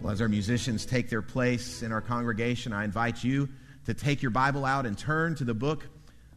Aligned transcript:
Well, 0.00 0.12
as 0.12 0.20
our 0.20 0.28
musicians 0.28 0.86
take 0.86 1.10
their 1.10 1.22
place 1.22 1.82
in 1.82 1.90
our 1.90 2.00
congregation, 2.00 2.72
I 2.72 2.84
invite 2.84 3.24
you 3.24 3.48
to 3.86 3.94
take 3.94 4.22
your 4.22 4.30
Bible 4.30 4.64
out 4.64 4.86
and 4.86 4.96
turn 4.96 5.34
to 5.36 5.44
the 5.44 5.54
book 5.54 5.88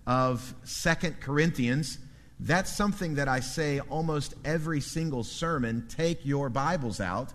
of 0.07 0.55
Second 0.63 1.19
Corinthians. 1.19 1.99
That's 2.39 2.75
something 2.75 3.15
that 3.15 3.27
I 3.27 3.39
say 3.39 3.79
almost 3.79 4.33
every 4.43 4.81
single 4.81 5.23
sermon. 5.23 5.85
Take 5.87 6.25
your 6.25 6.49
Bibles 6.49 6.99
out 6.99 7.33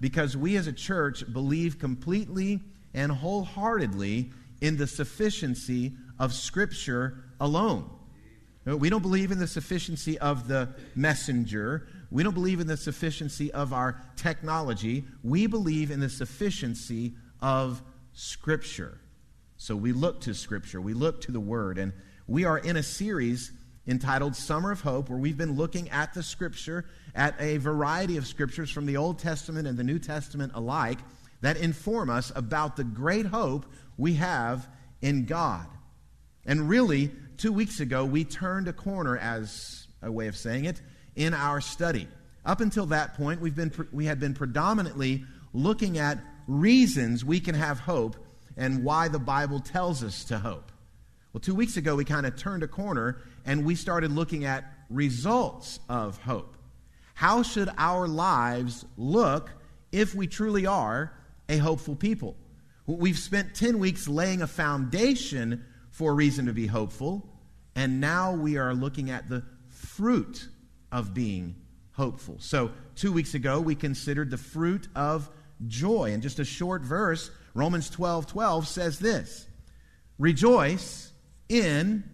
because 0.00 0.34
we 0.34 0.56
as 0.56 0.66
a 0.66 0.72
church 0.72 1.30
believe 1.30 1.78
completely 1.78 2.62
and 2.94 3.12
wholeheartedly 3.12 4.30
in 4.62 4.78
the 4.78 4.86
sufficiency 4.86 5.92
of 6.18 6.32
Scripture 6.32 7.22
alone. 7.38 7.90
We 8.64 8.88
don't 8.88 9.02
believe 9.02 9.30
in 9.30 9.38
the 9.38 9.46
sufficiency 9.46 10.18
of 10.18 10.48
the 10.48 10.70
messenger. 10.94 11.86
We 12.16 12.22
don't 12.22 12.32
believe 12.32 12.60
in 12.60 12.66
the 12.66 12.78
sufficiency 12.78 13.52
of 13.52 13.74
our 13.74 14.00
technology. 14.16 15.04
We 15.22 15.46
believe 15.46 15.90
in 15.90 16.00
the 16.00 16.08
sufficiency 16.08 17.12
of 17.42 17.82
Scripture. 18.14 18.98
So 19.58 19.76
we 19.76 19.92
look 19.92 20.22
to 20.22 20.32
Scripture, 20.32 20.80
we 20.80 20.94
look 20.94 21.20
to 21.20 21.30
the 21.30 21.40
Word, 21.40 21.76
and 21.76 21.92
we 22.26 22.46
are 22.46 22.56
in 22.56 22.78
a 22.78 22.82
series 22.82 23.52
entitled 23.86 24.34
Summer 24.34 24.70
of 24.70 24.80
Hope, 24.80 25.10
where 25.10 25.18
we've 25.18 25.36
been 25.36 25.56
looking 25.56 25.90
at 25.90 26.14
the 26.14 26.22
Scripture, 26.22 26.86
at 27.14 27.38
a 27.38 27.58
variety 27.58 28.16
of 28.16 28.26
Scriptures 28.26 28.70
from 28.70 28.86
the 28.86 28.96
Old 28.96 29.18
Testament 29.18 29.68
and 29.68 29.76
the 29.76 29.84
New 29.84 29.98
Testament 29.98 30.52
alike, 30.54 31.00
that 31.42 31.58
inform 31.58 32.08
us 32.08 32.32
about 32.34 32.76
the 32.76 32.84
great 32.84 33.26
hope 33.26 33.66
we 33.98 34.14
have 34.14 34.66
in 35.02 35.26
God. 35.26 35.66
And 36.46 36.66
really, 36.66 37.10
two 37.36 37.52
weeks 37.52 37.80
ago, 37.80 38.06
we 38.06 38.24
turned 38.24 38.68
a 38.68 38.72
corner, 38.72 39.18
as 39.18 39.86
a 40.00 40.10
way 40.10 40.28
of 40.28 40.36
saying 40.38 40.64
it, 40.64 40.80
in 41.16 41.34
our 41.34 41.60
study. 41.60 42.06
Up 42.44 42.60
until 42.60 42.86
that 42.86 43.14
point, 43.14 43.40
we've 43.40 43.56
been, 43.56 43.72
we 43.92 44.04
had 44.04 44.20
been 44.20 44.34
predominantly 44.34 45.24
looking 45.52 45.98
at 45.98 46.18
reasons 46.46 47.24
we 47.24 47.40
can 47.40 47.54
have 47.54 47.80
hope 47.80 48.16
and 48.56 48.84
why 48.84 49.08
the 49.08 49.18
Bible 49.18 49.60
tells 49.60 50.04
us 50.04 50.24
to 50.24 50.38
hope. 50.38 50.70
Well, 51.32 51.40
two 51.40 51.54
weeks 51.54 51.76
ago, 51.76 51.96
we 51.96 52.04
kind 52.04 52.24
of 52.24 52.36
turned 52.36 52.62
a 52.62 52.68
corner 52.68 53.18
and 53.44 53.64
we 53.64 53.74
started 53.74 54.12
looking 54.12 54.44
at 54.44 54.64
results 54.88 55.80
of 55.88 56.18
hope. 56.18 56.56
How 57.14 57.42
should 57.42 57.68
our 57.76 58.06
lives 58.06 58.84
look 58.96 59.50
if 59.90 60.14
we 60.14 60.26
truly 60.26 60.66
are 60.66 61.12
a 61.48 61.56
hopeful 61.58 61.96
people? 61.96 62.36
We've 62.86 63.18
spent 63.18 63.54
10 63.54 63.78
weeks 63.78 64.06
laying 64.06 64.42
a 64.42 64.46
foundation 64.46 65.64
for 65.90 66.12
a 66.12 66.14
reason 66.14 66.46
to 66.46 66.52
be 66.52 66.66
hopeful. 66.66 67.26
And 67.74 68.00
now 68.00 68.32
we 68.32 68.58
are 68.58 68.74
looking 68.74 69.10
at 69.10 69.28
the 69.28 69.42
fruit 69.68 70.48
of 70.92 71.14
being 71.14 71.56
hopeful. 71.92 72.36
So, 72.38 72.70
two 72.94 73.12
weeks 73.12 73.34
ago, 73.34 73.60
we 73.60 73.74
considered 73.74 74.30
the 74.30 74.38
fruit 74.38 74.88
of 74.94 75.30
joy. 75.66 76.12
And 76.12 76.22
just 76.22 76.38
a 76.38 76.44
short 76.44 76.82
verse, 76.82 77.30
Romans 77.54 77.90
12 77.90 78.26
12 78.26 78.68
says 78.68 78.98
this 78.98 79.46
Rejoice 80.18 81.12
in 81.48 82.04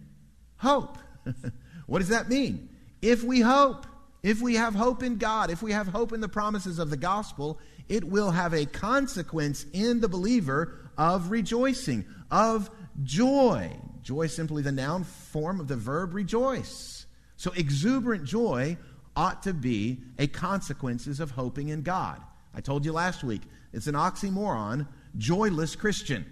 hope. 0.57 0.97
what 1.85 1.99
does 1.99 2.09
that 2.09 2.29
mean? 2.29 2.69
If 3.01 3.23
we 3.23 3.41
hope, 3.41 3.85
if 4.21 4.41
we 4.41 4.55
have 4.55 4.75
hope 4.75 5.03
in 5.03 5.17
God, 5.17 5.49
if 5.49 5.61
we 5.61 5.73
have 5.73 5.87
hope 5.87 6.13
in 6.13 6.21
the 6.21 6.29
promises 6.29 6.79
of 6.79 6.89
the 6.89 6.97
gospel, 6.97 7.59
it 7.89 8.05
will 8.05 8.31
have 8.31 8.53
a 8.53 8.65
consequence 8.65 9.65
in 9.73 9.99
the 9.99 10.07
believer 10.07 10.79
of 10.97 11.31
rejoicing, 11.31 12.05
of 12.31 12.69
joy. 13.03 13.77
Joy 14.01 14.27
simply 14.27 14.63
the 14.63 14.71
noun 14.71 15.03
form 15.03 15.59
of 15.59 15.67
the 15.67 15.75
verb 15.75 16.13
rejoice. 16.13 17.02
So 17.37 17.51
exuberant 17.51 18.25
joy 18.25 18.77
ought 19.15 19.43
to 19.43 19.53
be 19.53 19.99
a 20.17 20.27
consequences 20.27 21.19
of 21.19 21.31
hoping 21.31 21.69
in 21.69 21.81
God. 21.81 22.21
I 22.53 22.61
told 22.61 22.85
you 22.85 22.93
last 22.93 23.23
week, 23.23 23.41
it's 23.71 23.87
an 23.87 23.95
oxymoron, 23.95 24.87
joyless 25.17 25.75
Christian. 25.75 26.25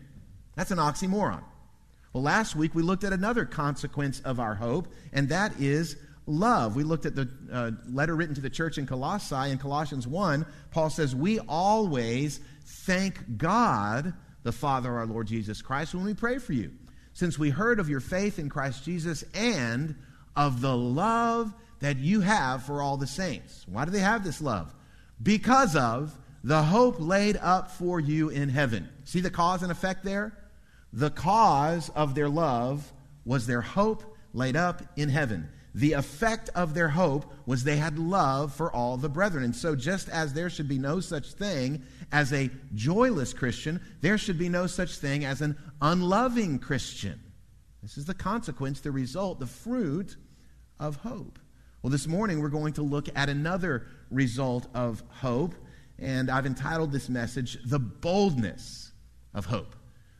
That's 0.56 0.72
an 0.72 0.78
oxymoron. 0.78 1.44
Well, 2.14 2.24
last 2.24 2.56
week 2.56 2.76
we 2.76 2.84
looked 2.84 3.04
at 3.04 3.14
another 3.14 3.46
consequence 3.46 4.20
of 4.22 4.40
our 4.40 4.56
hope, 4.56 4.88
and 5.14 5.30
that 5.30 5.60
is 5.60 5.96
love. 6.26 6.76
We 6.76 6.84
looked 6.84 7.06
at 7.06 7.16
the 7.16 7.30
uh, 7.52 7.72
letter 7.90 8.16
written 8.16 8.36
to 8.36 8.42
the 8.42 8.50
church 8.50 8.78
in 8.78 8.86
Colossae. 8.86 9.50
In 9.50 9.58
Colossians 9.58 10.08
1, 10.08 10.46
Paul 10.72 10.90
says, 10.90 11.16
We 11.16 11.40
always 11.40 12.40
thank 12.66 13.38
God 13.38 14.14
the 14.44 14.52
Father, 14.52 14.92
our 14.98 15.06
Lord 15.06 15.28
Jesus 15.28 15.62
Christ, 15.62 15.96
when 15.96 16.04
we 16.04 16.14
pray 16.14 16.38
for 16.38 16.54
you, 16.54 16.72
since 17.14 17.40
we 17.40 17.50
heard 17.50 17.80
of 17.80 17.90
your 17.90 18.00
faith 18.00 18.40
in 18.40 18.50
Christ 18.50 18.84
Jesus 18.84 19.24
and 19.34 19.96
of 20.36 20.62
the 20.62 20.76
love 20.76 21.54
that 21.80 21.98
you 21.98 22.22
have 22.22 22.64
for 22.64 22.82
all 22.82 22.98
the 22.98 23.08
saints. 23.08 23.66
Why 23.68 23.86
do 23.86 23.92
they 23.92 24.00
have 24.00 24.24
this 24.24 24.42
love? 24.42 24.74
Because 25.22 25.76
of 25.76 26.18
the 26.44 26.64
hope 26.64 26.96
laid 27.00 27.38
up 27.38 27.72
for 27.72 28.00
you 28.00 28.30
in 28.30 28.50
heaven. 28.50 28.90
See 29.04 29.20
the 29.20 29.30
cause 29.30 29.64
and 29.64 29.72
effect 29.72 30.04
there? 30.04 30.38
The 30.94 31.10
cause 31.10 31.90
of 31.90 32.16
their 32.16 32.30
love 32.30 32.92
was 33.26 33.48
their 33.48 33.62
hope 33.62 34.16
laid 34.34 34.56
up 34.56 34.82
in 34.96 35.10
heaven 35.10 35.50
the 35.74 35.94
effect 35.94 36.50
of 36.54 36.74
their 36.74 36.90
hope 36.90 37.32
was 37.46 37.64
they 37.64 37.78
had 37.78 37.98
love 37.98 38.54
for 38.54 38.72
all 38.72 38.98
the 38.98 39.10
brethren. 39.10 39.44
And 39.44 39.56
so, 39.56 39.76
just 39.76 40.10
as 40.10 40.34
there 40.34 40.50
should 40.50 40.68
be 40.68 40.78
no 40.78 41.00
such 41.00 41.34
thing 41.34 41.84
as 42.12 42.34
a 42.34 42.50
joyless 42.76 43.34
Christian, 43.34 43.82
there 44.02 44.18
should 44.18 44.38
be 44.38 44.50
no 44.50 44.68
such 44.68 44.98
thing 44.98 45.24
as 45.24 45.42
an 45.42 45.58
unloving 45.82 46.60
Christian. 46.60 47.22
This 47.82 47.98
is 47.98 48.06
the 48.06 48.14
consequence, 48.14 48.82
the 48.82 48.92
result, 48.92 49.40
the 49.40 49.48
fruit 49.48 50.16
of 50.80 50.98
hope. 50.98 51.40
Well, 51.82 51.90
this 51.90 52.08
morning 52.08 52.40
we're 52.40 52.50
going 52.50 52.74
to 52.74 52.84
look 52.84 53.08
at 53.16 53.28
another 53.28 53.88
result 54.12 54.68
of 54.76 55.02
hope, 55.10 55.56
and 55.98 56.30
I've 56.30 56.46
entitled 56.46 56.92
this 56.92 57.10
message, 57.10 57.58
The 57.66 57.80
Boldness 57.80 58.92
of 59.34 59.46
Hope. 59.46 59.76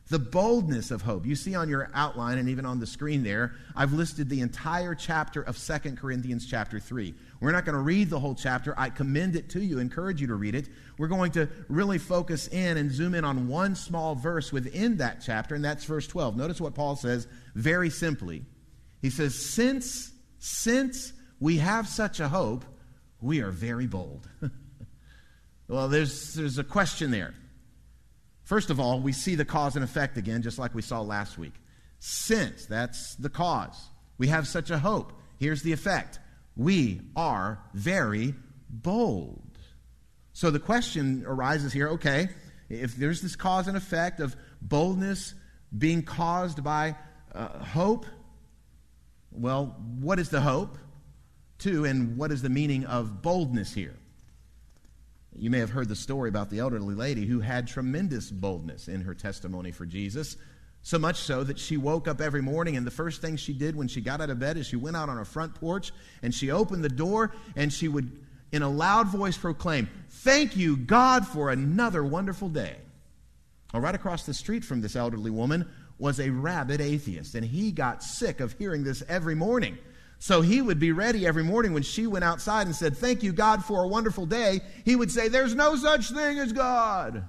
The 0.08 0.18
boldness 0.18 0.90
of 0.90 1.00
hope. 1.00 1.24
You 1.24 1.34
see 1.34 1.54
on 1.54 1.70
your 1.70 1.88
outline 1.94 2.36
and 2.36 2.48
even 2.48 2.66
on 2.66 2.80
the 2.80 2.86
screen 2.86 3.22
there, 3.22 3.54
I've 3.74 3.94
listed 3.94 4.28
the 4.28 4.40
entire 4.40 4.94
chapter 4.94 5.40
of 5.40 5.56
Second 5.56 5.98
Corinthians, 5.98 6.44
chapter 6.44 6.78
3. 6.78 7.14
We're 7.40 7.52
not 7.52 7.64
going 7.64 7.76
to 7.76 7.82
read 7.82 8.10
the 8.10 8.20
whole 8.20 8.34
chapter. 8.34 8.74
I 8.76 8.90
commend 8.90 9.36
it 9.36 9.48
to 9.50 9.60
you, 9.64 9.78
encourage 9.78 10.20
you 10.20 10.26
to 10.26 10.34
read 10.34 10.54
it. 10.54 10.68
We're 10.98 11.08
going 11.08 11.32
to 11.32 11.48
really 11.68 11.96
focus 11.96 12.48
in 12.48 12.76
and 12.76 12.92
zoom 12.92 13.14
in 13.14 13.24
on 13.24 13.48
one 13.48 13.74
small 13.74 14.14
verse 14.14 14.52
within 14.52 14.98
that 14.98 15.22
chapter, 15.24 15.54
and 15.54 15.64
that's 15.64 15.84
verse 15.84 16.06
12. 16.06 16.36
Notice 16.36 16.60
what 16.60 16.74
Paul 16.74 16.96
says 16.96 17.26
very 17.54 17.90
simply. 17.90 18.44
He 19.00 19.10
says, 19.10 19.34
Since, 19.34 20.12
since 20.38 21.12
we 21.40 21.58
have 21.58 21.88
such 21.88 22.20
a 22.20 22.28
hope, 22.28 22.64
we 23.20 23.40
are 23.40 23.50
very 23.50 23.86
bold. 23.86 24.28
well, 25.68 25.88
there's, 25.88 26.34
there's 26.34 26.58
a 26.58 26.64
question 26.64 27.10
there. 27.10 27.34
First 28.44 28.70
of 28.70 28.80
all, 28.80 29.00
we 29.00 29.12
see 29.12 29.34
the 29.34 29.44
cause 29.44 29.76
and 29.76 29.84
effect 29.84 30.18
again, 30.18 30.42
just 30.42 30.58
like 30.58 30.74
we 30.74 30.82
saw 30.82 31.00
last 31.00 31.38
week. 31.38 31.54
Since, 31.98 32.66
that's 32.66 33.14
the 33.14 33.30
cause. 33.30 33.80
We 34.18 34.28
have 34.28 34.46
such 34.48 34.70
a 34.70 34.78
hope. 34.78 35.12
Here's 35.38 35.62
the 35.62 35.72
effect 35.72 36.18
we 36.56 37.00
are 37.16 37.58
very 37.72 38.34
bold. 38.68 39.58
So 40.32 40.50
the 40.50 40.58
question 40.58 41.24
arises 41.26 41.72
here 41.72 41.88
okay, 41.90 42.28
if 42.68 42.96
there's 42.96 43.20
this 43.20 43.36
cause 43.36 43.68
and 43.68 43.76
effect 43.76 44.20
of 44.20 44.36
boldness 44.60 45.34
being 45.76 46.02
caused 46.02 46.62
by 46.62 46.96
uh, 47.34 47.58
hope, 47.58 48.06
well, 49.30 49.76
what 50.00 50.18
is 50.18 50.28
the 50.28 50.40
hope? 50.40 50.78
Two, 51.58 51.84
and 51.84 52.16
what 52.16 52.32
is 52.32 52.42
the 52.42 52.48
meaning 52.48 52.84
of 52.86 53.22
boldness 53.22 53.72
here? 53.72 53.96
You 55.34 55.48
may 55.48 55.58
have 55.58 55.70
heard 55.70 55.88
the 55.88 55.96
story 55.96 56.28
about 56.28 56.50
the 56.50 56.58
elderly 56.58 56.94
lady 56.94 57.24
who 57.24 57.40
had 57.40 57.66
tremendous 57.66 58.30
boldness 58.30 58.88
in 58.88 59.00
her 59.02 59.14
testimony 59.14 59.70
for 59.70 59.86
Jesus. 59.86 60.36
So 60.82 60.98
much 60.98 61.16
so 61.16 61.44
that 61.44 61.58
she 61.58 61.76
woke 61.76 62.08
up 62.08 62.20
every 62.20 62.42
morning, 62.42 62.76
and 62.76 62.86
the 62.86 62.90
first 62.90 63.22
thing 63.22 63.36
she 63.36 63.52
did 63.52 63.76
when 63.76 63.88
she 63.88 64.00
got 64.00 64.20
out 64.20 64.30
of 64.30 64.38
bed 64.40 64.56
is 64.56 64.66
she 64.66 64.76
went 64.76 64.96
out 64.96 65.08
on 65.08 65.16
her 65.16 65.24
front 65.24 65.54
porch 65.54 65.92
and 66.22 66.34
she 66.34 66.50
opened 66.50 66.84
the 66.84 66.88
door 66.88 67.32
and 67.56 67.72
she 67.72 67.88
would, 67.88 68.10
in 68.50 68.62
a 68.62 68.68
loud 68.68 69.08
voice, 69.08 69.38
proclaim, 69.38 69.88
Thank 70.10 70.56
you, 70.56 70.76
God, 70.76 71.26
for 71.26 71.50
another 71.50 72.04
wonderful 72.04 72.48
day. 72.48 72.76
Well, 73.72 73.80
right 73.80 73.94
across 73.94 74.26
the 74.26 74.34
street 74.34 74.64
from 74.64 74.80
this 74.80 74.96
elderly 74.96 75.30
woman 75.30 75.68
was 76.02 76.18
a 76.18 76.30
rabid 76.30 76.80
atheist, 76.80 77.36
and 77.36 77.46
he 77.46 77.70
got 77.70 78.02
sick 78.02 78.40
of 78.40 78.54
hearing 78.58 78.82
this 78.82 79.04
every 79.08 79.36
morning. 79.36 79.78
So 80.18 80.40
he 80.40 80.60
would 80.60 80.80
be 80.80 80.90
ready 80.90 81.28
every 81.28 81.44
morning 81.44 81.72
when 81.72 81.84
she 81.84 82.08
went 82.08 82.24
outside 82.24 82.66
and 82.66 82.74
said, 82.74 82.96
Thank 82.96 83.22
you, 83.22 83.32
God, 83.32 83.64
for 83.64 83.84
a 83.84 83.88
wonderful 83.88 84.26
day. 84.26 84.62
He 84.84 84.96
would 84.96 85.12
say, 85.12 85.28
There's 85.28 85.54
no 85.54 85.76
such 85.76 86.10
thing 86.10 86.40
as 86.40 86.52
God. 86.52 87.28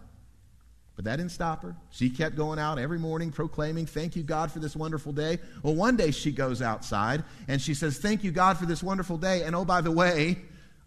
But 0.95 1.05
that 1.05 1.17
didn't 1.17 1.31
stop 1.31 1.61
her. 1.61 1.75
She 1.91 2.09
kept 2.09 2.35
going 2.35 2.57
out 2.57 2.79
every 2.79 2.97
morning 2.97 3.31
proclaiming, 3.31 3.85
Thank 3.85 4.15
you, 4.15 4.23
God, 4.23 4.51
for 4.51 4.57
this 4.57 4.75
wonderful 4.75 5.11
day. 5.11 5.37
Well, 5.61 5.75
one 5.75 5.95
day 5.95 6.09
she 6.09 6.31
goes 6.31 6.59
outside 6.59 7.23
and 7.47 7.61
she 7.61 7.75
says, 7.75 7.99
Thank 7.99 8.23
you, 8.23 8.31
God, 8.31 8.57
for 8.57 8.65
this 8.65 8.81
wonderful 8.81 9.17
day. 9.17 9.43
And 9.43 9.55
oh, 9.55 9.65
by 9.65 9.81
the 9.81 9.91
way, 9.91 10.39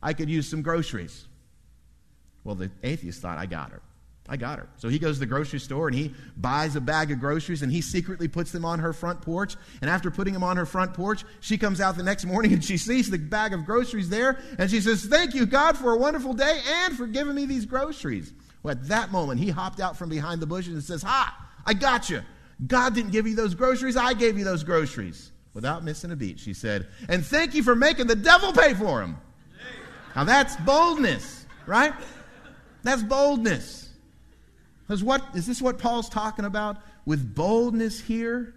I 0.02 0.12
could 0.12 0.28
use 0.28 0.48
some 0.48 0.60
groceries. 0.60 1.28
Well, 2.42 2.56
the 2.56 2.68
atheist 2.82 3.22
thought, 3.22 3.38
I 3.38 3.46
got 3.46 3.70
her. 3.70 3.80
I 4.28 4.36
got 4.36 4.58
her. 4.58 4.68
So 4.76 4.88
he 4.88 4.98
goes 4.98 5.16
to 5.16 5.20
the 5.20 5.26
grocery 5.26 5.60
store 5.60 5.86
and 5.86 5.96
he 5.96 6.12
buys 6.36 6.74
a 6.74 6.80
bag 6.80 7.12
of 7.12 7.20
groceries 7.20 7.62
and 7.62 7.70
he 7.70 7.80
secretly 7.80 8.26
puts 8.26 8.50
them 8.50 8.64
on 8.64 8.80
her 8.80 8.92
front 8.92 9.22
porch. 9.22 9.56
And 9.80 9.88
after 9.88 10.10
putting 10.10 10.34
them 10.34 10.42
on 10.42 10.56
her 10.56 10.66
front 10.66 10.94
porch, 10.94 11.24
she 11.40 11.56
comes 11.56 11.80
out 11.80 11.96
the 11.96 12.02
next 12.02 12.24
morning 12.24 12.52
and 12.52 12.64
she 12.64 12.76
sees 12.76 13.08
the 13.08 13.18
bag 13.18 13.52
of 13.52 13.64
groceries 13.64 14.08
there 14.08 14.40
and 14.58 14.70
she 14.70 14.80
says, 14.80 15.04
Thank 15.04 15.34
you, 15.34 15.46
God, 15.46 15.76
for 15.78 15.92
a 15.92 15.96
wonderful 15.96 16.34
day 16.34 16.60
and 16.84 16.96
for 16.96 17.06
giving 17.06 17.34
me 17.34 17.46
these 17.46 17.66
groceries. 17.66 18.32
Well, 18.62 18.72
at 18.72 18.88
that 18.88 19.12
moment, 19.12 19.40
he 19.40 19.50
hopped 19.50 19.80
out 19.80 19.96
from 19.96 20.08
behind 20.08 20.42
the 20.42 20.46
bushes 20.46 20.74
and 20.74 20.82
says, 20.82 21.02
Ha, 21.02 21.48
I 21.64 21.74
got 21.74 22.10
you. 22.10 22.22
God 22.66 22.94
didn't 22.94 23.12
give 23.12 23.26
you 23.26 23.36
those 23.36 23.54
groceries, 23.54 23.96
I 23.96 24.14
gave 24.14 24.38
you 24.38 24.44
those 24.44 24.64
groceries. 24.64 25.30
Without 25.54 25.84
missing 25.84 26.10
a 26.10 26.16
beat, 26.16 26.38
she 26.38 26.52
said, 26.52 26.88
And 27.08 27.24
thank 27.24 27.54
you 27.54 27.62
for 27.62 27.74
making 27.74 28.08
the 28.08 28.16
devil 28.16 28.52
pay 28.52 28.74
for 28.74 29.00
them. 29.00 29.18
Now 30.14 30.24
that's 30.24 30.56
boldness, 30.56 31.46
right? 31.66 31.94
That's 32.82 33.02
boldness. 33.02 33.85
Because 34.86 35.02
what 35.02 35.24
is 35.34 35.46
this 35.46 35.60
what 35.60 35.78
Paul's 35.78 36.08
talking 36.08 36.44
about 36.44 36.76
with 37.04 37.34
boldness 37.34 38.00
here? 38.00 38.54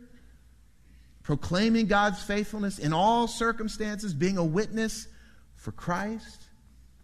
Proclaiming 1.24 1.88
God's 1.88 2.22
faithfulness 2.22 2.78
in 2.80 2.94
all 2.94 3.28
circumstances, 3.28 4.14
being 4.14 4.38
a 4.38 4.44
witness 4.44 5.08
for 5.56 5.72
Christ. 5.72 6.44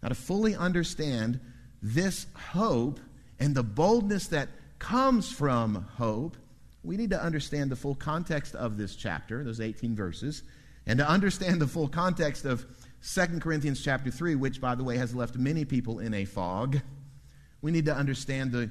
Now, 0.02 0.10
to 0.10 0.14
fully 0.14 0.54
understand 0.54 1.40
this 1.82 2.26
hope 2.34 3.00
and 3.38 3.54
the 3.54 3.62
boldness 3.62 4.28
that 4.28 4.48
comes 4.78 5.30
from 5.30 5.86
hope, 5.96 6.36
we 6.84 6.96
need 6.96 7.10
to 7.10 7.20
understand 7.20 7.70
the 7.70 7.76
full 7.76 7.94
context 7.94 8.54
of 8.54 8.76
this 8.76 8.94
chapter, 8.94 9.42
those 9.42 9.60
18 9.60 9.96
verses, 9.96 10.42
and 10.86 10.98
to 10.98 11.08
understand 11.08 11.60
the 11.60 11.66
full 11.66 11.88
context 11.88 12.44
of 12.44 12.64
2 13.02 13.40
Corinthians 13.40 13.82
chapter 13.82 14.10
3, 14.10 14.36
which, 14.36 14.60
by 14.60 14.74
the 14.74 14.84
way, 14.84 14.96
has 14.96 15.14
left 15.14 15.36
many 15.36 15.64
people 15.64 15.98
in 15.98 16.14
a 16.14 16.24
fog. 16.24 16.80
We 17.60 17.72
need 17.72 17.86
to 17.86 17.94
understand 17.94 18.52
the 18.52 18.70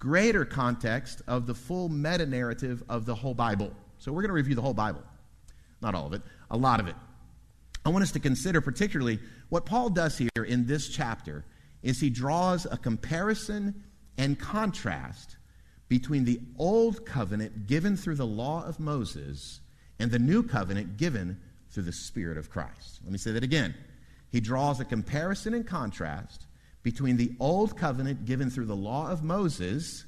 greater 0.00 0.44
context 0.44 1.22
of 1.28 1.46
the 1.46 1.54
full 1.54 1.88
meta 1.88 2.26
narrative 2.26 2.82
of 2.88 3.06
the 3.06 3.14
whole 3.14 3.34
Bible. 3.34 3.70
So 3.98 4.10
we're 4.10 4.22
going 4.22 4.30
to 4.30 4.34
review 4.34 4.56
the 4.56 4.62
whole 4.62 4.74
Bible. 4.74 5.02
Not 5.80 5.94
all 5.94 6.06
of 6.06 6.14
it, 6.14 6.22
a 6.50 6.56
lot 6.56 6.80
of 6.80 6.88
it. 6.88 6.96
I 7.84 7.90
want 7.90 8.02
us 8.02 8.12
to 8.12 8.20
consider 8.20 8.60
particularly 8.60 9.20
what 9.50 9.64
Paul 9.64 9.90
does 9.90 10.18
here 10.18 10.44
in 10.44 10.66
this 10.66 10.88
chapter 10.88 11.44
is 11.82 12.00
he 12.00 12.10
draws 12.10 12.66
a 12.66 12.76
comparison 12.76 13.84
and 14.18 14.38
contrast 14.38 15.36
between 15.88 16.24
the 16.24 16.40
old 16.58 17.04
covenant 17.06 17.66
given 17.66 17.96
through 17.96 18.16
the 18.16 18.26
law 18.26 18.64
of 18.64 18.80
Moses 18.80 19.60
and 19.98 20.10
the 20.10 20.18
new 20.18 20.42
covenant 20.42 20.96
given 20.96 21.38
through 21.70 21.82
the 21.84 21.92
Spirit 21.92 22.38
of 22.38 22.50
Christ. 22.50 23.00
Let 23.02 23.12
me 23.12 23.18
say 23.18 23.32
that 23.32 23.44
again. 23.44 23.74
He 24.30 24.40
draws 24.40 24.80
a 24.80 24.84
comparison 24.84 25.54
and 25.54 25.66
contrast 25.66 26.46
between 26.82 27.16
the 27.16 27.32
old 27.40 27.76
covenant 27.76 28.24
given 28.24 28.50
through 28.50 28.66
the 28.66 28.76
law 28.76 29.10
of 29.10 29.22
Moses 29.22 30.04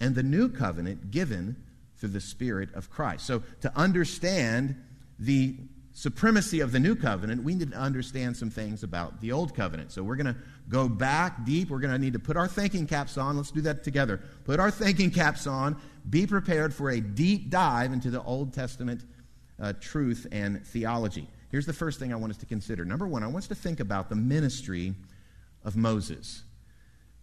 and 0.00 0.14
the 0.14 0.22
new 0.22 0.48
covenant 0.48 1.10
given 1.10 1.56
through 1.98 2.10
the 2.10 2.20
Spirit 2.20 2.74
of 2.74 2.90
Christ. 2.90 3.26
So, 3.26 3.42
to 3.60 3.72
understand 3.76 4.76
the 5.18 5.56
supremacy 5.92 6.60
of 6.60 6.72
the 6.72 6.80
new 6.80 6.96
covenant, 6.96 7.44
we 7.44 7.54
need 7.54 7.70
to 7.70 7.76
understand 7.76 8.36
some 8.36 8.50
things 8.50 8.82
about 8.82 9.20
the 9.20 9.32
old 9.32 9.54
covenant. 9.54 9.92
So, 9.92 10.02
we're 10.02 10.16
going 10.16 10.34
to 10.34 10.36
go 10.68 10.88
back 10.88 11.44
deep. 11.44 11.70
We're 11.70 11.78
going 11.78 11.92
to 11.92 11.98
need 11.98 12.14
to 12.14 12.18
put 12.18 12.36
our 12.36 12.48
thinking 12.48 12.86
caps 12.86 13.16
on. 13.16 13.36
Let's 13.36 13.50
do 13.50 13.60
that 13.62 13.84
together. 13.84 14.20
Put 14.44 14.60
our 14.60 14.70
thinking 14.70 15.10
caps 15.10 15.46
on. 15.46 15.76
Be 16.08 16.26
prepared 16.26 16.74
for 16.74 16.90
a 16.90 17.00
deep 17.00 17.50
dive 17.50 17.92
into 17.92 18.10
the 18.10 18.22
Old 18.22 18.52
Testament 18.52 19.04
uh, 19.60 19.72
truth 19.80 20.26
and 20.32 20.66
theology. 20.66 21.28
Here's 21.50 21.66
the 21.66 21.72
first 21.72 22.00
thing 22.00 22.12
I 22.12 22.16
want 22.16 22.32
us 22.32 22.38
to 22.38 22.46
consider. 22.46 22.84
Number 22.84 23.06
one, 23.06 23.22
I 23.22 23.26
want 23.26 23.44
us 23.44 23.48
to 23.48 23.54
think 23.54 23.78
about 23.78 24.08
the 24.08 24.16
ministry 24.16 24.94
of 25.64 25.76
Moses. 25.76 26.42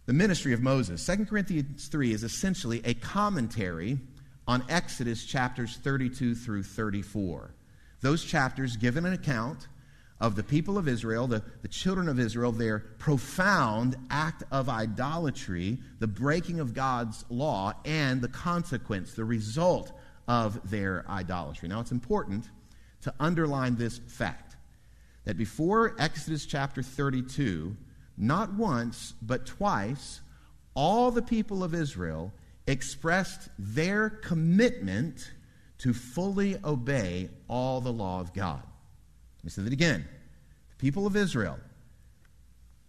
The 0.06 0.12
ministry 0.12 0.52
of 0.52 0.60
Moses. 0.60 1.04
2 1.06 1.26
Corinthians 1.26 1.86
3 1.86 2.12
is 2.12 2.24
essentially 2.24 2.82
a 2.84 2.94
commentary 2.94 3.98
on 4.48 4.64
Exodus 4.68 5.24
chapters 5.24 5.76
32 5.76 6.34
through 6.34 6.64
34. 6.64 7.54
Those 8.00 8.24
chapters 8.24 8.76
give 8.76 8.96
an 8.96 9.06
account 9.06 9.68
of 10.20 10.36
the 10.36 10.42
people 10.42 10.78
of 10.78 10.88
Israel, 10.88 11.26
the, 11.26 11.42
the 11.62 11.68
children 11.68 12.08
of 12.08 12.18
Israel, 12.18 12.52
their 12.52 12.78
profound 12.98 13.96
act 14.10 14.44
of 14.52 14.68
idolatry, 14.68 15.78
the 15.98 16.06
breaking 16.06 16.60
of 16.60 16.74
God's 16.74 17.24
law, 17.28 17.72
and 17.84 18.22
the 18.22 18.28
consequence, 18.28 19.14
the 19.14 19.24
result 19.24 19.92
of 20.28 20.70
their 20.70 21.04
idolatry. 21.08 21.68
Now, 21.68 21.80
it's 21.80 21.90
important 21.90 22.48
to 23.02 23.12
underline 23.18 23.76
this 23.76 23.98
fact 23.98 24.56
that 25.24 25.36
before 25.36 25.94
Exodus 25.98 26.46
chapter 26.46 26.82
32, 26.82 27.76
not 28.22 28.54
once, 28.54 29.14
but 29.20 29.44
twice, 29.44 30.20
all 30.74 31.10
the 31.10 31.22
people 31.22 31.64
of 31.64 31.74
Israel 31.74 32.32
expressed 32.68 33.48
their 33.58 34.08
commitment 34.08 35.32
to 35.78 35.92
fully 35.92 36.56
obey 36.64 37.28
all 37.48 37.80
the 37.80 37.92
law 37.92 38.20
of 38.20 38.32
God. 38.32 38.62
Let 39.38 39.44
me 39.44 39.50
say 39.50 39.62
that 39.62 39.72
again. 39.72 40.06
The 40.70 40.76
people 40.76 41.04
of 41.04 41.16
Israel 41.16 41.58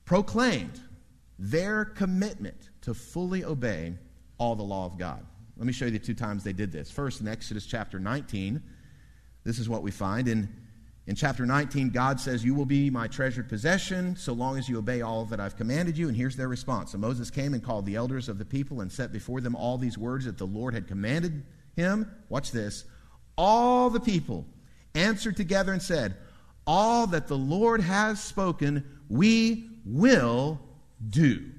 proclaimed 0.05 0.79
their 1.39 1.83
commitment 1.83 2.69
to 2.81 2.93
fully 2.93 3.43
obey 3.43 3.95
all 4.37 4.55
the 4.55 4.63
law 4.63 4.85
of 4.85 4.99
God. 4.99 5.25
Let 5.57 5.65
me 5.65 5.73
show 5.73 5.85
you 5.85 5.91
the 5.91 5.99
two 5.99 6.13
times 6.13 6.43
they 6.43 6.53
did 6.53 6.71
this. 6.71 6.91
First, 6.91 7.21
in 7.21 7.27
Exodus 7.27 7.65
chapter 7.65 7.99
19, 7.99 8.61
this 9.43 9.57
is 9.57 9.67
what 9.67 9.81
we 9.81 9.89
find. 9.89 10.27
In 10.27 10.47
in 11.05 11.15
chapter 11.15 11.45
19, 11.45 11.89
God 11.89 12.19
says, 12.19 12.45
You 12.45 12.55
will 12.55 12.65
be 12.65 12.89
my 12.89 13.07
treasured 13.07 13.49
possession 13.49 14.15
so 14.15 14.31
long 14.31 14.57
as 14.57 14.69
you 14.69 14.77
obey 14.77 15.01
all 15.01 15.25
that 15.25 15.39
I've 15.39 15.57
commanded 15.57 15.97
you. 15.97 16.07
And 16.07 16.15
here's 16.15 16.37
their 16.37 16.47
response. 16.47 16.93
So 16.93 16.97
Moses 16.97 17.29
came 17.29 17.53
and 17.53 17.61
called 17.61 17.85
the 17.85 17.95
elders 17.95 18.29
of 18.29 18.37
the 18.37 18.45
people 18.45 18.79
and 18.79 18.89
set 18.89 19.11
before 19.11 19.41
them 19.41 19.55
all 19.55 19.77
these 19.77 19.97
words 19.97 20.25
that 20.25 20.37
the 20.37 20.47
Lord 20.47 20.73
had 20.73 20.87
commanded 20.87 21.43
him. 21.75 22.09
Watch 22.29 22.51
this. 22.51 22.85
All 23.37 23.89
the 23.89 23.99
people 23.99 24.45
answered 24.95 25.35
together 25.35 25.73
and 25.73 25.81
said, 25.81 26.15
All 26.65 27.05
that 27.07 27.27
the 27.27 27.37
Lord 27.37 27.81
has 27.81 28.23
spoken, 28.23 28.85
we 29.09 29.69
will 29.85 30.57
do. 31.09 31.51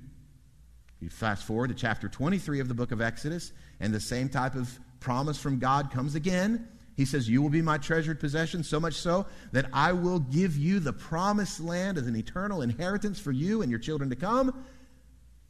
You 1.00 1.10
fast 1.10 1.44
forward 1.44 1.68
to 1.68 1.74
chapter 1.74 2.08
23 2.08 2.60
of 2.60 2.68
the 2.68 2.74
book 2.74 2.92
of 2.92 3.02
Exodus, 3.02 3.52
and 3.78 3.92
the 3.92 4.00
same 4.00 4.30
type 4.30 4.54
of 4.54 4.78
promise 5.00 5.38
from 5.38 5.58
God 5.58 5.90
comes 5.90 6.14
again. 6.14 6.66
He 6.96 7.04
says, 7.04 7.28
You 7.28 7.42
will 7.42 7.50
be 7.50 7.62
my 7.62 7.78
treasured 7.78 8.20
possession, 8.20 8.62
so 8.62 8.78
much 8.78 8.94
so 8.94 9.26
that 9.52 9.66
I 9.72 9.92
will 9.92 10.20
give 10.20 10.56
you 10.56 10.80
the 10.80 10.92
promised 10.92 11.60
land 11.60 11.98
as 11.98 12.06
an 12.06 12.16
eternal 12.16 12.62
inheritance 12.62 13.18
for 13.18 13.32
you 13.32 13.62
and 13.62 13.70
your 13.70 13.80
children 13.80 14.10
to 14.10 14.16
come. 14.16 14.64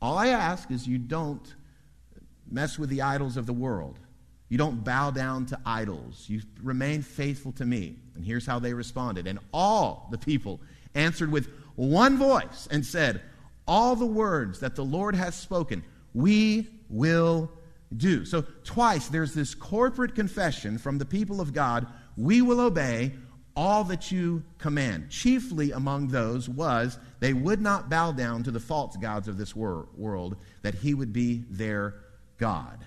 All 0.01 0.19
I 0.19 0.29
ask 0.29 0.71
is 0.71 0.87
you 0.87 0.99
don't 0.99 1.55
mess 2.51 2.79
with 2.79 2.91
the 2.91 3.03
idols 3.03 3.37
of 3.37 3.47
the 3.47 3.53
world. 3.53 3.99
You 4.49 4.59
don't 4.59 4.85
bow 4.85 5.11
down 5.11 5.47
to 5.47 5.59
idols. 5.65 6.27
You 6.29 6.43
remain 6.63 7.03
faithful 7.03 7.53
to 7.53 7.65
me. 7.65 7.97
And 8.15 8.25
here's 8.25 8.47
how 8.47 8.59
they 8.59 8.75
responded. 8.75 9.27
And 9.27 9.39
all 9.53 10.09
the 10.11 10.19
people 10.19 10.61
answered 10.95 11.33
with 11.33 11.49
one 11.75 12.17
voice 12.17 12.69
and 12.71 12.85
said, 12.85 13.23
All 13.67 13.97
the 13.97 14.07
words 14.07 14.61
that 14.61 14.77
the 14.77 14.85
Lord 14.85 15.15
has 15.15 15.35
spoken, 15.35 15.83
we 16.13 16.69
will 16.89 17.51
do. 17.97 18.25
So, 18.25 18.43
twice 18.65 19.09
there's 19.09 19.35
this 19.35 19.55
corporate 19.55 20.15
confession 20.15 20.79
from 20.79 20.99
the 20.99 21.05
people 21.05 21.41
of 21.41 21.53
God 21.53 21.87
we 22.17 22.43
will 22.43 22.61
obey 22.61 23.13
all 23.57 23.85
that 23.85 24.11
you 24.11 24.43
command. 24.59 25.11
Chiefly 25.11 25.71
among 25.71 26.09
those 26.09 26.49
was 26.49 26.99
they 27.21 27.33
would 27.33 27.61
not 27.61 27.89
bow 27.89 28.13
down 28.13 28.43
to 28.45 28.51
the 28.51 28.61
false 28.61 28.97
gods 28.97 29.29
of 29.29 29.37
this 29.37 29.55
wor- 29.55 29.89
world, 29.97 30.37
that 30.63 30.75
he 30.75 30.95
would 30.95 31.13
be 31.13 31.45
their 31.49 31.95
God. 32.37 32.85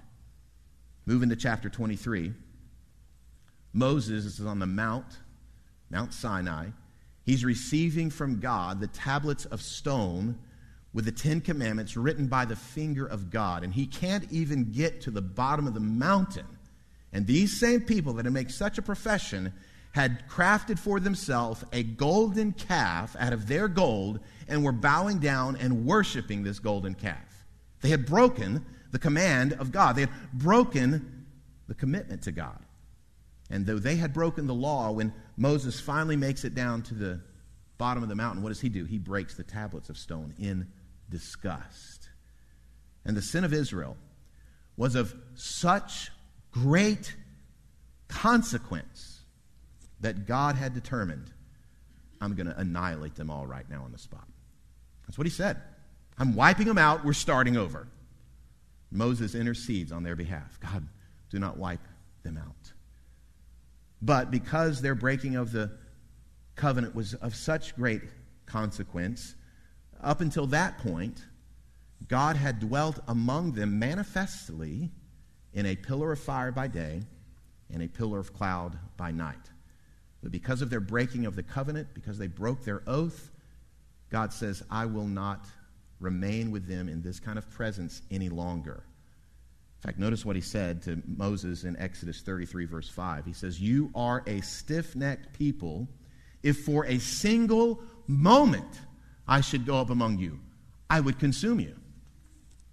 Moving 1.06 1.30
to 1.30 1.36
chapter 1.36 1.70
23. 1.70 2.34
Moses 3.72 4.26
is 4.26 4.46
on 4.46 4.60
the 4.60 4.66
Mount, 4.66 5.20
Mount 5.90 6.14
Sinai. 6.14 6.68
He's 7.24 7.46
receiving 7.46 8.10
from 8.10 8.40
God 8.40 8.80
the 8.80 8.88
tablets 8.88 9.46
of 9.46 9.62
stone 9.62 10.38
with 10.98 11.06
the 11.06 11.12
Ten 11.12 11.42
Commandments 11.42 11.96
written 11.96 12.26
by 12.26 12.44
the 12.44 12.56
finger 12.56 13.06
of 13.06 13.30
God. 13.30 13.64
And 13.64 13.72
he 13.72 13.86
can't 13.86 14.26
even 14.32 14.72
get 14.72 15.02
to 15.02 15.12
the 15.12 15.22
bottom 15.22 15.68
of 15.68 15.76
the 15.76 15.80
mountain. 15.80 16.48
And 17.14 17.28
these 17.28 17.60
same 17.60 17.82
people 17.82 18.14
that 18.14 18.24
make 18.32 18.50
such 18.50 18.80
a 18.80 18.82
profession 18.82 19.54
had 19.92 20.28
crafted 20.28 20.80
for 20.80 21.00
themselves 21.00 21.64
a 21.72 21.84
golden 21.84 22.52
calf 22.52 23.16
out 23.20 23.32
of 23.32 23.48
their 23.48 23.68
gold 23.68 24.22
and 24.48 24.64
were 24.64 24.72
bowing 24.72 25.20
down 25.20 25.56
and 25.58 25.86
worshiping 25.86 26.42
this 26.42 26.58
golden 26.58 26.96
calf. 26.96 27.46
They 27.82 27.90
had 27.90 28.08
broken 28.08 28.66
the 28.90 28.98
command 28.98 29.54
of 29.54 29.72
God, 29.72 29.98
they 29.98 30.02
had 30.02 30.32
broken 30.34 31.28
the 31.68 31.76
commitment 31.76 32.24
to 32.24 32.32
God. 32.32 32.58
And 33.52 33.68
though 33.68 33.78
they 33.78 33.98
had 33.98 34.14
broken 34.14 34.48
the 34.48 34.56
law, 34.56 34.90
when 34.90 35.14
Moses 35.38 35.80
finally 35.80 36.16
makes 36.16 36.44
it 36.44 36.56
down 36.56 36.82
to 36.82 36.96
the 36.96 37.22
bottom 37.78 38.02
of 38.02 38.10
the 38.10 38.16
mountain, 38.16 38.42
what 38.42 38.50
does 38.50 38.62
he 38.62 38.70
do? 38.70 38.84
He 38.86 38.98
breaks 38.98 39.36
the 39.36 39.44
tablets 39.44 39.92
of 39.92 39.98
stone 40.00 40.34
in 40.40 40.66
disgust. 41.10 42.10
And 43.06 43.16
the 43.16 43.22
sin 43.22 43.44
of 43.44 43.54
Israel 43.54 43.98
was 44.76 44.96
of 44.96 45.16
such 45.36 46.12
great 46.52 47.16
consequence 48.08 49.22
that 50.00 50.28
God 50.28 50.56
had 50.56 50.74
determined, 50.74 51.32
I'm 52.22 52.36
going 52.36 52.48
to 52.48 52.58
annihilate 52.60 53.16
them 53.16 53.30
all 53.30 53.48
right 53.48 53.68
now 53.70 53.84
on 53.84 53.92
the 53.92 53.98
spot. 53.98 54.28
That's 55.08 55.18
what 55.18 55.26
he 55.26 55.32
said. 55.32 55.58
I'm 56.18 56.36
wiping 56.36 56.68
them 56.68 56.78
out. 56.78 57.06
We're 57.06 57.14
starting 57.14 57.58
over. 57.58 57.88
Moses 58.92 59.36
intercedes 59.36 59.92
on 59.92 60.04
their 60.04 60.16
behalf. 60.16 60.60
God, 60.60 60.88
do 61.30 61.40
not 61.40 61.58
wipe 61.58 61.86
them 62.24 62.38
out. 62.38 62.74
But 64.02 64.32
because 64.32 64.82
their 64.82 64.96
breaking 64.96 65.36
of 65.36 65.52
the 65.52 65.72
covenant 66.56 66.96
was 66.96 67.14
of 67.16 67.36
such 67.36 67.76
great 67.76 68.02
consequence, 68.46 69.36
up 70.02 70.22
until 70.22 70.48
that 70.48 70.78
point, 70.80 71.26
God 72.08 72.36
had 72.36 72.60
dwelt 72.60 73.00
among 73.08 73.54
them 73.54 73.80
manifestly 73.80 74.92
in 75.54 75.66
a 75.66 75.76
pillar 75.76 76.12
of 76.12 76.20
fire 76.20 76.52
by 76.52 76.68
day 76.68 77.02
and 77.74 77.82
a 77.82 77.88
pillar 77.88 78.20
of 78.20 78.34
cloud 78.34 78.78
by 78.96 79.12
night. 79.12 79.36
But 80.22 80.32
because 80.32 80.62
of 80.62 80.70
their 80.70 80.80
breaking 80.80 81.26
of 81.26 81.36
the 81.36 81.44
covenant, 81.44 81.90
because 81.94 82.18
they 82.18 82.28
broke 82.28 82.64
their 82.64 82.82
oath, 82.88 83.32
God 84.10 84.34
says, 84.34 84.64
I 84.70 84.86
will 84.86 85.08
not 85.08 85.46
remain 86.00 86.52
with 86.52 86.68
them 86.68 86.88
in 86.88 87.02
this 87.02 87.20
kind 87.20 87.38
of 87.38 87.50
presence 87.50 88.02
any 88.12 88.30
longer. 88.30 88.84
In 89.78 89.82
fact, 89.82 90.00
notice 90.00 90.26
what 90.26 90.36
he 90.36 90.42
said 90.42 90.82
to 90.84 91.02
Moses 91.06 91.64
in 91.64 91.78
Exodus 91.78 92.22
33, 92.22 92.66
verse 92.66 92.90
5. 92.90 93.26
He 93.26 93.34
says, 93.34 93.60
You 93.62 93.92
are 93.94 94.24
a 94.26 94.42
stiff 94.42 94.96
necked 94.96 95.38
people. 95.38 95.88
If 96.42 96.66
for 96.66 96.86
a 96.86 97.00
single 97.00 97.84
moment 98.08 98.80
I 99.28 99.42
should 99.42 99.66
go 99.66 99.80
up 99.80 99.90
among 99.90 100.20
you, 100.20 100.40
I 100.90 101.00
would 101.00 101.20
consume 101.20 101.60
you. 101.60 101.76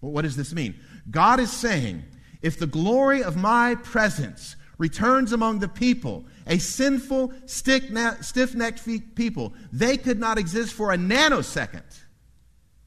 Well, 0.00 0.12
what 0.12 0.23
does 0.23 0.37
this 0.37 0.52
mean? 0.52 0.75
God 1.11 1.40
is 1.40 1.50
saying, 1.50 2.04
If 2.42 2.58
the 2.58 2.66
glory 2.66 3.23
of 3.23 3.37
my 3.37 3.75
presence 3.76 4.56
returns 4.78 5.32
among 5.32 5.61
the 5.61 5.68
people, 5.68 6.25
a 6.46 6.58
sinful, 6.58 7.32
stiff 7.46 7.90
necked 7.90 8.84
people, 9.14 9.54
they 9.73 9.96
could 9.96 10.18
not 10.18 10.38
exist 10.38 10.75
for 10.75 10.92
a 10.92 10.96
nanosecond 10.96 11.82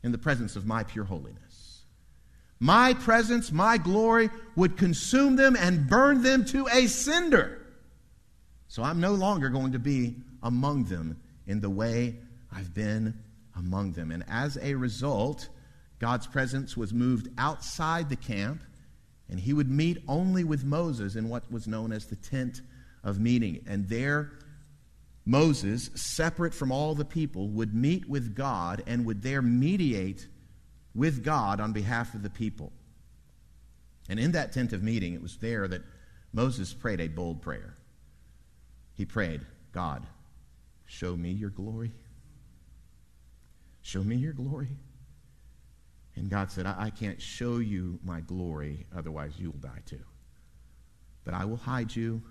in 0.03 0.12
the 0.12 0.17
presence 0.17 0.55
of 0.55 0.65
my 0.65 0.83
pure 0.83 1.05
holiness. 1.05 1.83
My 2.59 2.93
presence, 2.93 3.51
my 3.51 3.77
glory 3.77 4.29
would 4.55 4.77
consume 4.77 5.36
them 5.36 5.55
and 5.55 5.88
burn 5.88 6.24
them 6.24 6.43
to 6.45 6.67
a 6.67 6.88
cinder. 6.88 7.62
So 8.67 8.83
I'm 8.83 9.00
no 9.00 9.13
longer 9.13 9.50
going 9.50 9.74
to 9.74 9.79
be 9.79 10.15
among 10.43 10.86
them 10.86 11.19
in 11.45 11.62
the 11.62 11.69
way 11.69 12.15
I've 12.51 12.74
been 12.74 13.13
among 13.58 13.94
them. 13.94 14.12
And 14.12 14.24
as 14.28 14.58
a 14.62 14.76
result, 14.76 15.50
God's 16.00 16.28
presence 16.28 16.78
was 16.78 16.94
moved 16.94 17.30
outside 17.38 18.10
the 18.10 18.16
camp, 18.16 18.62
and 19.30 19.40
he 19.40 19.54
would 19.54 19.70
meet 19.70 20.04
only 20.08 20.44
with 20.44 20.64
Moses 20.64 21.16
in 21.16 21.30
what 21.30 21.52
was 21.52 21.68
known 21.68 21.92
as 21.92 22.06
the 22.06 22.16
tent 22.16 22.62
of 23.04 23.20
meeting. 23.20 23.64
And 23.68 23.90
there, 23.90 24.32
Moses, 25.26 25.90
separate 25.96 26.54
from 26.54 26.72
all 26.72 26.96
the 26.96 27.06
people, 27.06 27.50
would 27.50 27.74
meet 27.74 28.08
with 28.08 28.36
God 28.36 28.84
and 28.88 29.06
would 29.06 29.22
there 29.22 29.42
mediate 29.42 30.28
with 30.94 31.24
God 31.24 31.60
on 31.60 31.74
behalf 31.74 32.14
of 32.14 32.24
the 32.24 32.30
people. 32.30 32.72
And 34.10 34.20
in 34.20 34.32
that 34.32 34.54
tent 34.54 34.72
of 34.72 34.84
meeting, 34.84 35.14
it 35.14 35.22
was 35.22 35.38
there 35.38 35.68
that 35.68 35.82
Moses 36.32 36.74
prayed 36.74 37.02
a 37.02 37.08
bold 37.08 37.42
prayer. 37.42 37.76
He 38.94 39.06
prayed, 39.06 39.42
God, 39.74 40.06
show 40.86 41.16
me 41.16 41.32
your 41.32 41.50
glory. 41.50 41.92
Show 43.88 44.03
me 44.03 44.17
your 44.17 44.34
glory. 44.34 44.67
And 46.17 46.29
God 46.29 46.51
said, 46.51 46.65
I, 46.65 46.75
I 46.77 46.89
can't 46.89 47.22
show 47.22 47.60
you 47.60 48.00
my 48.03 48.20
glory, 48.20 48.86
otherwise 48.94 49.32
you 49.38 49.50
will 49.50 49.60
die 49.60 49.82
too. 49.86 50.03
But 51.24 51.34
I 51.34 51.46
will 51.46 51.56
hide 51.56 51.96
you 51.96 52.22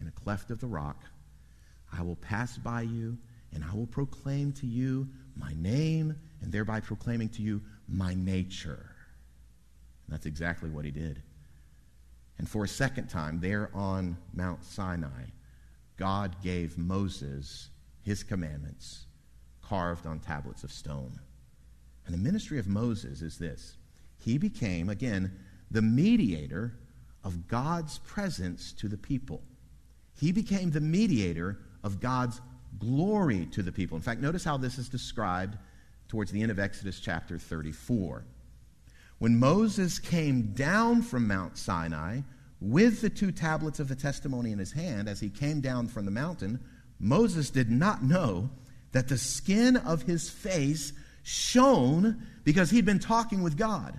in 0.00 0.08
a 0.08 0.10
cleft 0.10 0.50
of 0.50 0.58
the 0.58 0.66
rock. 0.66 1.04
I 1.96 2.02
will 2.02 2.16
pass 2.16 2.58
by 2.58 2.82
you, 2.82 3.16
and 3.52 3.62
I 3.62 3.72
will 3.76 3.86
proclaim 3.86 4.50
to 4.54 4.66
you 4.66 5.08
my 5.36 5.52
name, 5.56 6.16
and 6.42 6.50
thereby 6.50 6.80
proclaiming 6.80 7.28
to 7.28 7.42
you 7.42 7.62
my 7.86 8.14
nature. 8.14 8.90
And 10.06 10.14
that's 10.14 10.26
exactly 10.26 10.68
what 10.68 10.84
he 10.84 10.90
did. 10.90 11.22
And 12.38 12.48
for 12.48 12.64
a 12.64 12.68
second 12.68 13.06
time, 13.06 13.38
there 13.38 13.70
on 13.72 14.16
Mount 14.32 14.64
Sinai, 14.64 15.26
God 15.96 16.34
gave 16.42 16.76
Moses 16.76 17.68
his 18.02 18.24
commandments 18.24 19.06
carved 19.68 20.06
on 20.06 20.18
tablets 20.20 20.64
of 20.64 20.72
stone. 20.72 21.18
And 22.06 22.14
the 22.14 22.18
ministry 22.18 22.58
of 22.58 22.68
Moses 22.68 23.22
is 23.22 23.38
this 23.38 23.76
he 24.18 24.38
became, 24.38 24.88
again, 24.88 25.32
the 25.70 25.82
mediator 25.82 26.74
of 27.22 27.48
God's 27.48 27.98
presence 27.98 28.72
to 28.74 28.88
the 28.88 28.96
people. 28.96 29.42
He 30.18 30.32
became 30.32 30.70
the 30.70 30.80
mediator 30.80 31.58
of 31.82 32.00
God's 32.00 32.40
glory 32.78 33.46
to 33.46 33.62
the 33.62 33.72
people. 33.72 33.96
In 33.96 34.02
fact, 34.02 34.20
notice 34.20 34.44
how 34.44 34.56
this 34.56 34.78
is 34.78 34.88
described 34.88 35.56
towards 36.08 36.30
the 36.30 36.42
end 36.42 36.50
of 36.50 36.58
Exodus 36.58 37.00
chapter 37.00 37.38
34. 37.38 38.24
When 39.18 39.38
Moses 39.38 39.98
came 39.98 40.52
down 40.52 41.02
from 41.02 41.26
Mount 41.26 41.56
Sinai 41.56 42.20
with 42.60 43.00
the 43.00 43.10
two 43.10 43.32
tablets 43.32 43.80
of 43.80 43.88
the 43.88 43.94
testimony 43.94 44.52
in 44.52 44.58
his 44.58 44.72
hand, 44.72 45.08
as 45.08 45.20
he 45.20 45.28
came 45.28 45.60
down 45.60 45.88
from 45.88 46.04
the 46.04 46.10
mountain, 46.10 46.60
Moses 46.98 47.50
did 47.50 47.70
not 47.70 48.02
know 48.02 48.50
that 48.94 49.08
the 49.08 49.18
skin 49.18 49.76
of 49.76 50.02
his 50.02 50.30
face 50.30 50.92
shone 51.24 52.24
because 52.44 52.70
he'd 52.70 52.86
been 52.86 53.00
talking 53.00 53.42
with 53.42 53.56
God. 53.56 53.98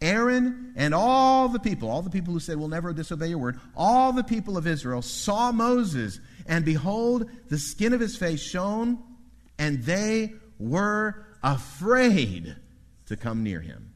Aaron 0.00 0.72
and 0.74 0.94
all 0.94 1.50
the 1.50 1.58
people, 1.58 1.90
all 1.90 2.00
the 2.00 2.08
people 2.08 2.32
who 2.32 2.40
said, 2.40 2.56
We'll 2.56 2.68
never 2.68 2.94
disobey 2.94 3.28
your 3.28 3.38
word, 3.38 3.60
all 3.76 4.12
the 4.12 4.24
people 4.24 4.56
of 4.56 4.66
Israel 4.66 5.02
saw 5.02 5.52
Moses, 5.52 6.18
and 6.46 6.64
behold, 6.64 7.28
the 7.48 7.58
skin 7.58 7.92
of 7.92 8.00
his 8.00 8.16
face 8.16 8.40
shone, 8.40 8.98
and 9.58 9.82
they 9.82 10.32
were 10.58 11.26
afraid 11.42 12.56
to 13.04 13.16
come 13.16 13.42
near 13.42 13.60
him. 13.60 13.92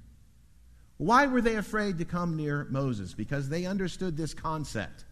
Why 0.98 1.26
were 1.26 1.40
they 1.40 1.56
afraid 1.56 1.96
to 1.98 2.04
come 2.04 2.36
near 2.36 2.66
Moses? 2.68 3.14
Because 3.14 3.48
they 3.48 3.64
understood 3.64 4.18
this 4.18 4.34
concept. 4.34 5.06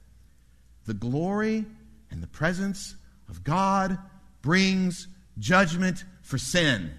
The 0.84 0.94
glory 0.94 1.64
and 2.10 2.22
the 2.22 2.28
presence 2.28 2.94
of 3.30 3.42
God 3.42 3.98
brings 4.42 5.08
judgment 5.38 6.04
for 6.22 6.38
sin. 6.38 6.92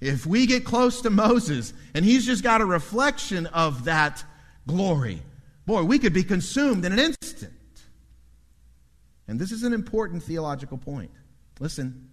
If 0.00 0.26
we 0.26 0.46
get 0.46 0.64
close 0.64 1.00
to 1.02 1.10
Moses 1.10 1.72
and 1.94 2.04
he's 2.04 2.26
just 2.26 2.42
got 2.42 2.60
a 2.60 2.66
reflection 2.66 3.46
of 3.46 3.84
that 3.84 4.22
glory, 4.66 5.22
boy, 5.66 5.84
we 5.84 5.98
could 5.98 6.12
be 6.12 6.24
consumed 6.24 6.84
in 6.84 6.92
an 6.92 6.98
instant. 6.98 7.52
And 9.26 9.40
this 9.40 9.52
is 9.52 9.62
an 9.62 9.72
important 9.72 10.22
theological 10.22 10.76
point. 10.76 11.10
Listen, 11.58 12.10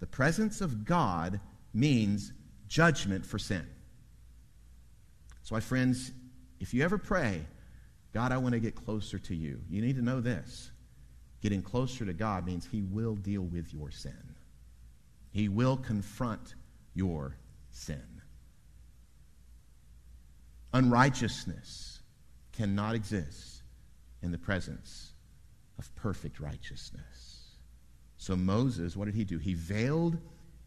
the 0.00 0.06
presence 0.06 0.60
of 0.60 0.84
God 0.84 1.40
means 1.74 2.32
judgment 2.68 3.26
for 3.26 3.38
sin. 3.38 3.66
So, 5.42 5.54
my 5.54 5.60
friends, 5.60 6.12
if 6.60 6.72
you 6.72 6.84
ever 6.84 6.98
pray, 6.98 7.44
God, 8.12 8.30
I 8.32 8.38
want 8.38 8.54
to 8.54 8.60
get 8.60 8.74
closer 8.74 9.18
to 9.18 9.34
you, 9.34 9.60
you 9.68 9.80
need 9.80 9.96
to 9.96 10.02
know 10.02 10.20
this. 10.20 10.71
Getting 11.42 11.60
closer 11.60 12.06
to 12.06 12.12
God 12.14 12.46
means 12.46 12.66
He 12.70 12.82
will 12.82 13.16
deal 13.16 13.42
with 13.42 13.74
your 13.74 13.90
sin, 13.90 14.34
He 15.30 15.48
will 15.48 15.76
confront 15.76 16.54
your 16.94 17.36
sin. 17.70 18.02
Unrighteousness 20.72 22.00
cannot 22.52 22.94
exist 22.94 23.62
in 24.22 24.30
the 24.30 24.38
presence 24.38 25.12
of 25.78 25.94
perfect 25.96 26.40
righteousness. 26.40 27.56
So 28.16 28.36
Moses, 28.36 28.96
what 28.96 29.06
did 29.06 29.14
he 29.14 29.24
do? 29.24 29.38
He 29.38 29.54
veiled 29.54 30.16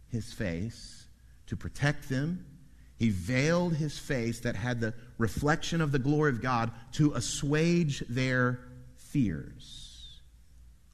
his 0.10 0.34
face 0.34 1.08
to 1.48 1.56
protect 1.56 2.10
them. 2.10 2.46
He 2.98 3.10
veiled 3.10 3.76
his 3.76 3.98
face 3.98 4.42
that 4.42 4.56
had 4.56 4.80
the 4.80 4.94
reflection 5.18 5.82
of 5.82 5.92
the 5.92 6.00
glory 6.00 6.32
of 6.32 6.42
God 6.42 6.72
to 6.94 7.14
assuage 7.14 8.04
their 8.10 8.60
fears, 8.96 9.85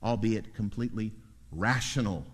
albeit 0.03 0.53
completely 0.53 1.11
rational 1.51 2.25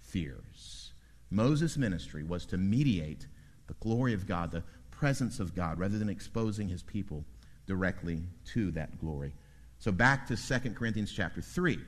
fears. 0.00 0.92
Moses' 1.30 1.76
ministry 1.76 2.22
was 2.22 2.44
to 2.46 2.56
mediate 2.56 3.26
the 3.66 3.74
glory 3.74 4.12
of 4.12 4.26
God, 4.26 4.50
the 4.50 4.62
presence 4.90 5.40
of 5.40 5.54
God, 5.54 5.78
rather 5.78 5.98
than 5.98 6.08
exposing 6.08 6.68
his 6.68 6.82
people 6.82 7.24
directly 7.66 8.22
to 8.44 8.70
that 8.72 8.98
glory. 9.00 9.32
So 9.78 9.90
back 9.90 10.26
to 10.28 10.36
2 10.36 10.70
Corinthians 10.70 11.12
chapter 11.12 11.40
3. 11.40 11.78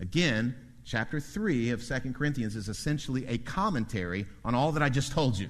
Again, 0.00 0.54
chapter 0.84 1.20
3 1.20 1.70
of 1.70 1.86
2 1.86 2.12
Corinthians 2.12 2.56
is 2.56 2.68
essentially 2.68 3.26
a 3.26 3.38
commentary 3.38 4.26
on 4.44 4.54
all 4.54 4.72
that 4.72 4.82
I 4.82 4.88
just 4.88 5.12
told 5.12 5.38
you 5.38 5.48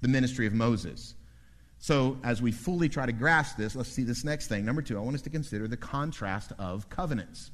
the 0.00 0.08
ministry 0.08 0.46
of 0.46 0.52
Moses. 0.52 1.14
So, 1.78 2.18
as 2.24 2.42
we 2.42 2.52
fully 2.52 2.90
try 2.90 3.06
to 3.06 3.12
grasp 3.12 3.56
this, 3.56 3.74
let's 3.74 3.88
see 3.88 4.04
this 4.04 4.22
next 4.22 4.48
thing. 4.48 4.66
Number 4.66 4.82
two, 4.82 4.98
I 4.98 5.00
want 5.00 5.16
us 5.16 5.22
to 5.22 5.30
consider 5.30 5.66
the 5.66 5.78
contrast 5.78 6.52
of 6.58 6.90
covenants. 6.90 7.50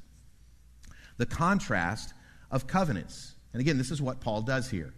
The 1.17 1.25
contrast 1.25 2.13
of 2.51 2.67
covenants. 2.67 3.35
And 3.53 3.61
again, 3.61 3.77
this 3.77 3.91
is 3.91 4.01
what 4.01 4.21
Paul 4.21 4.41
does 4.41 4.69
here. 4.69 4.93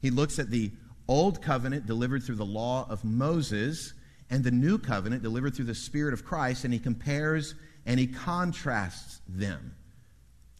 He 0.00 0.10
looks 0.10 0.38
at 0.38 0.50
the 0.50 0.72
old 1.08 1.42
covenant 1.42 1.86
delivered 1.86 2.22
through 2.22 2.36
the 2.36 2.44
law 2.44 2.86
of 2.88 3.04
Moses 3.04 3.94
and 4.30 4.44
the 4.44 4.50
new 4.50 4.78
covenant 4.78 5.22
delivered 5.22 5.54
through 5.54 5.64
the 5.64 5.74
Spirit 5.74 6.12
of 6.12 6.24
Christ, 6.24 6.64
and 6.64 6.72
he 6.72 6.78
compares 6.78 7.54
and 7.86 7.98
he 7.98 8.06
contrasts 8.06 9.22
them. 9.26 9.74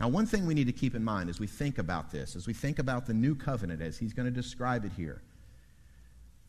Now, 0.01 0.09
one 0.09 0.27
thing 0.27 0.47
we 0.47 0.55
need 0.55 0.69
to 0.69 0.73
keep 0.73 0.95
in 0.95 1.05
mind 1.05 1.29
as 1.29 1.41
we 1.41 1.47
think 1.47 1.79
about 1.79 2.11
this, 2.11 2.37
as 2.37 2.47
we 2.47 2.55
think 2.55 2.79
about 2.79 3.07
the 3.07 3.13
new 3.13 3.35
covenant, 3.35 3.83
as 3.83 3.99
he's 3.99 4.13
going 4.13 4.27
to 4.27 4.33
describe 4.33 4.85
it 4.85 4.93
here, 4.97 5.23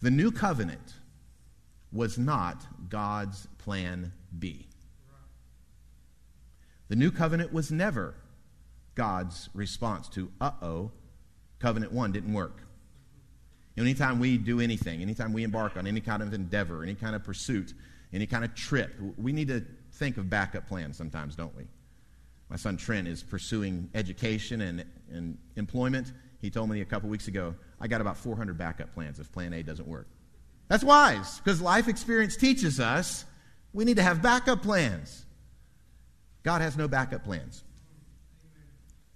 the 0.02 0.12
new 0.12 0.32
covenant 0.32 0.94
was 1.92 2.18
not 2.18 2.66
God's 2.88 3.48
plan 3.58 4.14
B. 4.38 4.68
The 6.88 6.96
new 6.96 7.12
covenant 7.12 7.52
was 7.52 7.72
never 7.72 8.16
God's 9.00 9.50
response 9.54 10.10
to, 10.10 10.30
uh 10.42 10.52
oh, 10.62 10.92
covenant 11.60 11.94
one 11.94 12.12
didn't 12.12 12.34
work. 12.34 12.64
Anytime 13.78 14.20
we 14.20 14.38
do 14.38 14.60
anything, 14.60 15.02
anytime 15.02 15.32
we 15.32 15.44
embark 15.44 15.78
on 15.78 15.88
any 15.88 16.02
kind 16.02 16.22
of 16.22 16.34
endeavor, 16.34 16.84
any 16.84 16.96
kind 16.96 17.16
of 17.16 17.24
pursuit, 17.24 17.74
any 18.12 18.26
kind 18.26 18.44
of 18.44 18.54
trip, 18.56 18.94
we 19.16 19.32
need 19.32 19.48
to 19.48 19.64
think 19.94 20.18
of 20.18 20.30
backup 20.30 20.68
plans 20.68 20.98
sometimes, 20.98 21.38
don't 21.38 21.56
we? 21.56 21.64
My 22.50 22.58
son 22.58 22.76
Trent 22.76 23.08
is 23.08 23.24
pursuing 23.24 23.90
education 23.96 24.60
and, 24.60 24.84
and 25.10 25.38
employment. 25.56 26.12
He 26.42 26.50
told 26.50 26.70
me 26.70 26.82
a 26.82 26.86
couple 26.86 27.08
weeks 27.08 27.30
ago, 27.30 27.56
I 27.80 27.88
got 27.88 28.02
about 28.02 28.18
400 28.18 28.58
backup 28.58 28.94
plans 28.94 29.18
if 29.18 29.32
plan 29.32 29.54
A 29.54 29.64
doesn't 29.64 29.88
work. 29.88 30.10
That's 30.68 30.84
wise 30.84 31.40
because 31.40 31.62
life 31.62 31.88
experience 31.88 32.36
teaches 32.36 32.82
us 32.82 33.24
we 33.72 33.86
need 33.86 33.96
to 33.96 34.04
have 34.04 34.22
backup 34.22 34.62
plans. 34.62 35.26
God 36.44 36.60
has 36.60 36.76
no 36.76 36.90
backup 36.90 37.24
plans. 37.24 37.64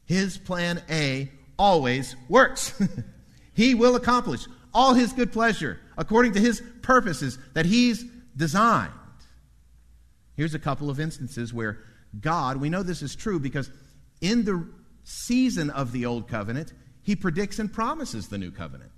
His 0.05 0.37
plan 0.37 0.81
A 0.89 1.31
always 1.57 2.15
works. 2.29 2.81
he 3.53 3.75
will 3.75 3.95
accomplish 3.95 4.45
all 4.73 4.93
his 4.93 5.13
good 5.13 5.31
pleasure 5.31 5.79
according 5.97 6.33
to 6.33 6.39
his 6.39 6.61
purposes 6.81 7.37
that 7.53 7.65
he's 7.65 8.03
designed. 8.35 8.91
Here's 10.35 10.55
a 10.55 10.59
couple 10.59 10.89
of 10.89 10.99
instances 10.99 11.53
where 11.53 11.79
God, 12.19 12.57
we 12.57 12.69
know 12.69 12.83
this 12.83 13.01
is 13.01 13.15
true 13.15 13.39
because 13.39 13.69
in 14.21 14.43
the 14.45 14.67
season 15.03 15.69
of 15.69 15.91
the 15.91 16.05
old 16.05 16.27
covenant, 16.27 16.73
he 17.01 17.15
predicts 17.15 17.59
and 17.59 17.71
promises 17.71 18.27
the 18.27 18.37
new 18.37 18.51
covenant. 18.51 18.91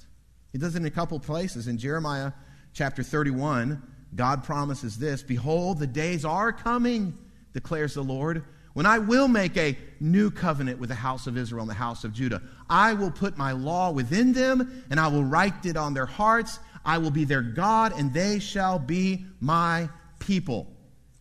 He 0.51 0.57
does 0.57 0.75
it 0.75 0.79
in 0.79 0.85
a 0.85 0.91
couple 0.91 1.19
places. 1.19 1.67
In 1.67 1.77
Jeremiah 1.77 2.31
chapter 2.73 3.03
31, 3.03 3.81
God 4.15 4.43
promises 4.43 4.97
this 4.97 5.23
Behold, 5.23 5.79
the 5.79 5.87
days 5.87 6.23
are 6.23 6.53
coming, 6.53 7.17
declares 7.53 7.95
the 7.95 8.03
Lord, 8.03 8.45
when 8.75 8.85
I 8.85 8.99
will 8.99 9.29
make 9.29 9.55
a 9.55 9.77
new 10.01 10.29
covenant 10.29 10.79
with 10.79 10.89
the 10.89 10.95
house 10.95 11.27
of 11.27 11.37
Israel 11.37 11.61
and 11.61 11.69
the 11.69 11.75
house 11.75 12.03
of 12.03 12.11
Judah. 12.11 12.41
I 12.69 12.91
will 12.91 13.09
put 13.09 13.37
my 13.37 13.53
law 13.53 13.89
within 13.89 14.33
them, 14.33 14.83
and 14.89 14.99
I 14.99 15.07
will 15.07 15.23
write 15.23 15.65
it 15.65 15.77
on 15.77 15.93
their 15.93 16.05
hearts. 16.05 16.59
I 16.83 16.97
will 16.97 17.09
be 17.09 17.23
their 17.23 17.41
God, 17.41 17.97
and 17.97 18.13
they 18.13 18.37
shall 18.39 18.77
be 18.77 19.25
my 19.39 19.87
people. 20.19 20.67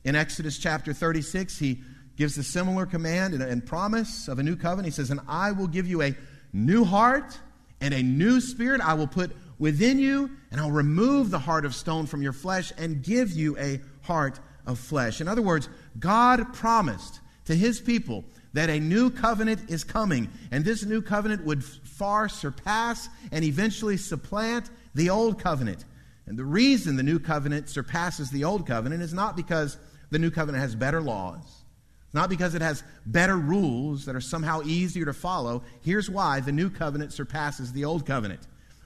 In 0.02 0.16
Exodus 0.16 0.58
chapter 0.58 0.92
36, 0.92 1.56
he 1.56 1.80
gives 2.16 2.36
a 2.38 2.42
similar 2.42 2.86
command 2.86 3.34
and, 3.34 3.42
and 3.44 3.64
promise 3.64 4.26
of 4.26 4.40
a 4.40 4.42
new 4.42 4.56
covenant. 4.56 4.86
He 4.86 4.90
says, 4.90 5.12
And 5.12 5.20
I 5.28 5.52
will 5.52 5.68
give 5.68 5.86
you 5.86 6.02
a 6.02 6.12
new 6.52 6.84
heart 6.84 7.38
and 7.80 7.94
a 7.94 8.02
new 8.02 8.40
spirit 8.40 8.80
I 8.80 8.94
will 8.94 9.06
put 9.06 9.30
within 9.60 10.00
you, 10.00 10.28
and 10.50 10.60
I'll 10.60 10.72
remove 10.72 11.30
the 11.30 11.38
heart 11.38 11.64
of 11.64 11.72
stone 11.72 12.06
from 12.06 12.20
your 12.20 12.32
flesh 12.32 12.72
and 12.76 13.00
give 13.00 13.30
you 13.30 13.56
a 13.58 13.80
heart 14.02 14.40
of 14.66 14.80
flesh. 14.80 15.20
In 15.20 15.28
other 15.28 15.40
words, 15.40 15.68
God 16.00 16.52
promised 16.52 17.20
to 17.46 17.54
his 17.54 17.80
people 17.80 18.24
that 18.52 18.70
a 18.70 18.78
new 18.78 19.10
covenant 19.10 19.68
is 19.68 19.84
coming, 19.84 20.30
and 20.50 20.64
this 20.64 20.84
new 20.84 21.02
covenant 21.02 21.44
would 21.44 21.64
far 21.64 22.28
surpass 22.28 23.08
and 23.32 23.44
eventually 23.44 23.96
supplant 23.96 24.70
the 24.94 25.10
old 25.10 25.38
covenant. 25.38 25.84
And 26.26 26.38
the 26.38 26.44
reason 26.44 26.96
the 26.96 27.02
new 27.02 27.18
covenant 27.18 27.68
surpasses 27.68 28.30
the 28.30 28.44
old 28.44 28.66
covenant 28.66 29.02
is 29.02 29.12
not 29.12 29.36
because 29.36 29.76
the 30.10 30.18
new 30.18 30.30
covenant 30.30 30.62
has 30.62 30.74
better 30.74 31.00
laws, 31.00 31.64
not 32.12 32.30
because 32.30 32.54
it 32.54 32.62
has 32.62 32.84
better 33.04 33.36
rules 33.36 34.06
that 34.06 34.14
are 34.14 34.20
somehow 34.20 34.62
easier 34.62 35.04
to 35.04 35.12
follow. 35.12 35.64
Here's 35.82 36.08
why 36.08 36.40
the 36.40 36.52
new 36.52 36.70
covenant 36.70 37.12
surpasses 37.12 37.72
the 37.72 37.84
old 37.84 38.06
covenant. 38.06 38.40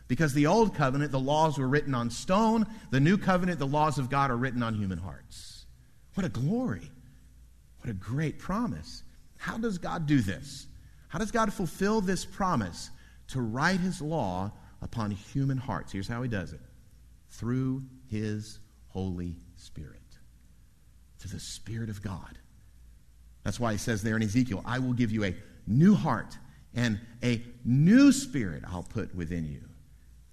Because 0.08 0.32
the 0.32 0.46
old 0.46 0.74
covenant, 0.74 1.12
the 1.12 1.20
laws 1.20 1.58
were 1.58 1.68
written 1.68 1.94
on 1.94 2.08
stone. 2.08 2.66
The 2.90 2.98
new 2.98 3.18
covenant, 3.18 3.58
the 3.58 3.66
laws 3.66 3.98
of 3.98 4.08
God 4.08 4.30
are 4.30 4.36
written 4.36 4.62
on 4.62 4.74
human 4.74 4.96
hearts. 4.96 5.66
What 6.14 6.24
a 6.24 6.30
glory. 6.30 6.90
What 7.80 7.90
a 7.90 7.94
great 7.94 8.38
promise. 8.38 9.02
How 9.36 9.58
does 9.58 9.78
God 9.78 10.06
do 10.06 10.20
this? 10.20 10.66
How 11.08 11.18
does 11.18 11.30
God 11.30 11.52
fulfill 11.52 12.00
this 12.00 12.24
promise 12.24 12.90
to 13.28 13.40
write 13.40 13.80
his 13.80 14.02
law 14.02 14.52
upon 14.82 15.10
human 15.10 15.56
hearts? 15.56 15.92
Here's 15.92 16.08
how 16.08 16.22
he 16.22 16.28
does 16.28 16.52
it 16.52 16.60
through 17.30 17.82
his 18.10 18.58
Holy 18.88 19.36
Spirit, 19.56 20.00
to 21.20 21.28
the 21.28 21.40
Spirit 21.40 21.90
of 21.90 22.02
God. 22.02 22.38
That's 23.44 23.60
why 23.60 23.72
he 23.72 23.78
says 23.78 24.02
there 24.02 24.16
in 24.16 24.22
Ezekiel, 24.22 24.62
I 24.64 24.78
will 24.78 24.92
give 24.92 25.12
you 25.12 25.24
a 25.24 25.34
new 25.66 25.94
heart 25.94 26.36
and 26.74 27.00
a 27.22 27.42
new 27.64 28.12
spirit 28.12 28.62
I'll 28.66 28.82
put 28.82 29.14
within 29.14 29.46
you. 29.46 29.62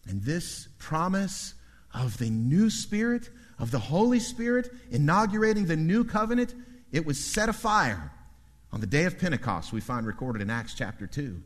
And 0.07 0.21
this 0.21 0.67
promise 0.79 1.53
of 1.93 2.17
the 2.17 2.29
new 2.29 2.69
spirit, 2.69 3.29
of 3.57 3.71
the 3.71 3.79
Holy 3.79 4.19
Spirit, 4.19 4.69
inaugurating 4.91 5.65
the 5.65 5.77
new 5.77 6.03
covenant, 6.03 6.53
it 6.91 7.05
was 7.05 7.23
set 7.23 7.49
afire 7.49 8.11
on 8.75 8.81
the 8.81 8.87
day 8.87 9.05
of 9.05 9.17
Pentecost, 9.17 9.71
we 9.71 9.79
find 9.79 10.05
recorded 10.05 10.41
in 10.41 10.49
Acts 10.49 10.73
chapter 10.73 11.07
2. 11.07 11.41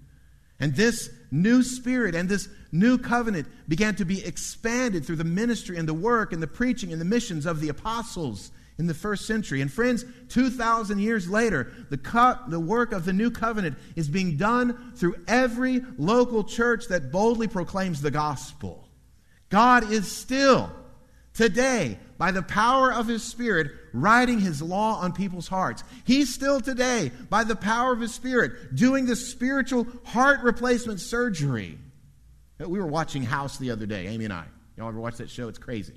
And 0.60 0.76
this 0.76 1.12
new 1.32 1.62
spirit 1.62 2.16
and 2.16 2.28
this 2.28 2.50
new 2.72 2.98
covenant 2.98 3.48
began 3.68 3.96
to 3.96 4.06
be 4.06 4.26
expanded 4.26 5.06
through 5.06 5.18
the 5.18 5.24
ministry 5.24 5.78
and 5.78 5.88
the 5.88 5.94
work 5.94 6.34
and 6.34 6.42
the 6.42 6.48
preaching 6.48 6.92
and 6.92 7.00
the 7.00 7.06
missions 7.06 7.46
of 7.46 7.62
the 7.62 7.70
apostles 7.70 8.50
in 8.80 8.88
the 8.88 8.96
first 8.96 9.28
century. 9.28 9.62
And 9.62 9.72
friends, 9.72 10.06
2,000 10.30 10.98
years 10.98 11.30
later, 11.30 11.72
the, 11.92 11.98
co- 12.00 12.40
the 12.48 12.60
work 12.60 12.94
of 12.94 13.06
the 13.06 13.14
new 13.14 13.30
covenant 13.30 13.78
is 13.96 14.10
being 14.10 14.36
done 14.36 14.94
through 14.96 15.16
every 15.28 15.82
local 16.00 16.44
church 16.44 16.88
that 16.88 17.12
boldly 17.12 17.48
proclaims 17.48 18.02
the 18.02 18.10
gospel. 18.10 18.88
God 19.50 19.92
is 19.92 20.12
still, 20.12 20.72
today, 21.34 22.00
by 22.20 22.30
the 22.30 22.44
power 22.44 22.94
of 22.94 23.08
his 23.08 23.24
Spirit, 23.24 23.72
writing 23.94 24.40
his 24.40 24.62
law 24.62 25.00
on 25.00 25.14
people's 25.14 25.48
hearts. 25.48 25.84
He's 26.04 26.32
still 26.32 26.62
today, 26.62 27.12
by 27.30 27.46
the 27.46 27.56
power 27.56 27.94
of 27.94 28.02
his 28.02 28.14
Spirit, 28.14 28.76
doing 28.76 29.08
the 29.08 29.16
spiritual 29.16 29.88
heart 30.04 30.42
replacement 30.42 31.00
surgery. 31.00 31.80
We 32.60 32.78
were 32.78 32.86
watching 32.86 33.24
House 33.24 33.58
the 33.58 33.72
other 33.72 33.86
day, 33.86 34.08
Amy 34.08 34.26
and 34.26 34.34
I. 34.34 34.46
Y'all 34.78 34.90
ever 34.90 35.00
watch 35.00 35.16
that 35.18 35.30
show? 35.30 35.48
It's 35.48 35.58
crazy. 35.58 35.94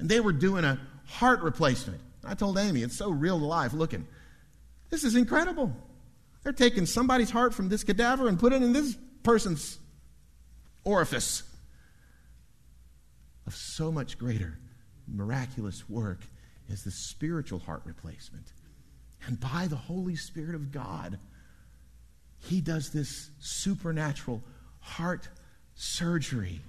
And 0.00 0.08
they 0.08 0.18
were 0.18 0.32
doing 0.32 0.64
a 0.64 0.80
heart 1.06 1.40
replacement. 1.40 2.00
I 2.24 2.34
told 2.34 2.58
Amy, 2.58 2.82
it's 2.82 2.96
so 2.96 3.08
real 3.08 3.38
to 3.38 3.44
life 3.44 3.72
looking. 3.72 4.06
This 4.90 5.04
is 5.04 5.14
incredible. 5.14 5.72
They're 6.42 6.52
taking 6.52 6.84
somebody's 6.84 7.30
heart 7.30 7.54
from 7.54 7.68
this 7.68 7.84
cadaver 7.84 8.28
and 8.28 8.40
put 8.40 8.52
it 8.52 8.60
in 8.60 8.72
this 8.72 8.96
person's 9.22 9.78
orifice. 10.82 11.44
Of 13.46 13.54
so 13.54 13.92
much 13.92 14.18
greater, 14.18 14.58
miraculous 15.12 15.88
work 15.88 16.20
is 16.68 16.84
the 16.84 16.90
spiritual 16.90 17.58
heart 17.58 17.82
replacement. 17.84 18.52
And 19.26 19.40
by 19.40 19.66
the 19.68 19.76
Holy 19.76 20.16
Spirit 20.16 20.54
of 20.54 20.70
God, 20.70 21.18
He 22.38 22.60
does 22.60 22.90
this 22.90 23.30
supernatural 23.40 24.42
heart 24.80 25.28
surgery 25.74 26.60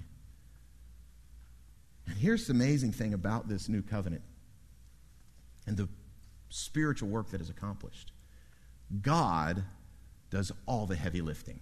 and 2.10 2.18
here's 2.18 2.48
the 2.48 2.54
amazing 2.54 2.92
thing 2.92 3.14
about 3.14 3.48
this 3.48 3.70
new 3.70 3.84
covenant 3.84 4.24
and 5.68 5.78
the 5.78 5.88
spiritual 6.50 7.08
work 7.08 7.30
that 7.30 7.40
is 7.40 7.50
accomplished 7.50 8.12
God 9.02 9.64
does 10.32 10.52
all 10.66 10.88
the 10.88 10.96
heavy 10.96 11.22
lifting. 11.22 11.60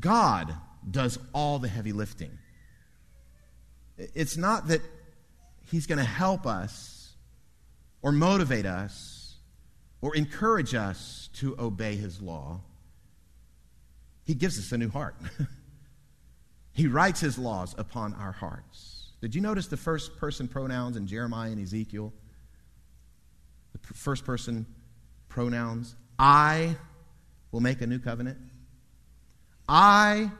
God 0.00 0.56
does 0.90 1.18
all 1.32 1.60
the 1.60 1.68
heavy 1.68 1.92
lifting. 1.92 2.36
It's 4.14 4.36
not 4.36 4.68
that 4.68 4.82
He's 5.70 5.86
going 5.86 5.98
to 5.98 6.04
help 6.04 6.46
us 6.46 7.12
or 8.02 8.12
motivate 8.12 8.66
us 8.66 9.36
or 10.00 10.16
encourage 10.16 10.74
us 10.74 11.28
to 11.34 11.54
obey 11.58 11.96
His 11.96 12.20
law. 12.20 12.60
He 14.24 14.34
gives 14.34 14.58
us 14.58 14.72
a 14.72 14.78
new 14.78 14.88
heart. 14.88 15.16
He 16.72 16.86
writes 16.86 17.20
his 17.20 17.38
laws 17.38 17.74
upon 17.76 18.14
our 18.14 18.32
hearts. 18.32 19.12
Did 19.20 19.34
you 19.34 19.40
notice 19.40 19.66
the 19.66 19.76
first 19.76 20.16
person 20.16 20.48
pronouns 20.48 20.96
in 20.96 21.06
Jeremiah 21.06 21.50
and 21.50 21.60
Ezekiel? 21.60 22.12
The 23.72 23.94
first 23.94 24.24
person 24.24 24.66
pronouns. 25.28 25.94
I 26.18 26.76
will 27.52 27.60
make 27.60 27.80
a 27.80 27.86
new 27.86 27.98
covenant. 27.98 28.38
I, 29.68 30.30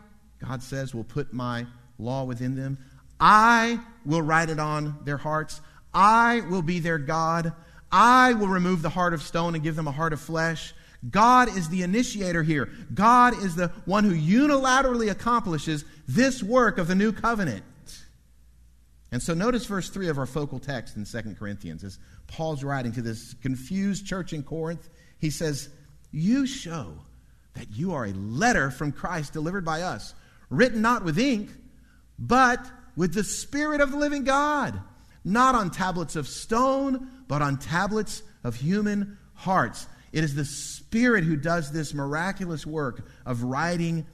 God 0.43 0.63
says, 0.63 0.95
will 0.95 1.05
put 1.05 1.33
my 1.33 1.67
law 1.99 2.25
within 2.25 2.55
them. 2.57 2.79
I 3.21 3.79
will 4.05 4.23
write 4.23 4.51
it 4.51 4.59
on 4.59 4.99
their 5.05 5.19
hearts. 5.19 5.61
I 5.93 6.41
will 6.49 6.63
be 6.63 6.81
their 6.81 6.99
God. 6.99 7.53
I 7.93 8.35
will 8.35 8.49
remove 8.49 8.83
the 8.83 8.89
heart 8.89 9.15
of 9.15 9.23
stone 9.23 9.55
and 9.55 9.63
give 9.63 9.77
them 9.77 9.89
a 9.89 9.93
heart 9.93 10.13
of 10.13 10.21
flesh. 10.21 10.75
God 11.09 11.49
is 11.57 11.69
the 11.69 11.83
initiator 11.83 12.43
here. 12.43 12.71
God 12.93 13.43
is 13.43 13.57
the 13.57 13.69
one 13.85 14.05
who 14.05 14.15
unilaterally 14.15 15.11
accomplishes 15.11 15.85
this 16.07 16.43
work 16.43 16.79
of 16.79 16.89
the 16.89 16.95
new 16.95 17.13
covenant. 17.13 17.65
And 19.13 19.23
so 19.23 19.35
notice 19.35 19.67
verse 19.67 19.91
3 19.91 20.09
of 20.09 20.19
our 20.19 20.27
focal 20.27 20.61
text 20.61 20.97
in 20.97 21.05
2 21.05 21.35
Corinthians 21.35 21.83
as 21.83 21.99
Paul's 22.27 22.63
writing 22.63 22.93
to 22.93 23.03
this 23.03 23.35
confused 23.43 24.07
church 24.07 24.33
in 24.33 24.43
Corinth. 24.43 24.89
He 25.19 25.31
says, 25.31 25.69
You 26.13 26.47
show 26.47 26.95
that 27.55 27.71
you 27.73 27.93
are 27.93 28.05
a 28.05 28.13
letter 28.13 28.71
from 28.71 28.93
Christ 28.93 29.33
delivered 29.33 29.65
by 29.65 29.83
us, 29.83 30.15
written 30.49 30.81
not 30.81 31.05
with 31.05 31.19
ink, 31.19 31.51
but 32.19 32.65
With 32.97 33.15
the 33.15 33.25
Spirit 33.25 33.81
of 33.81 33.91
the 33.91 33.97
living 33.97 34.25
God, 34.25 34.81
not 35.25 35.55
on 35.55 35.71
tablets 35.71 36.17
of 36.17 36.27
stone, 36.27 37.09
but 37.29 37.43
on 37.43 37.59
tablets 37.59 38.23
of 38.43 38.57
human 38.57 39.19
hearts. 39.35 39.87
It 40.13 40.25
is 40.25 40.35
the 40.35 40.45
Spirit 40.45 41.25
who 41.25 41.37
does 41.37 41.71
this 41.71 41.95
miraculous 41.95 42.67
work 42.67 43.07
of 43.25 43.43
writing 43.43 44.07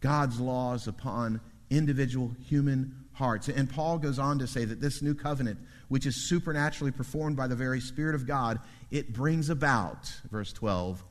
God's 0.00 0.38
laws 0.38 0.86
upon 0.86 1.40
individual 1.70 2.32
human 2.46 2.94
hearts. 3.12 3.48
And 3.48 3.68
Paul 3.68 3.98
goes 3.98 4.18
on 4.18 4.38
to 4.38 4.46
say 4.46 4.64
that 4.64 4.80
this 4.80 5.02
new 5.02 5.14
covenant, 5.14 5.58
which 5.88 6.06
is 6.06 6.28
supernaturally 6.28 6.92
performed 6.92 7.36
by 7.36 7.46
the 7.46 7.56
very 7.56 7.80
Spirit 7.80 8.14
of 8.14 8.26
God, 8.26 8.60
it 8.90 9.12
brings 9.12 9.48
about, 9.48 10.12
verse 10.30 10.52
12, 10.52 11.02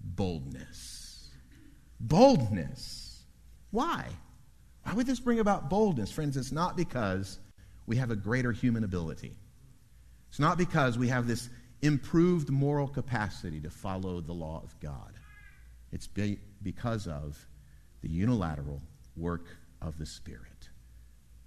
boldness. 0.00 1.30
Boldness. 2.00 3.22
Why? 3.70 4.08
Why 4.84 4.94
would 4.94 5.06
this 5.06 5.20
bring 5.20 5.38
about 5.38 5.70
boldness? 5.70 6.10
Friends, 6.10 6.36
it's 6.36 6.52
not 6.52 6.76
because 6.76 7.38
we 7.86 7.96
have 7.96 8.10
a 8.10 8.16
greater 8.16 8.52
human 8.52 8.84
ability. 8.84 9.36
It's 10.28 10.38
not 10.38 10.58
because 10.58 10.98
we 10.98 11.08
have 11.08 11.26
this 11.26 11.48
improved 11.82 12.50
moral 12.50 12.88
capacity 12.88 13.60
to 13.60 13.70
follow 13.70 14.20
the 14.20 14.32
law 14.32 14.60
of 14.62 14.78
God. 14.80 15.12
It's 15.92 16.06
be- 16.06 16.38
because 16.62 17.06
of 17.06 17.46
the 18.00 18.08
unilateral 18.08 18.80
work 19.16 19.46
of 19.80 19.98
the 19.98 20.06
Spirit. 20.06 20.48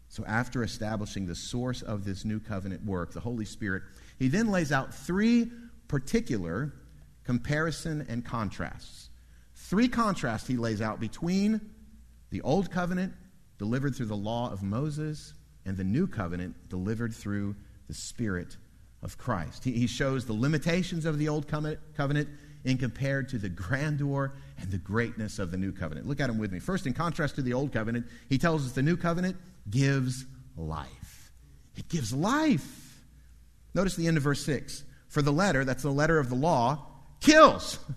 So, 0.07 0.23
after 0.25 0.63
establishing 0.63 1.25
the 1.25 1.35
source 1.35 1.81
of 1.81 2.05
this 2.05 2.23
new 2.23 2.39
covenant 2.39 2.85
work, 2.85 3.11
the 3.11 3.19
Holy 3.19 3.43
Spirit, 3.43 3.83
he 4.17 4.27
then 4.27 4.49
lays 4.49 4.71
out 4.71 4.93
three 4.93 5.51
particular 5.87 6.73
comparison 7.23 8.05
and 8.07 8.23
contrasts. 8.23 9.09
Three 9.55 9.87
contrasts 9.87 10.47
he 10.47 10.57
lays 10.57 10.81
out 10.81 10.99
between 10.99 11.59
the 12.29 12.41
old 12.41 12.71
covenant 12.71 13.13
delivered 13.57 13.95
through 13.95 14.07
the 14.07 14.15
law 14.15 14.51
of 14.51 14.63
Moses 14.63 15.33
and 15.65 15.77
the 15.77 15.83
new 15.83 16.07
covenant 16.07 16.69
delivered 16.69 17.13
through 17.13 17.55
the 17.87 17.93
Spirit 17.93 18.57
of 19.01 19.17
Christ. 19.17 19.63
He, 19.63 19.71
he 19.71 19.87
shows 19.87 20.25
the 20.25 20.33
limitations 20.33 21.05
of 21.05 21.17
the 21.17 21.29
old 21.29 21.47
covenant 21.47 22.29
in 22.63 22.77
compared 22.77 23.29
to 23.29 23.37
the 23.37 23.49
grandeur 23.49 24.33
and 24.59 24.71
the 24.71 24.77
greatness 24.77 25.39
of 25.39 25.51
the 25.51 25.57
new 25.57 25.71
covenant. 25.71 26.07
Look 26.07 26.19
at 26.19 26.29
him 26.29 26.37
with 26.37 26.51
me. 26.51 26.59
First, 26.59 26.87
in 26.87 26.93
contrast 26.93 27.35
to 27.35 27.41
the 27.41 27.53
old 27.53 27.71
covenant, 27.71 28.07
he 28.27 28.37
tells 28.37 28.65
us 28.65 28.71
the 28.73 28.81
new 28.81 28.97
covenant 28.97 29.37
gives 29.69 30.25
life. 30.57 31.31
It 31.75 31.87
gives 31.89 32.13
life. 32.13 33.03
Notice 33.73 33.95
the 33.95 34.07
end 34.07 34.17
of 34.17 34.23
verse 34.23 34.43
6. 34.45 34.83
For 35.07 35.21
the 35.21 35.31
letter, 35.31 35.63
that's 35.63 35.83
the 35.83 35.91
letter 35.91 36.19
of 36.19 36.29
the 36.29 36.35
law, 36.35 36.85
kills. 37.21 37.79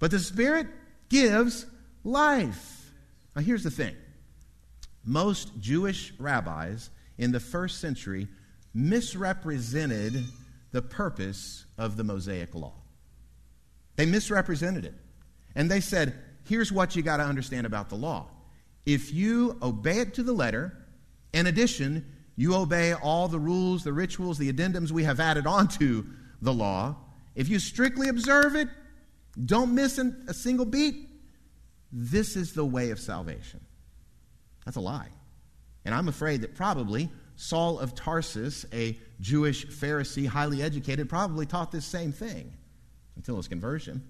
But 0.00 0.12
the 0.12 0.20
Spirit 0.20 0.68
gives 1.08 1.66
life. 2.04 2.92
Now, 3.34 3.42
here's 3.42 3.64
the 3.64 3.70
thing 3.72 3.96
most 5.08 5.58
Jewish 5.58 6.12
rabbis 6.18 6.90
in 7.16 7.32
the 7.32 7.40
first 7.40 7.80
century 7.80 8.28
misrepresented 8.74 10.22
the 10.70 10.82
purpose 10.82 11.64
of 11.78 11.96
the 11.96 12.04
Mosaic 12.04 12.54
law. 12.54 12.74
They 13.96 14.04
misrepresented 14.04 14.84
it. 14.84 14.94
And 15.54 15.70
they 15.70 15.80
said, 15.80 16.14
here's 16.46 16.70
what 16.70 16.94
you 16.94 17.02
got 17.02 17.16
to 17.16 17.24
understand 17.24 17.66
about 17.66 17.88
the 17.88 17.96
law. 17.96 18.26
If 18.84 19.12
you 19.12 19.58
obey 19.62 20.00
it 20.00 20.14
to 20.14 20.22
the 20.22 20.32
letter, 20.32 20.76
in 21.32 21.46
addition, 21.46 22.04
you 22.36 22.54
obey 22.54 22.92
all 22.92 23.28
the 23.28 23.38
rules, 23.38 23.84
the 23.84 23.92
rituals, 23.92 24.38
the 24.38 24.52
addendums 24.52 24.90
we 24.90 25.04
have 25.04 25.20
added 25.20 25.46
onto 25.46 26.04
the 26.42 26.52
law. 26.52 26.96
If 27.34 27.48
you 27.48 27.58
strictly 27.58 28.08
observe 28.08 28.54
it, 28.54 28.68
don't 29.42 29.74
miss 29.74 29.98
a 29.98 30.34
single 30.34 30.66
beat, 30.66 31.08
this 31.90 32.36
is 32.36 32.52
the 32.52 32.64
way 32.64 32.90
of 32.90 33.00
salvation. 33.00 33.60
That's 34.68 34.76
a 34.76 34.80
lie. 34.80 35.08
And 35.86 35.94
I'm 35.94 36.08
afraid 36.08 36.42
that 36.42 36.54
probably 36.54 37.08
Saul 37.36 37.78
of 37.78 37.94
Tarsus, 37.94 38.66
a 38.70 38.98
Jewish 39.18 39.66
Pharisee, 39.66 40.26
highly 40.26 40.62
educated, 40.62 41.08
probably 41.08 41.46
taught 41.46 41.72
this 41.72 41.86
same 41.86 42.12
thing 42.12 42.52
until 43.16 43.38
his 43.38 43.48
conversion. 43.48 44.06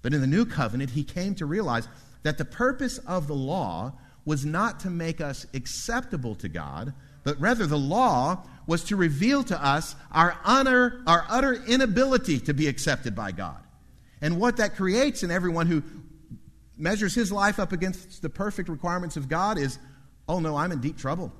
But 0.00 0.14
in 0.14 0.20
the 0.20 0.28
new 0.28 0.46
covenant, 0.46 0.90
he 0.90 1.02
came 1.02 1.34
to 1.34 1.46
realize 1.46 1.88
that 2.22 2.38
the 2.38 2.44
purpose 2.44 2.98
of 2.98 3.26
the 3.26 3.34
law 3.34 3.94
was 4.24 4.46
not 4.46 4.78
to 4.80 4.88
make 4.88 5.20
us 5.20 5.46
acceptable 5.52 6.36
to 6.36 6.48
God, 6.48 6.94
but 7.24 7.40
rather 7.40 7.66
the 7.66 7.76
law 7.76 8.46
was 8.68 8.84
to 8.84 8.94
reveal 8.94 9.42
to 9.42 9.60
us 9.60 9.96
our, 10.12 10.38
honor, 10.44 11.02
our 11.08 11.26
utter 11.28 11.54
inability 11.54 12.38
to 12.38 12.54
be 12.54 12.68
accepted 12.68 13.16
by 13.16 13.32
God. 13.32 13.64
And 14.20 14.38
what 14.38 14.58
that 14.58 14.76
creates 14.76 15.24
in 15.24 15.32
everyone 15.32 15.66
who 15.66 15.82
measures 16.82 17.14
his 17.14 17.30
life 17.30 17.60
up 17.60 17.72
against 17.72 18.20
the 18.20 18.28
perfect 18.28 18.68
requirements 18.68 19.16
of 19.16 19.28
God 19.28 19.56
is 19.56 19.78
oh 20.28 20.40
no, 20.40 20.56
I'm 20.56 20.72
in 20.72 20.80
deep 20.80 20.98
trouble. 20.98 21.32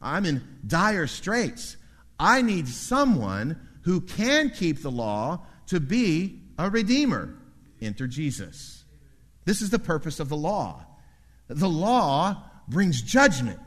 I'm 0.00 0.26
in 0.26 0.42
dire 0.66 1.06
straits. 1.06 1.76
I 2.18 2.42
need 2.42 2.68
someone 2.68 3.68
who 3.82 4.00
can 4.00 4.50
keep 4.50 4.82
the 4.82 4.90
law 4.90 5.46
to 5.66 5.80
be 5.80 6.42
a 6.58 6.68
redeemer. 6.70 7.36
Enter 7.80 8.06
Jesus. 8.06 8.84
This 9.44 9.62
is 9.62 9.70
the 9.70 9.78
purpose 9.78 10.20
of 10.20 10.28
the 10.28 10.36
law. 10.36 10.84
The 11.48 11.68
law 11.68 12.42
brings 12.68 13.02
judgment. 13.02 13.58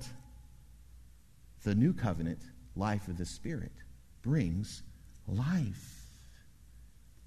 The 1.64 1.76
new 1.76 1.94
covenant, 1.94 2.42
life 2.76 3.08
of 3.08 3.18
the 3.18 3.26
Spirit, 3.26 3.72
brings 4.22 4.84
life. 5.28 6.08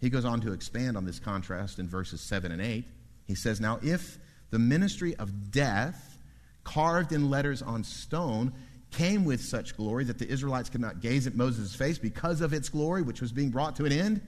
He 0.01 0.11
goes 0.11 0.25
on 0.25 0.41
to 0.43 0.53
expand 0.53 0.97
on 0.97 1.05
this 1.05 1.19
contrast 1.19 1.79
in 1.79 1.89
verses 1.89 2.21
7 2.21 2.53
and 2.53 2.61
8. 2.61 2.85
He 3.27 3.35
says, 3.35 3.61
Now, 3.61 3.79
if 3.83 4.19
the 4.51 4.59
ministry 4.59 5.17
of 5.17 5.51
death, 5.51 6.19
carved 6.65 7.13
in 7.13 7.31
letters 7.31 7.63
on 7.63 7.85
stone, 7.85 8.53
came 8.91 9.25
with 9.25 9.41
such 9.41 9.77
glory 9.77 10.05
that 10.05 10.19
the 10.19 10.29
Israelites 10.29 10.71
could 10.71 10.81
not 10.81 11.01
gaze 11.01 11.27
at 11.27 11.35
Moses' 11.35 11.75
face 11.75 11.99
because 11.99 12.41
of 12.41 12.53
its 12.53 12.69
glory, 12.69 13.03
which 13.03 13.21
was 13.21 13.33
being 13.33 13.51
brought 13.51 13.77
to 13.77 13.85
an 13.85 13.93
end, 13.93 14.21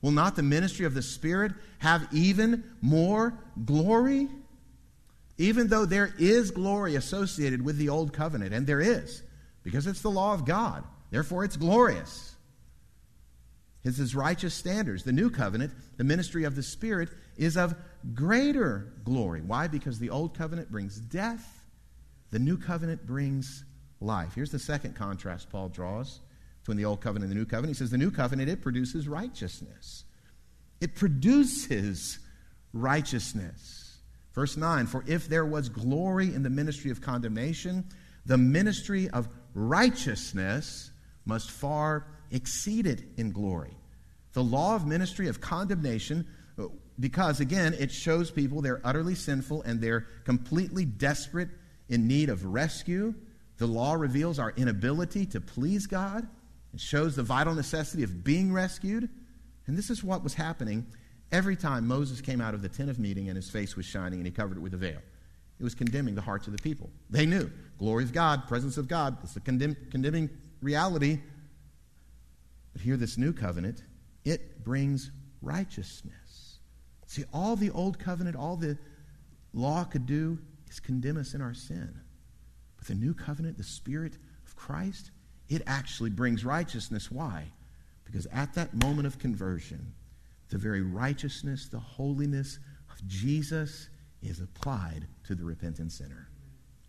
will 0.00 0.12
not 0.12 0.36
the 0.36 0.42
ministry 0.42 0.86
of 0.86 0.94
the 0.94 1.02
Spirit 1.02 1.52
have 1.78 2.06
even 2.12 2.64
more 2.80 3.38
glory? 3.64 4.28
Even 5.36 5.66
though 5.68 5.84
there 5.84 6.14
is 6.18 6.50
glory 6.50 6.94
associated 6.94 7.62
with 7.62 7.76
the 7.76 7.88
old 7.88 8.12
covenant, 8.12 8.54
and 8.54 8.66
there 8.66 8.80
is, 8.80 9.22
because 9.62 9.86
it's 9.86 10.02
the 10.02 10.10
law 10.10 10.32
of 10.32 10.44
God, 10.44 10.84
therefore 11.10 11.44
it's 11.44 11.56
glorious. 11.56 12.33
It's 13.84 13.98
his 13.98 14.14
righteous 14.14 14.54
standards. 14.54 15.04
The 15.04 15.12
new 15.12 15.28
covenant, 15.28 15.72
the 15.98 16.04
ministry 16.04 16.44
of 16.44 16.56
the 16.56 16.62
Spirit, 16.62 17.10
is 17.36 17.56
of 17.56 17.74
greater 18.14 18.92
glory. 19.04 19.42
Why? 19.42 19.68
Because 19.68 19.98
the 19.98 20.10
old 20.10 20.36
covenant 20.36 20.70
brings 20.70 20.98
death, 20.98 21.62
the 22.30 22.38
new 22.38 22.56
covenant 22.56 23.06
brings 23.06 23.64
life. 24.00 24.34
Here's 24.34 24.50
the 24.50 24.58
second 24.58 24.96
contrast 24.96 25.50
Paul 25.50 25.68
draws 25.68 26.20
between 26.62 26.78
the 26.78 26.86
old 26.86 27.02
covenant 27.02 27.30
and 27.30 27.32
the 27.32 27.42
new 27.42 27.46
covenant. 27.46 27.76
He 27.76 27.78
says 27.78 27.90
the 27.90 27.98
new 27.98 28.10
covenant, 28.10 28.48
it 28.48 28.62
produces 28.62 29.06
righteousness. 29.06 30.04
It 30.80 30.94
produces 30.94 32.18
righteousness. 32.72 33.98
Verse 34.34 34.56
9 34.56 34.86
For 34.86 35.04
if 35.06 35.28
there 35.28 35.44
was 35.44 35.68
glory 35.68 36.34
in 36.34 36.42
the 36.42 36.50
ministry 36.50 36.90
of 36.90 37.00
condemnation, 37.00 37.84
the 38.24 38.38
ministry 38.38 39.10
of 39.10 39.28
righteousness 39.54 40.90
must 41.26 41.50
far 41.50 42.06
exceed 42.30 42.86
it 42.86 43.02
in 43.16 43.32
glory. 43.32 43.76
The 44.32 44.42
law 44.42 44.74
of 44.74 44.86
ministry 44.86 45.28
of 45.28 45.40
condemnation 45.40 46.26
uh, 46.58 46.66
because, 46.98 47.40
again, 47.40 47.74
it 47.78 47.90
shows 47.90 48.30
people 48.30 48.62
they're 48.62 48.80
utterly 48.84 49.14
sinful 49.14 49.62
and 49.62 49.80
they're 49.80 50.06
completely 50.24 50.84
desperate 50.84 51.48
in 51.88 52.06
need 52.06 52.28
of 52.28 52.44
rescue. 52.44 53.14
The 53.58 53.66
law 53.66 53.94
reveals 53.94 54.38
our 54.38 54.52
inability 54.56 55.26
to 55.26 55.40
please 55.40 55.86
God. 55.86 56.26
It 56.72 56.80
shows 56.80 57.16
the 57.16 57.22
vital 57.22 57.54
necessity 57.54 58.02
of 58.02 58.24
being 58.24 58.52
rescued. 58.52 59.08
And 59.66 59.76
this 59.76 59.90
is 59.90 60.04
what 60.04 60.22
was 60.22 60.34
happening 60.34 60.86
every 61.32 61.56
time 61.56 61.86
Moses 61.86 62.20
came 62.20 62.40
out 62.40 62.54
of 62.54 62.62
the 62.62 62.68
tent 62.68 62.90
of 62.90 62.98
meeting 62.98 63.28
and 63.28 63.36
his 63.36 63.50
face 63.50 63.76
was 63.76 63.86
shining 63.86 64.18
and 64.18 64.26
he 64.26 64.32
covered 64.32 64.56
it 64.56 64.60
with 64.60 64.74
a 64.74 64.76
veil. 64.76 65.00
It 65.58 65.62
was 65.62 65.74
condemning 65.74 66.14
the 66.14 66.20
hearts 66.20 66.46
of 66.46 66.56
the 66.56 66.62
people. 66.62 66.90
They 67.10 67.26
knew 67.26 67.50
glory 67.78 68.04
of 68.04 68.12
God, 68.12 68.46
presence 68.48 68.76
of 68.76 68.88
God. 68.88 69.16
It's 69.22 69.36
a 69.36 69.40
condemn, 69.40 69.76
condemning 69.90 70.30
reality. 70.60 71.20
But 72.74 72.82
here, 72.82 72.98
this 72.98 73.16
new 73.16 73.32
covenant, 73.32 73.82
it 74.24 74.62
brings 74.62 75.10
righteousness. 75.40 76.58
See, 77.06 77.24
all 77.32 77.56
the 77.56 77.70
old 77.70 77.98
covenant, 77.98 78.36
all 78.36 78.56
the 78.56 78.76
law 79.54 79.84
could 79.84 80.04
do 80.04 80.38
is 80.68 80.80
condemn 80.80 81.16
us 81.16 81.32
in 81.32 81.40
our 81.40 81.54
sin. 81.54 81.94
But 82.76 82.88
the 82.88 82.94
new 82.94 83.14
covenant, 83.14 83.56
the 83.56 83.64
Spirit 83.64 84.18
of 84.44 84.56
Christ, 84.56 85.12
it 85.48 85.62
actually 85.66 86.10
brings 86.10 86.44
righteousness. 86.44 87.10
Why? 87.10 87.44
Because 88.04 88.26
at 88.26 88.54
that 88.54 88.74
moment 88.74 89.06
of 89.06 89.18
conversion, 89.18 89.94
the 90.48 90.58
very 90.58 90.82
righteousness, 90.82 91.68
the 91.68 91.78
holiness 91.78 92.58
of 92.90 93.06
Jesus 93.06 93.88
is 94.22 94.40
applied 94.40 95.06
to 95.24 95.34
the 95.34 95.44
repentant 95.44 95.92
sinner. 95.92 96.28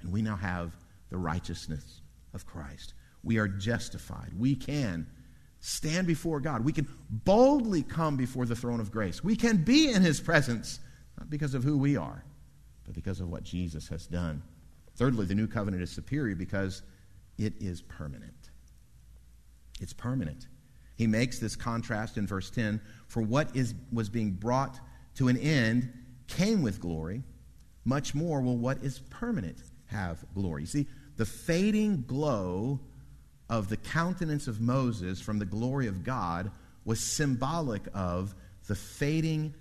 And 0.01 0.11
we 0.11 0.21
now 0.21 0.35
have 0.35 0.75
the 1.09 1.17
righteousness 1.17 2.01
of 2.33 2.45
Christ. 2.45 2.93
We 3.23 3.37
are 3.37 3.47
justified. 3.47 4.31
We 4.37 4.55
can 4.55 5.07
stand 5.65 6.05
before 6.05 6.39
God. 6.39 6.63
We 6.63 6.71
can 6.71 6.87
boldly 7.09 7.81
come 7.81 8.17
before 8.17 8.45
the 8.45 8.55
throne 8.55 8.79
of 8.79 8.91
grace. 8.91 9.23
We 9.23 9.35
can 9.35 9.57
be 9.57 9.91
in 9.91 10.03
His 10.03 10.21
presence, 10.21 10.79
not 11.17 11.29
because 11.29 11.55
of 11.55 11.63
who 11.63 11.75
we 11.75 11.97
are, 11.97 12.23
but 12.85 12.93
because 12.93 13.19
of 13.19 13.29
what 13.29 13.43
Jesus 13.43 13.87
has 13.87 14.05
done. 14.05 14.43
Thirdly, 14.95 15.25
the 15.25 15.33
new 15.33 15.47
covenant 15.47 15.81
is 15.81 15.89
superior 15.89 16.35
because 16.35 16.83
it 17.39 17.53
is 17.59 17.81
permanent. 17.81 18.51
It's 19.81 19.91
permanent. 19.91 20.47
He 20.97 21.07
makes 21.07 21.39
this 21.39 21.55
contrast 21.55 22.17
in 22.17 22.27
verse 22.27 22.51
10 22.51 22.79
for 23.07 23.23
what 23.23 23.53
is, 23.55 23.73
was 23.91 24.07
being 24.07 24.31
brought 24.31 24.79
to 25.15 25.29
an 25.29 25.37
end 25.37 25.91
came 26.27 26.61
with 26.61 26.79
glory, 26.79 27.23
much 27.85 28.13
more 28.13 28.39
will 28.39 28.57
what 28.57 28.83
is 28.83 28.99
permanent 29.09 29.57
have 29.87 30.23
glory. 30.35 30.65
See, 30.65 30.85
the 31.17 31.25
fading 31.25 32.03
glow 32.07 32.79
of 33.49 33.69
the 33.69 33.77
countenance 33.77 34.47
of 34.47 34.61
Moses 34.61 35.21
from 35.21 35.39
the 35.39 35.45
glory 35.45 35.87
of 35.87 36.03
God 36.03 36.51
was 36.83 36.99
symbolic 36.99 37.83
of 37.93 38.35
the 38.67 38.75
fading 38.75 39.53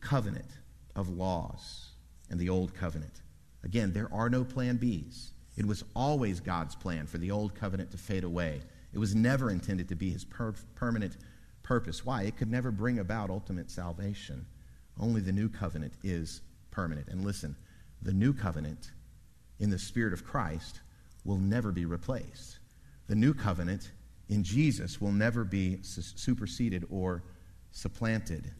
covenant 0.00 0.50
of 0.94 1.08
laws 1.08 1.90
and 2.30 2.38
the 2.38 2.48
old 2.48 2.74
covenant. 2.74 3.22
Again, 3.64 3.92
there 3.92 4.12
are 4.12 4.30
no 4.30 4.44
plan 4.44 4.78
Bs. 4.78 5.30
It 5.56 5.66
was 5.66 5.84
always 5.94 6.40
God's 6.40 6.74
plan 6.74 7.06
for 7.06 7.18
the 7.18 7.30
old 7.30 7.54
covenant 7.54 7.90
to 7.90 7.98
fade 7.98 8.24
away. 8.24 8.62
It 8.92 8.98
was 8.98 9.14
never 9.14 9.50
intended 9.50 9.88
to 9.88 9.94
be 9.94 10.10
his 10.10 10.24
per- 10.24 10.54
permanent 10.74 11.16
purpose. 11.62 12.04
Why? 12.04 12.22
It 12.22 12.36
could 12.36 12.50
never 12.50 12.70
bring 12.70 12.98
about 12.98 13.30
ultimate 13.30 13.70
salvation. 13.70 14.46
Only 14.98 15.20
the 15.20 15.32
new 15.32 15.48
covenant 15.48 15.94
is 16.02 16.40
permanent. 16.70 17.08
And 17.08 17.24
listen, 17.24 17.56
the 18.02 18.12
new 18.12 18.32
covenant 18.32 18.90
in 19.58 19.70
the 19.70 19.78
Spirit 19.78 20.12
of 20.12 20.24
Christ 20.24 20.80
will 21.24 21.38
never 21.38 21.72
be 21.72 21.84
replaced. 21.84 22.59
The 23.10 23.16
new 23.16 23.34
covenant 23.34 23.90
in 24.28 24.44
Jesus 24.44 25.00
will 25.00 25.10
never 25.10 25.42
be 25.42 25.80
superseded 25.82 26.86
or 26.90 27.24
supplanted. 27.72 28.52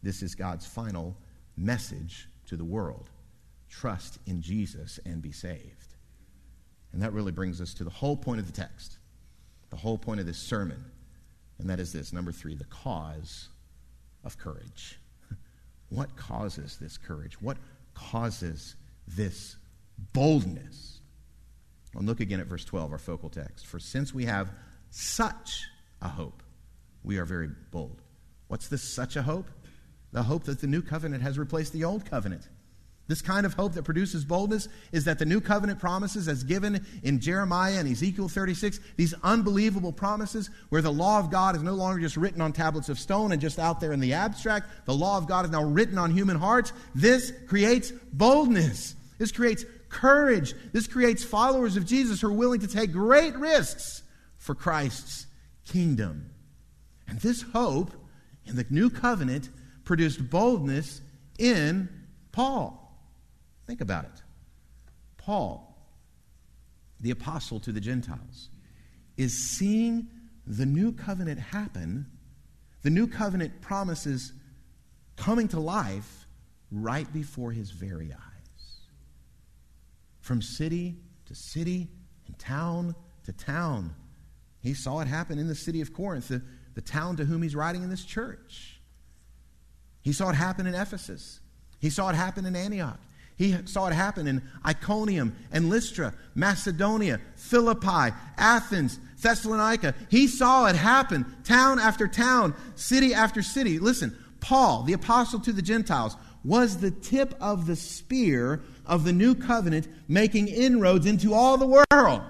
This 0.00 0.22
is 0.22 0.36
God's 0.36 0.64
final 0.64 1.16
message 1.56 2.28
to 2.46 2.56
the 2.56 2.64
world. 2.64 3.10
Trust 3.68 4.20
in 4.26 4.40
Jesus 4.40 5.00
and 5.04 5.20
be 5.20 5.32
saved. 5.32 5.96
And 6.92 7.02
that 7.02 7.14
really 7.14 7.32
brings 7.32 7.60
us 7.60 7.74
to 7.74 7.82
the 7.82 7.90
whole 7.90 8.16
point 8.16 8.38
of 8.38 8.46
the 8.46 8.52
text, 8.52 8.98
the 9.70 9.76
whole 9.76 9.98
point 9.98 10.20
of 10.20 10.26
this 10.26 10.38
sermon. 10.38 10.84
And 11.58 11.68
that 11.68 11.80
is 11.80 11.92
this 11.92 12.12
number 12.12 12.30
three, 12.30 12.54
the 12.54 12.62
cause 12.66 13.48
of 14.22 14.38
courage. 14.38 15.00
what 15.88 16.14
causes 16.14 16.78
this 16.80 16.96
courage? 16.96 17.42
What 17.42 17.56
causes 17.92 18.76
this 19.08 19.56
boldness? 20.12 20.95
Well, 21.96 22.04
look 22.04 22.20
again 22.20 22.40
at 22.40 22.46
verse 22.46 22.64
12, 22.64 22.92
our 22.92 22.98
focal 22.98 23.30
text. 23.30 23.66
For 23.66 23.78
since 23.78 24.12
we 24.12 24.26
have 24.26 24.50
such 24.90 25.64
a 26.02 26.08
hope, 26.08 26.42
we 27.02 27.16
are 27.16 27.24
very 27.24 27.48
bold. 27.70 28.02
What's 28.48 28.68
this 28.68 28.82
such 28.82 29.16
a 29.16 29.22
hope? 29.22 29.46
The 30.12 30.22
hope 30.22 30.44
that 30.44 30.60
the 30.60 30.66
new 30.66 30.82
covenant 30.82 31.22
has 31.22 31.38
replaced 31.38 31.72
the 31.72 31.84
old 31.84 32.04
covenant. 32.04 32.46
This 33.08 33.22
kind 33.22 33.46
of 33.46 33.54
hope 33.54 33.72
that 33.74 33.84
produces 33.84 34.26
boldness 34.26 34.68
is 34.92 35.04
that 35.04 35.18
the 35.18 35.24
new 35.24 35.40
covenant 35.40 35.78
promises, 35.78 36.28
as 36.28 36.44
given 36.44 36.84
in 37.02 37.18
Jeremiah 37.18 37.78
and 37.78 37.88
Ezekiel 37.88 38.28
36, 38.28 38.78
these 38.96 39.14
unbelievable 39.22 39.92
promises 39.92 40.50
where 40.68 40.82
the 40.82 40.92
law 40.92 41.18
of 41.18 41.30
God 41.30 41.56
is 41.56 41.62
no 41.62 41.74
longer 41.74 42.00
just 42.00 42.18
written 42.18 42.42
on 42.42 42.52
tablets 42.52 42.90
of 42.90 42.98
stone 42.98 43.32
and 43.32 43.40
just 43.40 43.58
out 43.58 43.80
there 43.80 43.92
in 43.92 44.00
the 44.00 44.12
abstract. 44.12 44.68
The 44.84 44.94
law 44.94 45.16
of 45.16 45.28
God 45.28 45.46
is 45.46 45.50
now 45.50 45.64
written 45.64 45.96
on 45.96 46.10
human 46.10 46.36
hearts. 46.36 46.74
This 46.94 47.32
creates 47.46 47.90
boldness. 48.12 48.96
This 49.18 49.32
creates 49.32 49.64
courage. 49.96 50.54
This 50.72 50.86
creates 50.86 51.24
followers 51.24 51.76
of 51.76 51.86
Jesus 51.86 52.20
who 52.20 52.28
are 52.28 52.32
willing 52.32 52.60
to 52.60 52.68
take 52.68 52.92
great 52.92 53.34
risks 53.36 54.02
for 54.36 54.54
Christ's 54.54 55.26
kingdom. 55.64 56.30
And 57.08 57.18
this 57.20 57.42
hope 57.42 57.92
in 58.44 58.56
the 58.56 58.66
new 58.68 58.90
covenant 58.90 59.48
produced 59.84 60.28
boldness 60.28 61.00
in 61.38 61.88
Paul. 62.32 62.82
Think 63.66 63.80
about 63.80 64.04
it. 64.04 64.22
Paul, 65.16 65.76
the 67.00 67.10
apostle 67.10 67.58
to 67.60 67.72
the 67.72 67.80
Gentiles, 67.80 68.50
is 69.16 69.56
seeing 69.56 70.08
the 70.46 70.66
new 70.66 70.92
covenant 70.92 71.40
happen, 71.40 72.06
the 72.82 72.90
new 72.90 73.06
covenant 73.06 73.62
promises 73.62 74.32
coming 75.16 75.48
to 75.48 75.58
life 75.58 76.26
right 76.70 77.10
before 77.12 77.50
his 77.50 77.70
very 77.70 78.12
eyes. 78.12 78.25
From 80.26 80.42
city 80.42 80.96
to 81.26 81.36
city 81.36 81.86
and 82.26 82.36
town 82.36 82.96
to 83.26 83.32
town. 83.32 83.94
He 84.58 84.74
saw 84.74 84.98
it 84.98 85.06
happen 85.06 85.38
in 85.38 85.46
the 85.46 85.54
city 85.54 85.80
of 85.80 85.92
Corinth, 85.92 86.26
the, 86.26 86.42
the 86.74 86.80
town 86.80 87.14
to 87.18 87.24
whom 87.24 87.42
he's 87.42 87.54
writing 87.54 87.84
in 87.84 87.90
this 87.90 88.04
church. 88.04 88.80
He 90.02 90.12
saw 90.12 90.30
it 90.30 90.34
happen 90.34 90.66
in 90.66 90.74
Ephesus. 90.74 91.38
He 91.78 91.90
saw 91.90 92.08
it 92.08 92.16
happen 92.16 92.44
in 92.44 92.56
Antioch. 92.56 92.98
He 93.36 93.56
saw 93.66 93.86
it 93.86 93.92
happen 93.92 94.26
in 94.26 94.42
Iconium 94.66 95.36
and 95.52 95.70
Lystra, 95.70 96.12
Macedonia, 96.34 97.20
Philippi, 97.36 98.12
Athens, 98.36 98.98
Thessalonica. 99.22 99.94
He 100.10 100.26
saw 100.26 100.66
it 100.66 100.74
happen 100.74 101.24
town 101.44 101.78
after 101.78 102.08
town, 102.08 102.52
city 102.74 103.14
after 103.14 103.42
city. 103.42 103.78
Listen, 103.78 104.18
Paul, 104.40 104.82
the 104.82 104.92
apostle 104.94 105.38
to 105.38 105.52
the 105.52 105.62
Gentiles, 105.62 106.16
was 106.42 106.78
the 106.78 106.90
tip 106.90 107.32
of 107.40 107.66
the 107.66 107.76
spear 107.76 108.62
of 108.86 109.04
the 109.04 109.12
new 109.12 109.34
covenant 109.34 109.88
making 110.08 110.48
inroads 110.48 111.06
into 111.06 111.34
all 111.34 111.56
the 111.56 111.84
world. 111.92 112.22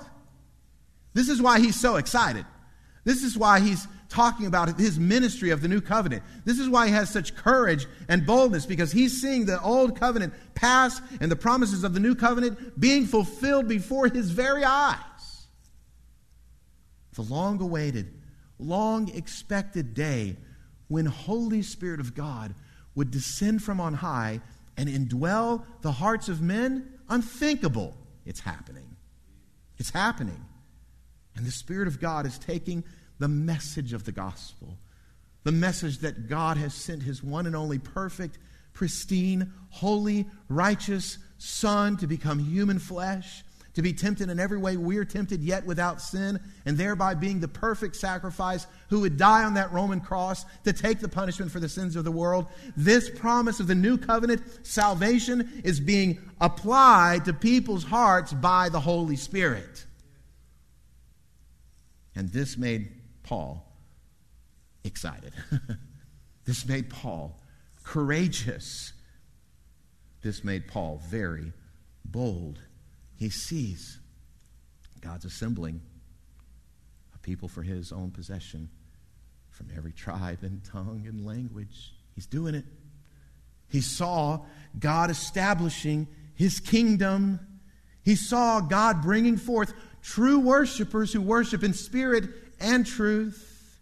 This 1.15 1.29
is 1.29 1.41
why 1.41 1.61
he's 1.61 1.79
so 1.79 1.97
excited. 1.97 2.45
This 3.05 3.23
is 3.23 3.39
why 3.39 3.61
he's 3.61 3.87
talking 4.09 4.47
about 4.47 4.79
his 4.79 4.99
ministry 4.99 5.51
of 5.51 5.63
the 5.63 5.69
new 5.69 5.81
covenant. 5.81 6.23
This 6.45 6.59
is 6.59 6.69
why 6.69 6.87
he 6.87 6.93
has 6.93 7.11
such 7.11 7.35
courage 7.35 7.87
and 8.09 8.27
boldness 8.27 8.67
because 8.67 8.93
he's 8.93 9.21
seeing 9.21 9.47
the 9.47 9.61
old 9.63 9.99
covenant 9.99 10.35
pass 10.55 11.01
and 11.21 11.31
the 11.31 11.37
promises 11.37 11.85
of 11.85 11.95
the 11.95 12.01
new 12.01 12.15
covenant 12.15 12.79
being 12.79 13.07
fulfilled 13.07 13.69
before 13.69 14.09
his 14.09 14.31
very 14.31 14.65
eyes. 14.65 14.99
The 17.15 17.23
long 17.23 17.61
awaited, 17.61 18.13
long 18.59 19.09
expected 19.15 19.95
day 19.95 20.37
when 20.89 21.07
Holy 21.07 21.63
Spirit 21.63 22.01
of 22.01 22.15
God 22.15 22.55
would 22.95 23.11
descend 23.11 23.63
from 23.63 23.81
on 23.81 23.95
high 23.95 24.41
and 24.77 24.89
indwell 24.89 25.65
the 25.83 25.93
hearts 25.93 26.29
of 26.29 26.41
men 26.41 26.93
unthinkable. 27.09 27.97
It's 28.25 28.41
happening. 28.41 28.97
It's 29.79 29.91
happening. 29.91 30.45
And 31.37 31.47
the 31.47 31.53
Spirit 31.53 31.89
of 31.89 32.01
God 32.01 32.27
is 32.27 32.39
taking 32.39 32.85
the 33.19 33.29
message 33.29 33.93
of 33.93 34.05
the 34.05 34.13
gospel, 34.13 34.79
the 35.45 35.53
message 35.53 35.99
that 35.99 36.29
God 36.29 36.57
has 36.57 36.75
sent 36.75 37.03
his 37.03 37.23
one 37.23 37.47
and 37.47 37.57
only 37.57 37.79
perfect, 37.79 38.39
pristine, 38.73 39.53
holy, 39.71 40.27
righteous 40.49 41.19
Son 41.39 41.97
to 41.99 42.07
become 42.07 42.39
human 42.39 42.79
flesh, 42.79 43.45
to 43.77 43.83
be 43.83 43.93
tempted 43.93 44.31
in 44.31 44.41
every 44.41 44.57
way 44.57 44.79
we're 44.79 45.05
tempted, 45.05 45.43
yet 45.43 45.67
without 45.67 46.01
sin, 46.01 46.41
and 46.65 46.79
thereby 46.79 47.13
being 47.13 47.41
the 47.41 47.47
perfect 47.47 47.95
sacrifice 47.95 48.67
who 48.89 49.01
would 49.01 49.19
die 49.19 49.45
on 49.45 49.53
that 49.53 49.71
Roman 49.71 50.01
cross 50.01 50.47
to 50.65 50.73
take 50.73 50.99
the 50.99 51.09
punishment 51.09 51.53
for 51.53 51.61
the 51.61 51.69
sins 51.69 51.95
of 51.95 52.03
the 52.03 52.11
world. 52.11 52.47
This 52.75 53.11
promise 53.11 53.61
of 53.61 53.67
the 53.67 53.75
new 53.75 53.99
covenant 53.99 54.43
salvation 54.67 55.61
is 55.63 55.79
being 55.79 56.19
applied 56.41 57.27
to 57.27 57.35
people's 57.35 57.85
hearts 57.85 58.33
by 58.33 58.71
the 58.71 58.81
Holy 58.81 59.17
Spirit. 59.17 59.85
And 62.15 62.31
this 62.31 62.57
made 62.57 62.91
Paul 63.25 63.63
excited. 64.85 65.35
this 66.47 66.67
made 66.67 66.89
Paul 66.89 67.39
courageous. 67.85 68.95
This 70.23 70.43
made 70.43 70.67
Paul 70.67 71.03
very 71.11 71.53
bold. 72.07 72.59
He 73.17 73.31
sees 73.31 73.99
God's 75.01 75.25
assembling 75.25 75.81
a 77.15 77.19
people 77.19 77.49
for 77.49 77.63
his 77.63 77.93
own 77.93 78.11
possession 78.11 78.69
from 79.51 79.69
every 79.77 79.93
tribe 79.93 80.41
and 80.43 80.63
tongue 80.65 81.05
and 81.09 81.25
language. 81.25 81.95
He's 82.15 82.27
doing 82.27 82.55
it. 82.55 82.65
He 83.69 83.81
saw 83.81 84.41
God 84.79 85.11
establishing 85.11 86.07
his 86.35 86.61
kingdom. 86.61 87.41
He 88.03 88.17
saw 88.17 88.61
God 88.61 89.03
bringing 89.03 89.37
forth 89.37 89.73
true 90.03 90.39
worshipers 90.39 91.13
who 91.13 91.21
worship 91.21 91.65
in 91.65 91.73
spirit 91.73 92.29
and 92.61 92.87
truth. 92.87 93.81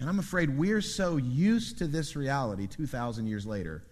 And 0.00 0.08
I'm 0.08 0.18
afraid 0.18 0.56
we're 0.56 0.80
so 0.80 1.16
used 1.16 1.78
to 1.78 1.86
this 1.86 2.14
reality 2.14 2.66
2,000 2.66 3.26
years 3.26 3.46
later, 3.46 3.82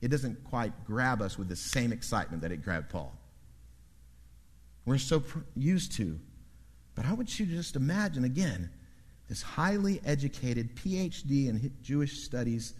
it 0.00 0.08
doesn't 0.08 0.44
quite 0.44 0.84
grab 0.84 1.20
us 1.20 1.36
with 1.36 1.48
the 1.48 1.56
same 1.56 1.92
excitement 1.92 2.42
that 2.42 2.52
it 2.52 2.62
grabbed 2.62 2.90
Paul. 2.90 3.17
We're 4.88 4.96
so 4.96 5.22
used 5.54 5.92
to. 5.96 6.18
But 6.94 7.04
I 7.04 7.12
want 7.12 7.38
you 7.38 7.44
to 7.44 7.52
just 7.52 7.76
imagine 7.76 8.24
again 8.24 8.70
this 9.28 9.42
highly 9.42 10.00
educated 10.02 10.76
PhD 10.76 11.46
in 11.48 11.70
Jewish 11.82 12.22
studies, 12.22 12.72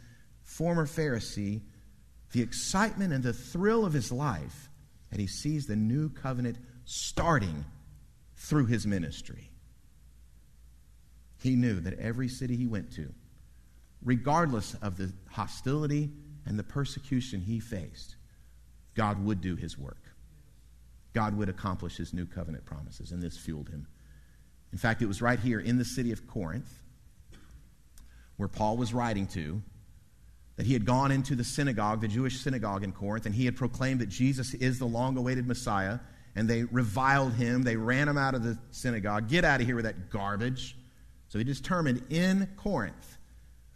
former 0.43 0.87
Pharisee, 0.87 1.61
the 2.33 2.41
excitement 2.41 3.13
and 3.13 3.23
the 3.23 3.35
thrill 3.35 3.85
of 3.85 3.93
his 3.93 4.11
life 4.11 4.71
that 5.11 5.21
he 5.21 5.27
sees 5.27 5.67
the 5.67 5.77
new 5.77 6.09
covenant 6.09 6.57
starting 6.87 7.67
through 8.37 8.67
his 8.67 8.87
ministry. 8.87 9.51
He 11.43 11.57
knew 11.57 11.79
that 11.81 11.99
every 11.99 12.29
city 12.29 12.57
he 12.57 12.67
went 12.67 12.91
to, 12.93 13.13
regardless 14.03 14.75
of 14.81 14.97
the 14.97 15.13
hostility 15.29 16.11
and 16.47 16.59
the 16.59 16.65
persecution 16.65 17.43
he 17.43 17.61
faced, 17.61 18.17
God 18.95 19.23
would 19.23 19.43
do 19.43 19.57
his 19.57 19.77
work. 19.77 20.08
God 21.19 21.37
would 21.37 21.49
accomplish 21.49 21.97
his 21.97 22.15
new 22.15 22.27
covenant 22.27 22.65
promises, 22.65 23.11
and 23.11 23.21
this 23.21 23.37
fueled 23.37 23.69
him. 23.69 23.89
In 24.71 24.79
fact, 24.79 25.03
it 25.03 25.07
was 25.07 25.21
right 25.21 25.41
here 25.41 25.59
in 25.59 25.77
the 25.77 25.85
city 25.85 26.13
of 26.13 26.29
Corinth, 26.29 26.73
where 28.37 28.49
Paul 28.49 28.77
was 28.77 28.95
writing 28.95 29.27
to, 29.29 29.61
that 30.55 30.65
he 30.65 30.75
had 30.75 30.85
gone 30.85 31.11
into 31.11 31.35
the 31.35 31.43
synagogue, 31.43 32.03
the 32.03 32.07
Jewish 32.07 32.39
synagogue 32.39 32.85
in 32.85 32.93
Corinth, 32.93 33.27
and 33.27 33.35
he 33.35 33.47
had 33.47 33.57
proclaimed 33.57 34.01
that 34.01 34.09
Jesus 34.09 34.55
is 34.55 34.79
the 34.79 34.85
long 34.85 35.17
awaited 35.17 35.45
Messiah, 35.49 35.99
and 36.37 36.49
they 36.49 36.63
reviled 36.63 37.33
him. 37.33 37.65
They 37.65 37.75
ran 37.75 38.09
him 38.09 38.17
out 38.17 38.37
of 38.37 38.45
the 38.45 38.57
synagogue. 38.71 39.29
Get 39.29 39.45
out 39.45 39.61
of 39.61 39.67
here 39.67 39.75
with 39.75 39.87
that 39.87 40.11
garbage. 40.11 40.77
So 41.27 41.39
he 41.39 41.45
determined 41.45 42.05
in 42.11 42.49
Corinth, 42.57 43.19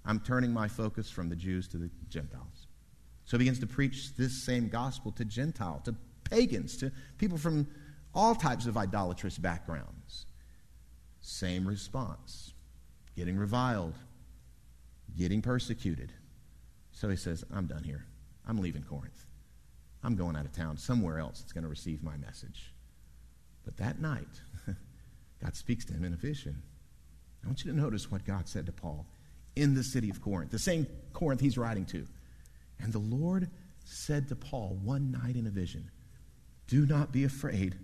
I'm 0.05 0.21
turning 0.21 0.53
my 0.53 0.69
focus 0.69 1.11
from 1.11 1.29
the 1.29 1.35
Jews 1.35 1.67
to 1.71 1.77
the 1.77 1.91
Gentiles. 2.09 2.69
So 3.25 3.37
he 3.37 3.39
begins 3.39 3.59
to 3.59 3.67
preach 3.67 4.15
this 4.17 4.45
same 4.45 4.69
gospel 4.69 5.11
to 5.11 5.25
Gentile, 5.25 5.81
to 5.87 5.97
pagans, 6.33 6.77
to 6.79 6.91
people 7.19 7.39
from 7.39 7.67
all 8.15 8.35
types 8.35 8.67
of 8.67 8.77
idolatrous 8.77 9.39
backgrounds. 9.39 10.27
Same 11.21 11.67
response 11.67 12.53
getting 13.15 13.37
reviled, 13.37 13.95
getting 15.19 15.43
persecuted. 15.43 16.13
So 16.93 17.11
he 17.11 17.17
says, 17.17 17.45
I'm 17.55 17.67
done 17.67 17.85
here. 17.85 18.07
I'm 18.49 18.59
leaving 18.59 18.83
Corinth. 18.83 19.27
I'm 20.03 20.17
going 20.17 20.35
out 20.35 20.47
of 20.47 20.53
town, 20.53 20.79
somewhere 20.79 21.19
else 21.19 21.41
that's 21.41 21.53
going 21.53 21.65
to 21.65 21.69
receive 21.69 22.03
my 22.03 22.17
message. 22.17 22.73
But 23.65 23.77
that 23.77 24.01
night, 24.01 24.41
God 25.43 25.55
speaks 25.55 25.85
to 25.85 25.93
him 25.93 26.05
in 26.05 26.15
a 26.15 26.17
vision. 26.17 26.63
I 27.45 27.47
want 27.47 27.65
you 27.65 27.71
to 27.71 27.77
notice 27.77 28.11
what 28.11 28.25
God 28.25 28.49
said 28.49 28.65
to 28.67 28.73
Paul 28.73 29.07
in 29.55 29.75
the 29.75 29.85
city 29.85 30.09
of 30.09 30.23
Corinth, 30.23 30.51
the 30.51 30.59
same 30.59 30.87
Corinth 31.13 31.43
he's 31.43 31.59
writing 31.59 31.85
to. 31.87 32.07
And 32.81 32.93
the 32.93 32.99
Lord 32.99 33.51
said 33.85 34.29
to 34.29 34.37
Paul 34.37 34.79
one 34.83 35.13
night 35.13 35.37
in 35.37 35.47
a 35.47 35.51
vision, 35.51 35.91
Do 36.73 36.87
not 36.87 37.13
be 37.13 37.25
afraid, 37.25 37.77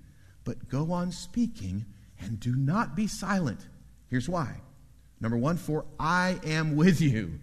but 0.45 0.71
go 0.71 0.93
on 0.93 1.13
speaking 1.13 1.85
and 2.19 2.41
do 2.41 2.57
not 2.57 2.97
be 2.97 3.07
silent. 3.07 3.61
Here's 4.09 4.31
why. 4.31 4.63
Number 5.21 5.37
one, 5.37 5.59
for 5.59 5.85
I 6.01 6.41
am 6.43 6.75
with 6.75 7.03
you, 7.03 7.39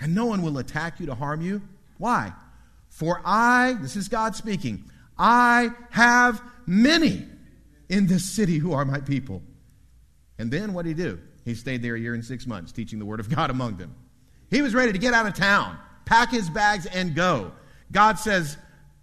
and 0.00 0.14
no 0.14 0.24
one 0.24 0.40
will 0.40 0.56
attack 0.56 0.98
you 0.98 1.04
to 1.04 1.14
harm 1.14 1.42
you. 1.42 1.60
Why? 1.98 2.32
For 2.88 3.20
I, 3.22 3.76
this 3.82 3.96
is 3.96 4.08
God 4.08 4.34
speaking, 4.34 4.82
I 5.18 5.72
have 5.90 6.40
many 6.66 7.26
in 7.90 8.06
this 8.06 8.24
city 8.24 8.56
who 8.56 8.72
are 8.72 8.86
my 8.86 9.00
people. 9.00 9.42
And 10.38 10.50
then 10.50 10.72
what 10.72 10.86
did 10.86 10.96
he 10.96 11.04
do? 11.04 11.20
He 11.44 11.54
stayed 11.54 11.82
there 11.82 11.96
a 11.96 12.00
year 12.00 12.14
and 12.14 12.24
six 12.24 12.46
months 12.46 12.72
teaching 12.72 12.98
the 12.98 13.04
word 13.04 13.20
of 13.20 13.28
God 13.28 13.50
among 13.50 13.76
them. 13.76 13.94
He 14.48 14.62
was 14.62 14.74
ready 14.74 14.92
to 14.92 14.98
get 14.98 15.12
out 15.12 15.26
of 15.26 15.34
town, 15.34 15.76
pack 16.06 16.30
his 16.30 16.48
bags, 16.48 16.86
and 16.86 17.14
go. 17.14 17.52
God 17.92 18.18
says, 18.18 18.56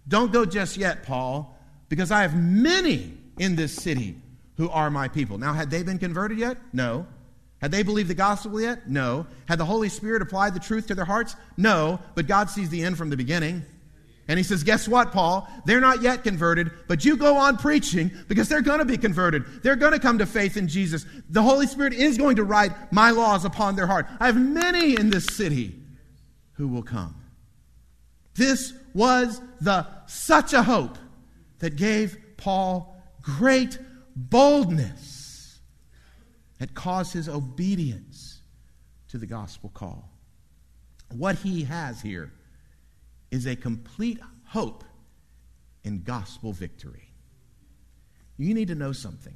Don't 0.08 0.32
go 0.32 0.44
just 0.44 0.76
yet, 0.76 1.04
Paul, 1.04 1.56
because 1.88 2.10
I 2.10 2.22
have 2.22 2.34
many 2.34 3.12
in 3.38 3.54
this 3.54 3.74
city 3.74 4.16
who 4.56 4.68
are 4.70 4.90
my 4.90 5.08
people. 5.08 5.38
Now, 5.38 5.52
had 5.52 5.70
they 5.70 5.82
been 5.82 5.98
converted 5.98 6.38
yet? 6.38 6.56
No. 6.72 7.06
Had 7.60 7.70
they 7.70 7.82
believed 7.82 8.08
the 8.08 8.14
gospel 8.14 8.60
yet? 8.60 8.88
No. 8.88 9.26
Had 9.46 9.58
the 9.58 9.64
Holy 9.64 9.88
Spirit 9.88 10.22
applied 10.22 10.54
the 10.54 10.60
truth 10.60 10.86
to 10.88 10.94
their 10.94 11.04
hearts? 11.04 11.36
No. 11.56 12.00
But 12.14 12.26
God 12.26 12.50
sees 12.50 12.70
the 12.70 12.82
end 12.82 12.96
from 12.96 13.10
the 13.10 13.16
beginning. 13.16 13.64
And 14.28 14.38
he 14.38 14.42
says, 14.42 14.62
Guess 14.62 14.86
what, 14.86 15.10
Paul? 15.10 15.48
They're 15.64 15.80
not 15.80 16.02
yet 16.02 16.22
converted, 16.22 16.70
but 16.86 17.04
you 17.04 17.16
go 17.16 17.36
on 17.36 17.56
preaching 17.56 18.10
because 18.28 18.48
they're 18.48 18.60
going 18.60 18.78
to 18.78 18.84
be 18.84 18.98
converted. 18.98 19.62
They're 19.62 19.76
going 19.76 19.92
to 19.92 19.98
come 19.98 20.18
to 20.18 20.26
faith 20.26 20.56
in 20.56 20.68
Jesus. 20.68 21.06
The 21.30 21.42
Holy 21.42 21.66
Spirit 21.66 21.94
is 21.94 22.18
going 22.18 22.36
to 22.36 22.44
write 22.44 22.72
my 22.92 23.10
laws 23.10 23.44
upon 23.44 23.74
their 23.74 23.86
heart. 23.86 24.06
I 24.20 24.26
have 24.26 24.40
many 24.40 24.98
in 24.98 25.10
this 25.10 25.24
city 25.24 25.74
who 26.52 26.68
will 26.68 26.82
come. 26.82 27.14
This 28.34 28.72
was 28.98 29.40
the 29.60 29.86
such 30.06 30.52
a 30.52 30.62
hope 30.62 30.98
that 31.60 31.76
gave 31.76 32.18
Paul 32.36 33.00
great 33.22 33.78
boldness 34.16 35.60
that 36.58 36.74
caused 36.74 37.12
his 37.12 37.28
obedience 37.28 38.42
to 39.08 39.16
the 39.16 39.26
gospel 39.26 39.70
call. 39.72 40.10
What 41.12 41.36
he 41.36 41.62
has 41.62 42.02
here 42.02 42.32
is 43.30 43.46
a 43.46 43.54
complete 43.54 44.18
hope 44.44 44.82
in 45.84 46.02
gospel 46.02 46.52
victory. 46.52 47.12
You 48.36 48.52
need 48.52 48.68
to 48.68 48.74
know 48.74 48.92
something. 48.92 49.34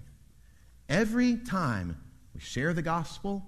Every 0.88 1.36
time 1.36 1.96
we 2.34 2.40
share 2.40 2.74
the 2.74 2.82
gospel, 2.82 3.46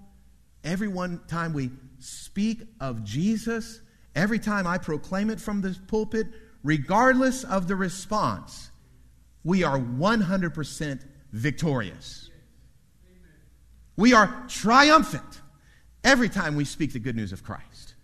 every 0.63 0.87
one 0.87 1.19
time 1.27 1.51
we 1.51 1.71
speak 1.99 2.61
of 2.79 3.03
Jesus, 3.03 3.81
every 4.15 4.39
time 4.39 4.65
I 4.65 4.77
proclaim 4.77 5.29
it 5.29 5.39
from 5.39 5.61
the 5.61 5.77
pulpit, 5.87 6.27
regardless 6.63 7.43
of 7.43 7.67
the 7.67 7.75
response, 7.75 8.71
we 9.43 9.63
are 9.63 9.79
100% 9.79 11.01
victorious. 11.31 12.29
We 13.97 14.13
are 14.13 14.45
triumphant 14.47 15.41
every 16.03 16.29
time 16.29 16.55
we 16.55 16.65
speak 16.65 16.93
the 16.93 16.99
good 16.99 17.15
news 17.15 17.31
of 17.31 17.43
Christ. 17.43 17.95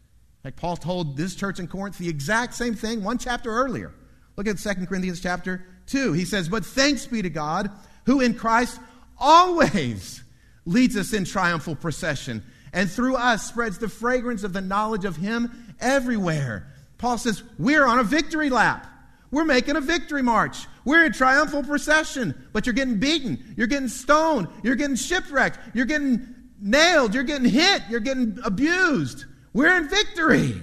Like 0.43 0.55
Paul 0.55 0.77
told 0.77 1.17
this 1.17 1.35
church 1.35 1.59
in 1.59 1.67
Corinth 1.67 1.97
the 1.97 2.09
exact 2.09 2.55
same 2.55 2.73
thing 2.73 3.03
one 3.03 3.17
chapter 3.17 3.51
earlier. 3.51 3.93
Look 4.37 4.47
at 4.47 4.57
2 4.57 4.85
Corinthians 4.85 5.21
chapter 5.21 5.65
2. 5.87 6.13
He 6.13 6.25
says, 6.25 6.49
But 6.49 6.65
thanks 6.65 7.05
be 7.05 7.21
to 7.21 7.29
God, 7.29 7.69
who 8.05 8.21
in 8.21 8.33
Christ 8.33 8.79
always 9.17 10.23
leads 10.65 10.97
us 10.97 11.13
in 11.13 11.25
triumphal 11.25 11.75
procession, 11.75 12.43
and 12.73 12.89
through 12.89 13.15
us 13.15 13.47
spreads 13.47 13.77
the 13.77 13.89
fragrance 13.89 14.43
of 14.43 14.53
the 14.53 14.61
knowledge 14.61 15.05
of 15.05 15.17
Him 15.17 15.70
everywhere. 15.81 16.67
Paul 16.97 17.17
says, 17.17 17.43
We're 17.57 17.85
on 17.85 17.99
a 17.99 18.03
victory 18.03 18.49
lap. 18.49 18.87
We're 19.31 19.45
making 19.45 19.75
a 19.77 19.81
victory 19.81 20.21
march. 20.21 20.67
We're 20.83 21.05
in 21.05 21.13
triumphal 21.13 21.63
procession, 21.63 22.49
but 22.53 22.65
you're 22.65 22.73
getting 22.73 22.99
beaten. 22.99 23.53
You're 23.57 23.67
getting 23.67 23.87
stoned. 23.87 24.47
You're 24.63 24.75
getting 24.75 24.95
shipwrecked. 24.95 25.59
You're 25.73 25.85
getting 25.85 26.27
nailed. 26.59 27.13
You're 27.13 27.23
getting 27.23 27.49
hit. 27.49 27.83
You're 27.89 28.01
getting 28.01 28.37
abused. 28.43 29.25
We're 29.53 29.77
in 29.77 29.89
victory 29.89 30.55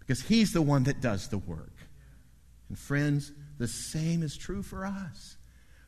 because 0.00 0.20
He's 0.22 0.52
the 0.52 0.62
one 0.62 0.84
that 0.84 1.00
does 1.00 1.28
the 1.28 1.38
work. 1.38 1.72
And 2.68 2.78
friends, 2.78 3.32
the 3.58 3.68
same 3.68 4.22
is 4.22 4.36
true 4.36 4.62
for 4.62 4.86
us. 4.86 5.36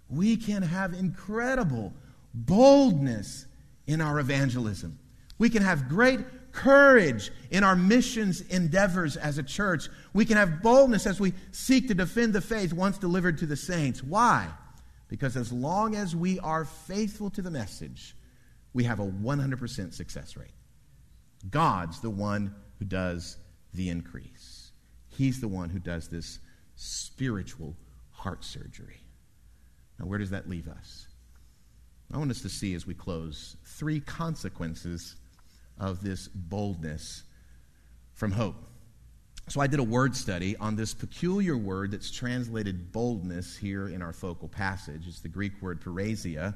We 0.09 0.37
can 0.37 0.63
have 0.63 0.93
incredible 0.93 1.95
boldness 2.35 3.47
in 3.87 4.01
our 4.01 4.21
evangelism. 4.21 4.99
We 5.39 5.51
can 5.51 5.63
have 5.63 5.89
great 5.89 6.21
courage 6.53 7.31
in 7.51 7.65
our 7.65 7.77
missions 7.77 8.43
endeavors 8.43 9.17
as 9.17 9.39
a 9.39 9.43
church. 9.43 9.89
We 10.13 10.25
can 10.25 10.37
have 10.37 10.63
boldness 10.63 11.07
as 11.07 11.19
we 11.19 11.33
seek 11.51 11.89
to 11.89 11.95
defend 11.95 12.33
the 12.33 12.41
faith 12.41 12.73
once 12.73 12.99
delivered 12.99 13.39
to 13.39 13.47
the 13.47 13.57
saints. 13.57 14.03
Why? 14.03 14.49
Because 15.09 15.37
as 15.37 15.53
long 15.53 15.97
as 15.97 16.15
we 16.15 16.39
are 16.41 16.65
faithful 16.65 17.31
to 17.31 17.43
the 17.43 17.51
message, 17.51 18.17
we 18.73 18.85
have 18.85 19.01
a 19.01 19.07
100% 19.07 19.93
success 19.93 20.37
rate. 20.37 20.55
God's 21.51 22.01
the 22.01 22.11
one 22.11 22.55
who 22.79 22.85
does 22.85 23.37
the 23.75 23.89
increase. 23.89 24.73
He's 25.09 25.41
the 25.41 25.49
one 25.49 25.71
who 25.71 25.79
does 25.79 26.09
this 26.09 26.39
spiritual 26.77 27.77
heart 28.11 28.45
surgery. 28.45 29.01
Now, 29.99 30.07
where 30.07 30.19
does 30.19 30.31
that 30.31 30.49
leave 30.49 30.69
us? 30.69 31.07
I 32.13 32.19
want 32.19 32.31
us 32.31 32.43
to 32.43 32.49
see 32.49 32.75
as 32.75 32.87
we 32.87 32.95
close 32.95 33.57
three 33.65 34.01
consequences 34.01 35.17
of 35.83 36.01
this 36.01 36.29
boldness 36.29 37.25
from 38.15 38.31
hope. 38.31 38.55
So, 39.49 39.61
I 39.61 39.67
did 39.67 39.81
a 39.81 39.85
word 39.85 40.15
study 40.15 40.57
on 40.57 40.77
this 40.77 40.95
peculiar 40.95 41.57
word 41.57 41.91
that's 41.91 42.13
translated 42.13 42.93
boldness 42.93 43.57
here 43.57 43.89
in 43.89 44.01
our 44.01 44.13
focal 44.13 44.49
passage. 44.49 45.03
It's 45.09 45.21
the 45.21 45.29
Greek 45.29 45.61
word 45.61 45.83
parrhesia. 45.83 46.55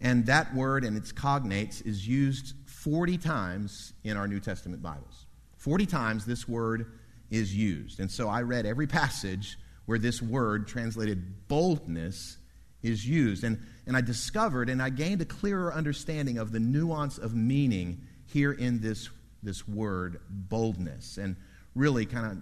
And 0.00 0.26
that 0.26 0.54
word 0.54 0.84
and 0.84 0.96
its 0.96 1.12
cognates 1.12 1.84
is 1.84 2.06
used 2.06 2.54
40 2.66 3.18
times 3.18 3.92
in 4.04 4.16
our 4.16 4.28
New 4.28 4.38
Testament 4.38 4.80
Bibles. 4.80 5.26
40 5.56 5.86
times 5.86 6.24
this 6.24 6.46
word 6.46 6.92
is 7.30 7.54
used. 7.54 7.98
And 7.98 8.08
so 8.08 8.28
I 8.28 8.42
read 8.42 8.66
every 8.66 8.86
passage 8.86 9.58
where 9.86 9.98
this 9.98 10.22
word, 10.22 10.68
translated 10.68 11.48
boldness, 11.48 12.38
is 12.82 13.06
used. 13.06 13.42
And, 13.42 13.60
and 13.86 13.96
I 13.96 14.00
discovered 14.00 14.68
and 14.68 14.80
I 14.80 14.90
gained 14.90 15.22
a 15.22 15.24
clearer 15.24 15.72
understanding 15.72 16.38
of 16.38 16.52
the 16.52 16.60
nuance 16.60 17.18
of 17.18 17.34
meaning 17.34 18.05
here 18.26 18.52
in 18.52 18.80
this, 18.80 19.08
this 19.42 19.66
word, 19.66 20.20
boldness, 20.28 21.18
and 21.18 21.36
really 21.74 22.06
kind 22.06 22.26
of 22.26 22.38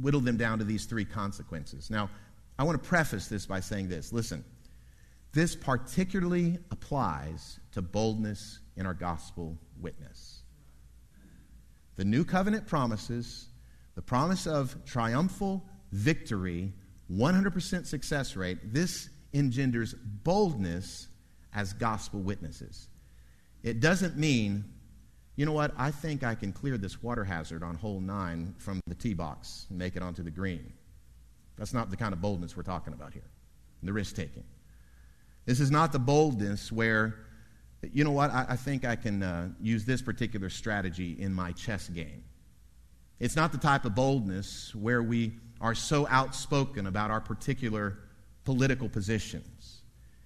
whittled 0.00 0.24
them 0.24 0.36
down 0.36 0.58
to 0.58 0.64
these 0.64 0.84
three 0.84 1.04
consequences. 1.04 1.90
Now, 1.90 2.10
I 2.58 2.64
want 2.64 2.82
to 2.82 2.88
preface 2.88 3.28
this 3.28 3.46
by 3.46 3.60
saying 3.60 3.88
this 3.88 4.12
listen, 4.12 4.44
this 5.32 5.54
particularly 5.54 6.58
applies 6.70 7.60
to 7.72 7.82
boldness 7.82 8.60
in 8.76 8.86
our 8.86 8.94
gospel 8.94 9.58
witness. 9.80 10.42
The 11.96 12.04
new 12.04 12.24
covenant 12.24 12.66
promises 12.66 13.46
the 13.94 14.02
promise 14.02 14.46
of 14.46 14.84
triumphal 14.84 15.64
victory, 15.90 16.72
100% 17.12 17.86
success 17.86 18.36
rate. 18.36 18.58
This 18.72 19.08
engenders 19.32 19.94
boldness 19.94 21.08
as 21.52 21.72
gospel 21.72 22.20
witnesses. 22.20 22.88
It 23.68 23.80
doesn't 23.80 24.16
mean, 24.16 24.64
you 25.36 25.44
know 25.44 25.52
what, 25.52 25.72
I 25.76 25.90
think 25.90 26.24
I 26.24 26.34
can 26.34 26.52
clear 26.52 26.78
this 26.78 27.02
water 27.02 27.22
hazard 27.22 27.62
on 27.62 27.74
hole 27.74 28.00
nine 28.00 28.54
from 28.56 28.80
the 28.86 28.94
tee 28.94 29.14
box 29.14 29.66
and 29.68 29.78
make 29.78 29.94
it 29.94 30.02
onto 30.02 30.22
the 30.22 30.30
green. 30.30 30.72
That's 31.56 31.74
not 31.74 31.90
the 31.90 31.96
kind 31.96 32.14
of 32.14 32.20
boldness 32.22 32.56
we're 32.56 32.62
talking 32.62 32.94
about 32.94 33.12
here, 33.12 33.28
the 33.82 33.92
risk 33.92 34.16
taking. 34.16 34.44
This 35.44 35.60
is 35.60 35.70
not 35.70 35.92
the 35.92 35.98
boldness 35.98 36.72
where, 36.72 37.16
you 37.92 38.04
know 38.04 38.10
what, 38.10 38.30
I, 38.30 38.46
I 38.50 38.56
think 38.56 38.84
I 38.86 38.96
can 38.96 39.22
uh, 39.22 39.48
use 39.60 39.84
this 39.84 40.00
particular 40.00 40.48
strategy 40.48 41.16
in 41.18 41.34
my 41.34 41.52
chess 41.52 41.88
game. 41.88 42.24
It's 43.20 43.36
not 43.36 43.52
the 43.52 43.58
type 43.58 43.84
of 43.84 43.94
boldness 43.94 44.74
where 44.74 45.02
we 45.02 45.34
are 45.60 45.74
so 45.74 46.06
outspoken 46.08 46.86
about 46.86 47.10
our 47.10 47.20
particular 47.20 47.98
political 48.44 48.88
positions. 48.88 49.82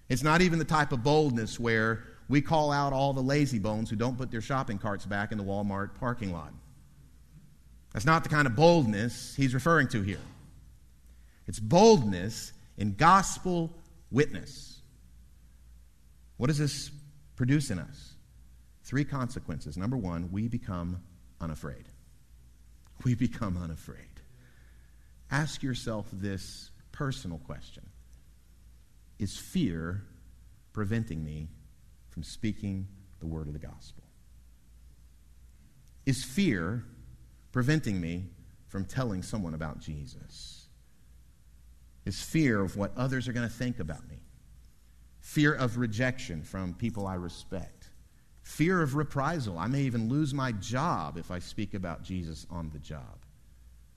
It's 0.09 0.23
not 0.23 0.43
even 0.43 0.59
the 0.59 0.65
type 0.65 0.93
of 0.93 1.03
boldness 1.03 1.59
where 1.59 2.05
we 2.33 2.41
call 2.41 2.73
out 2.73 2.95
all 2.95 3.13
the 3.13 3.21
lazy 3.21 3.59
bones 3.59 3.91
who 3.91 3.97
don't 3.97 4.17
put 4.17 4.31
their 4.31 4.41
shopping 4.41 4.79
carts 4.79 5.05
back 5.05 5.33
in 5.33 5.39
the 5.39 5.45
Walmart 5.45 5.91
parking 6.01 6.33
lot. 6.33 6.51
That's 7.93 8.07
not 8.07 8.23
the 8.23 8.31
kind 8.31 8.47
of 8.47 8.57
boldness 8.57 9.35
he's 9.37 9.53
referring 9.53 9.89
to 9.89 10.01
here. 10.01 10.17
It's 11.47 11.61
boldness 11.61 12.55
in 12.79 12.95
gospel 12.95 13.71
witness. 14.11 14.81
What 16.39 16.47
does 16.47 16.57
this 16.57 16.91
produce 17.37 17.71
in 17.71 17.79
us? 17.79 18.15
Three 18.83 19.05
consequences. 19.05 19.77
Number 19.77 19.99
one, 19.99 20.33
we 20.33 20.49
become 20.49 21.03
unafraid. 21.39 21.85
We 23.05 23.15
become 23.15 23.59
unafraid. 23.59 23.99
Ask 25.31 25.63
yourself 25.63 26.07
this 26.11 26.71
personal 26.93 27.41
question 27.41 27.85
Is 29.19 29.37
fear 29.37 30.03
preventing 30.73 31.23
me 31.23 31.49
from 32.13 32.23
speaking 32.23 32.87
the 33.21 33.27
word 33.27 33.47
of 33.47 33.55
the 33.55 33.59
gospel? 33.59 34.05
Is 36.05 36.23
fear 36.23 36.85
preventing 37.53 38.01
me 38.01 38.27
from 38.69 38.85
telling 38.85 39.23
someone 39.23 39.55
about 39.55 39.81
Jesus? 39.81 40.67
Is 42.05 42.21
fear 42.21 42.61
of 42.61 42.77
what 42.77 42.93
others 42.97 43.29
are 43.29 43.33
going 43.33 43.49
to 43.49 43.55
think 43.55 43.81
about 43.81 44.09
me? 44.09 44.19
Fear 45.21 45.55
of 45.55 45.79
rejection 45.79 46.43
from 46.43 46.75
people 46.75 47.07
I 47.07 47.15
respect? 47.15 47.89
Fear 48.43 48.83
of 48.83 48.97
reprisal. 48.97 49.57
I 49.57 49.69
may 49.69 49.83
even 49.83 50.09
lose 50.09 50.35
my 50.35 50.53
job 50.53 51.17
if 51.17 51.31
I 51.31 51.39
speak 51.39 51.75
about 51.75 52.03
Jesus 52.03 52.47
on 52.51 52.71
the 52.73 52.79
job. 52.81 53.25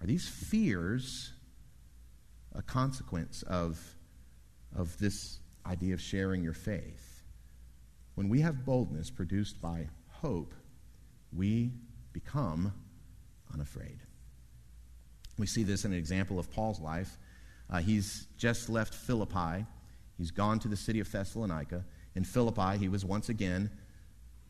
Are 0.02 0.08
these 0.08 0.28
fears 0.28 1.34
a 2.54 2.62
consequence 2.62 3.44
of, 3.44 3.80
of 4.76 4.96
this 5.00 5.40
idea 5.66 5.94
of 5.94 6.02
sharing 6.02 6.44
your 6.44 6.54
faith? 6.54 7.05
When 8.16 8.30
we 8.30 8.42
have 8.42 8.66
boldness 8.66 9.10
produced 9.10 9.62
by 9.62 9.88
hope, 10.10 10.54
we 11.34 11.72
become 12.14 12.74
unafraid. 13.54 14.00
We 15.38 15.48
see 15.48 15.64
this 15.64 15.84
in 15.84 15.92
an 15.92 15.98
example 15.98 16.40
of 16.40 16.50
Paul's 16.50 16.80
life. 16.80 17.18
Uh, 17.70 17.80
he's 17.80 18.28
just 18.38 18.70
left 18.70 18.94
Philippi. 18.94 19.66
He's 20.18 20.32
gone 20.32 20.60
to 20.60 20.70
the 20.70 20.78
city 20.78 21.02
of 21.02 21.12
Thessalonica. 21.12 21.84
In 22.16 22.24
Philippi, 22.24 22.78
he 22.78 22.88
was 22.88 23.04
once 23.04 23.28
again 23.28 23.70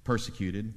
persecuted, 0.03 0.73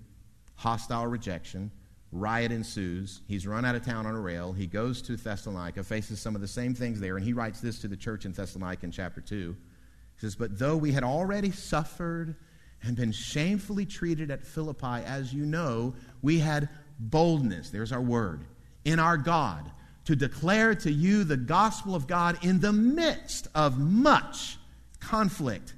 hostile 0.55 1.07
rejection, 1.07 1.71
riot 2.11 2.51
ensues. 2.51 3.21
He's 3.29 3.47
run 3.47 3.67
out 3.67 3.75
of 3.75 3.85
town 3.85 4.07
on 4.07 4.15
a 4.15 4.21
rail. 4.21 4.55
He 4.55 4.67
goes 4.67 5.03
to 5.03 5.17
Thessalonica, 5.17 5.85
faces 5.85 6.21
some 6.21 6.35
of 6.35 6.41
the 6.41 6.49
same 6.49 6.75
things 6.75 7.01
there, 7.01 7.17
and 7.17 7.25
he 7.25 7.35
writes 7.35 7.61
this 7.61 7.79
to 7.81 7.89
the 7.89 7.97
church 7.97 8.25
in 8.25 8.33
Thessalonica 8.33 8.87
in 8.87 8.93
chapter 8.93 9.21
2. 9.21 9.55
He 9.55 10.21
says, 10.21 10.35
But 10.35 10.59
though 10.59 10.77
we 10.77 10.93
had 10.93 11.05
already 11.05 11.51
suffered 11.51 12.35
and 12.83 12.97
been 12.97 13.13
shamefully 13.13 13.87
treated 13.87 14.31
at 14.31 14.47
Philippi, 14.47 15.05
as 15.05 15.33
you 15.33 15.45
know, 15.45 15.95
we 16.23 16.39
had 16.39 16.69
boldness, 16.99 17.71
there's 17.71 17.93
our 17.93 18.01
word, 18.01 18.45
in 18.85 18.99
our 18.99 19.17
God 19.17 19.71
to 20.05 20.17
declare 20.17 20.75
to 20.75 20.91
you 20.91 21.23
the 21.23 21.37
gospel 21.37 21.95
of 21.95 22.07
God 22.07 22.43
in 22.43 22.61
the 22.61 22.73
midst 22.73 23.47
of 23.55 23.79
much 23.79 24.57
conflict. 25.01 25.75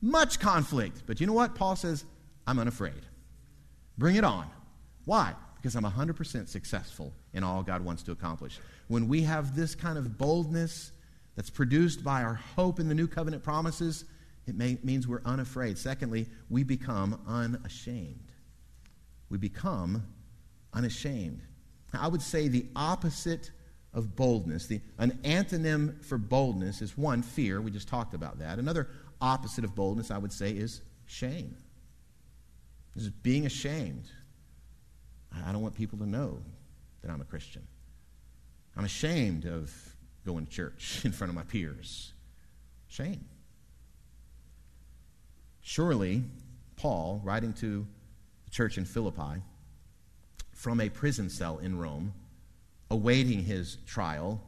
Much 0.00 0.40
conflict. 0.40 1.02
But 1.06 1.20
you 1.20 1.26
know 1.26 1.34
what? 1.34 1.54
Paul 1.54 1.76
says, 1.76 2.06
I'm 2.46 2.58
unafraid. 2.58 3.02
Bring 3.98 4.16
it 4.16 4.24
on. 4.24 4.48
Why? 5.04 5.34
Because 5.56 5.76
I'm 5.76 5.84
100% 5.84 6.48
successful 6.48 7.12
in 7.34 7.44
all 7.44 7.62
God 7.62 7.84
wants 7.84 8.02
to 8.04 8.12
accomplish. 8.12 8.58
When 8.88 9.08
we 9.08 9.22
have 9.22 9.54
this 9.54 9.74
kind 9.74 9.98
of 9.98 10.16
boldness 10.16 10.92
that's 11.36 11.50
produced 11.50 12.02
by 12.02 12.22
our 12.22 12.40
hope 12.56 12.80
in 12.80 12.88
the 12.88 12.94
new 12.94 13.06
covenant 13.06 13.42
promises, 13.42 14.06
it 14.46 14.56
may, 14.56 14.78
means 14.82 15.08
we're 15.08 15.22
unafraid. 15.24 15.78
Secondly, 15.78 16.26
we 16.50 16.62
become 16.62 17.20
unashamed. 17.26 18.32
We 19.30 19.38
become 19.38 20.06
unashamed. 20.72 21.40
I 21.92 22.08
would 22.08 22.22
say 22.22 22.48
the 22.48 22.66
opposite 22.74 23.50
of 23.92 24.16
boldness, 24.16 24.66
the, 24.66 24.80
an 24.98 25.12
antonym 25.22 26.04
for 26.04 26.18
boldness 26.18 26.82
is 26.82 26.98
one, 26.98 27.22
fear. 27.22 27.60
We 27.60 27.70
just 27.70 27.88
talked 27.88 28.12
about 28.12 28.40
that. 28.40 28.58
Another 28.58 28.88
opposite 29.20 29.64
of 29.64 29.74
boldness, 29.74 30.10
I 30.10 30.18
would 30.18 30.32
say, 30.32 30.50
is 30.50 30.82
shame. 31.06 31.56
This 32.94 33.04
is 33.04 33.10
being 33.10 33.46
ashamed. 33.46 34.10
I 35.46 35.52
don't 35.52 35.62
want 35.62 35.74
people 35.74 35.98
to 35.98 36.06
know 36.06 36.42
that 37.02 37.10
I'm 37.10 37.20
a 37.20 37.24
Christian. 37.24 37.66
I'm 38.76 38.84
ashamed 38.84 39.46
of 39.46 39.72
going 40.26 40.46
to 40.46 40.50
church 40.50 41.00
in 41.04 41.12
front 41.12 41.30
of 41.30 41.34
my 41.34 41.42
peers. 41.42 42.12
Shame. 42.88 43.24
Surely, 45.66 46.22
Paul, 46.76 47.22
writing 47.24 47.54
to 47.54 47.86
the 48.44 48.50
church 48.50 48.76
in 48.76 48.84
Philippi, 48.84 49.40
from 50.52 50.78
a 50.78 50.90
prison 50.90 51.30
cell 51.30 51.56
in 51.56 51.78
Rome, 51.78 52.12
awaiting 52.90 53.42
his 53.42 53.78
trial 53.86 54.42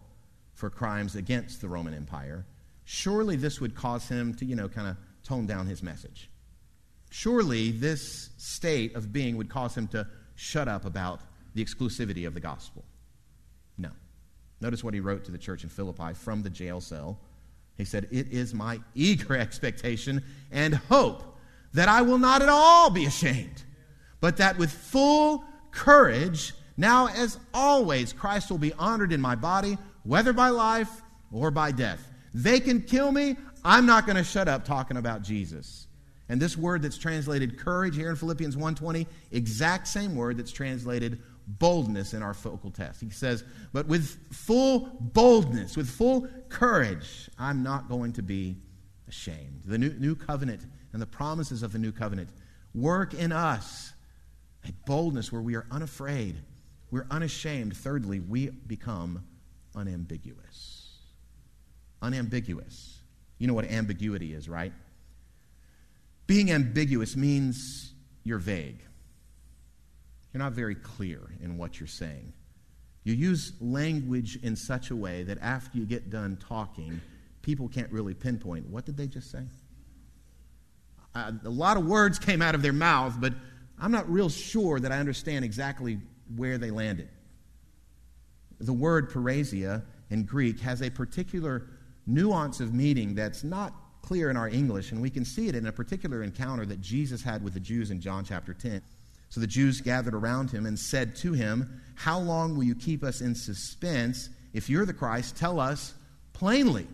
for 0.52 0.68
crimes 0.68 1.16
against 1.16 1.62
the 1.62 1.68
Roman 1.68 1.94
Empire, 1.94 2.44
surely 2.84 3.34
this 3.34 3.62
would 3.62 3.74
cause 3.74 4.06
him 4.06 4.34
to, 4.34 4.44
you 4.44 4.54
know, 4.54 4.68
kind 4.68 4.88
of 4.88 4.98
tone 5.24 5.46
down 5.46 5.66
his 5.66 5.82
message. 5.82 6.28
Surely 7.10 7.70
this 7.70 8.28
state 8.36 8.94
of 8.94 9.10
being 9.10 9.38
would 9.38 9.48
cause 9.48 9.74
him 9.74 9.88
to 9.88 10.06
shut 10.34 10.68
up 10.68 10.84
about 10.84 11.22
the 11.54 11.64
exclusivity 11.64 12.26
of 12.26 12.34
the 12.34 12.40
gospel. 12.40 12.84
No. 13.78 13.90
Notice 14.60 14.84
what 14.84 14.92
he 14.92 15.00
wrote 15.00 15.24
to 15.24 15.32
the 15.32 15.38
church 15.38 15.62
in 15.62 15.70
Philippi 15.70 16.12
from 16.12 16.42
the 16.42 16.50
jail 16.50 16.82
cell. 16.82 17.18
He 17.76 17.84
said, 17.84 18.08
It 18.10 18.32
is 18.32 18.54
my 18.54 18.80
eager 18.94 19.36
expectation 19.36 20.22
and 20.50 20.74
hope 20.74 21.22
that 21.74 21.88
I 21.88 22.02
will 22.02 22.18
not 22.18 22.42
at 22.42 22.48
all 22.48 22.90
be 22.90 23.04
ashamed, 23.04 23.62
but 24.20 24.38
that 24.38 24.56
with 24.56 24.70
full 24.70 25.44
courage, 25.70 26.54
now 26.76 27.08
as 27.08 27.38
always, 27.52 28.12
Christ 28.12 28.50
will 28.50 28.58
be 28.58 28.72
honored 28.74 29.12
in 29.12 29.20
my 29.20 29.34
body, 29.34 29.76
whether 30.04 30.32
by 30.32 30.48
life 30.48 31.02
or 31.30 31.50
by 31.50 31.72
death. 31.72 32.08
They 32.32 32.60
can 32.60 32.82
kill 32.82 33.12
me. 33.12 33.36
I'm 33.64 33.86
not 33.86 34.06
going 34.06 34.16
to 34.16 34.24
shut 34.24 34.48
up 34.48 34.64
talking 34.64 34.96
about 34.96 35.22
Jesus. 35.22 35.86
And 36.28 36.40
this 36.40 36.56
word 36.56 36.82
that's 36.82 36.98
translated 36.98 37.58
courage 37.58 37.94
here 37.94 38.10
in 38.10 38.16
Philippians 38.16 38.56
1:20, 38.56 39.06
exact 39.30 39.86
same 39.86 40.16
word 40.16 40.38
that's 40.38 40.52
translated 40.52 41.20
boldness 41.46 42.14
in 42.14 42.22
our 42.22 42.34
focal 42.34 42.70
test. 42.70 43.00
He 43.00 43.10
says, 43.10 43.44
"But 43.72 43.86
with 43.86 44.18
full 44.32 44.98
boldness, 45.00 45.76
with 45.76 45.88
full 45.88 46.28
courage, 46.48 47.30
I'm 47.38 47.62
not 47.62 47.88
going 47.88 48.12
to 48.14 48.22
be 48.22 48.56
ashamed." 49.08 49.62
The 49.64 49.78
new, 49.78 49.92
new 49.94 50.14
covenant 50.14 50.66
and 50.92 51.00
the 51.00 51.06
promises 51.06 51.62
of 51.62 51.72
the 51.72 51.78
new 51.78 51.92
covenant 51.92 52.30
work 52.74 53.14
in 53.14 53.32
us 53.32 53.92
a 54.68 54.72
boldness 54.86 55.30
where 55.30 55.42
we 55.42 55.54
are 55.54 55.66
unafraid, 55.70 56.36
we're 56.90 57.06
unashamed. 57.10 57.76
Thirdly, 57.76 58.20
we 58.20 58.50
become 58.50 59.24
unambiguous. 59.74 60.98
Unambiguous. 62.02 63.00
You 63.38 63.46
know 63.46 63.54
what 63.54 63.66
ambiguity 63.66 64.34
is, 64.34 64.48
right? 64.48 64.72
Being 66.26 66.50
ambiguous 66.50 67.16
means 67.16 67.92
you're 68.24 68.38
vague. 68.38 68.82
You're 70.36 70.44
not 70.44 70.52
very 70.52 70.74
clear 70.74 71.22
in 71.42 71.56
what 71.56 71.80
you're 71.80 71.86
saying. 71.86 72.34
You 73.04 73.14
use 73.14 73.54
language 73.58 74.38
in 74.42 74.54
such 74.54 74.90
a 74.90 74.94
way 74.94 75.22
that 75.22 75.38
after 75.40 75.78
you 75.78 75.86
get 75.86 76.10
done 76.10 76.36
talking, 76.36 77.00
people 77.40 77.70
can't 77.70 77.90
really 77.90 78.12
pinpoint 78.12 78.68
what 78.68 78.84
did 78.84 78.98
they 78.98 79.06
just 79.06 79.30
say? 79.30 79.44
Uh, 81.14 81.32
a 81.42 81.48
lot 81.48 81.78
of 81.78 81.86
words 81.86 82.18
came 82.18 82.42
out 82.42 82.54
of 82.54 82.60
their 82.60 82.74
mouth, 82.74 83.16
but 83.18 83.32
I'm 83.80 83.90
not 83.90 84.10
real 84.10 84.28
sure 84.28 84.78
that 84.78 84.92
I 84.92 84.98
understand 84.98 85.42
exactly 85.42 86.00
where 86.36 86.58
they 86.58 86.70
landed. 86.70 87.08
The 88.60 88.74
word 88.74 89.10
parrhesia 89.10 89.84
in 90.10 90.24
Greek 90.24 90.60
has 90.60 90.82
a 90.82 90.90
particular 90.90 91.66
nuance 92.06 92.60
of 92.60 92.74
meaning 92.74 93.14
that's 93.14 93.42
not 93.42 93.72
clear 94.02 94.28
in 94.28 94.36
our 94.36 94.50
English, 94.50 94.92
and 94.92 95.00
we 95.00 95.08
can 95.08 95.24
see 95.24 95.48
it 95.48 95.54
in 95.54 95.66
a 95.66 95.72
particular 95.72 96.22
encounter 96.22 96.66
that 96.66 96.82
Jesus 96.82 97.22
had 97.22 97.42
with 97.42 97.54
the 97.54 97.60
Jews 97.60 97.90
in 97.90 98.02
John 98.02 98.22
chapter 98.22 98.52
10. 98.52 98.82
So 99.28 99.40
the 99.40 99.46
Jews 99.46 99.80
gathered 99.80 100.14
around 100.14 100.50
him 100.50 100.66
and 100.66 100.78
said 100.78 101.16
to 101.16 101.32
him, 101.32 101.82
How 101.94 102.18
long 102.18 102.56
will 102.56 102.64
you 102.64 102.74
keep 102.74 103.02
us 103.02 103.20
in 103.20 103.34
suspense? 103.34 104.30
If 104.52 104.70
you're 104.70 104.86
the 104.86 104.94
Christ, 104.94 105.36
tell 105.36 105.60
us 105.60 105.94
plainly. 106.32 106.86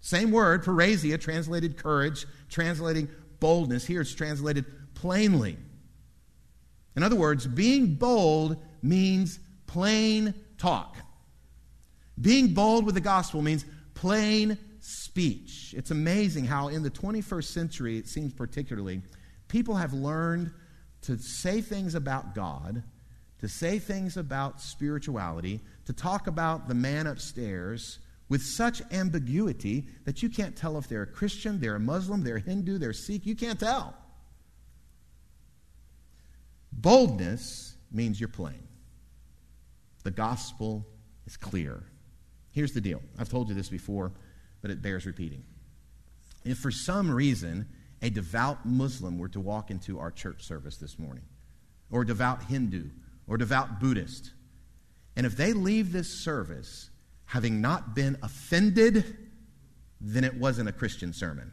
Same 0.00 0.30
word, 0.30 0.64
parrhesia, 0.64 1.20
translated 1.20 1.76
courage, 1.76 2.26
translating 2.50 3.08
boldness. 3.40 3.86
Here 3.86 4.02
it's 4.02 4.14
translated 4.14 4.64
plainly. 4.94 5.56
In 6.96 7.02
other 7.02 7.16
words, 7.16 7.46
being 7.46 7.94
bold 7.94 8.56
means 8.82 9.40
plain 9.66 10.34
talk. 10.58 10.96
Being 12.20 12.54
bold 12.54 12.86
with 12.86 12.94
the 12.94 13.00
gospel 13.00 13.42
means 13.42 13.64
plain 13.94 14.56
speech. 14.80 15.74
It's 15.76 15.90
amazing 15.90 16.44
how, 16.44 16.68
in 16.68 16.82
the 16.82 16.90
21st 16.90 17.44
century, 17.44 17.98
it 17.98 18.06
seems 18.06 18.32
particularly, 18.32 19.02
people 19.48 19.74
have 19.74 19.92
learned 19.92 20.52
to 21.04 21.18
say 21.18 21.60
things 21.60 21.94
about 21.94 22.34
God, 22.34 22.82
to 23.40 23.48
say 23.48 23.78
things 23.78 24.16
about 24.16 24.60
spirituality, 24.60 25.60
to 25.86 25.92
talk 25.92 26.26
about 26.26 26.68
the 26.68 26.74
man 26.74 27.06
upstairs 27.06 27.98
with 28.28 28.42
such 28.42 28.82
ambiguity 28.90 29.86
that 30.04 30.22
you 30.22 30.28
can't 30.28 30.56
tell 30.56 30.78
if 30.78 30.88
they're 30.88 31.02
a 31.02 31.06
Christian, 31.06 31.60
they're 31.60 31.76
a 31.76 31.80
Muslim, 31.80 32.24
they're 32.24 32.36
a 32.36 32.40
Hindu, 32.40 32.78
they're 32.78 32.92
Sikh. 32.92 33.26
You 33.26 33.36
can't 33.36 33.60
tell. 33.60 33.94
Boldness 36.72 37.76
means 37.92 38.18
you're 38.18 38.28
plain. 38.28 38.66
The 40.02 40.10
gospel 40.10 40.86
is 41.26 41.36
clear. 41.36 41.82
Here's 42.50 42.72
the 42.72 42.80
deal 42.80 43.00
I've 43.18 43.28
told 43.28 43.48
you 43.48 43.54
this 43.54 43.68
before, 43.68 44.12
but 44.62 44.70
it 44.70 44.80
bears 44.82 45.06
repeating. 45.06 45.44
If 46.44 46.58
for 46.58 46.70
some 46.70 47.10
reason 47.10 47.66
a 48.04 48.10
devout 48.10 48.64
Muslim 48.66 49.18
were 49.18 49.28
to 49.28 49.40
walk 49.40 49.70
into 49.70 49.98
our 49.98 50.10
church 50.10 50.44
service 50.44 50.76
this 50.76 50.98
morning, 50.98 51.24
or 51.90 52.02
a 52.02 52.06
devout 52.06 52.44
Hindu, 52.44 52.84
or 53.26 53.36
a 53.36 53.38
devout 53.38 53.80
Buddhist, 53.80 54.30
and 55.16 55.24
if 55.24 55.36
they 55.36 55.54
leave 55.54 55.90
this 55.90 56.08
service 56.08 56.90
having 57.24 57.62
not 57.62 57.94
been 57.94 58.18
offended, 58.22 59.16
then 60.00 60.22
it 60.22 60.34
wasn't 60.34 60.68
a 60.68 60.72
Christian 60.72 61.12
sermon. 61.12 61.50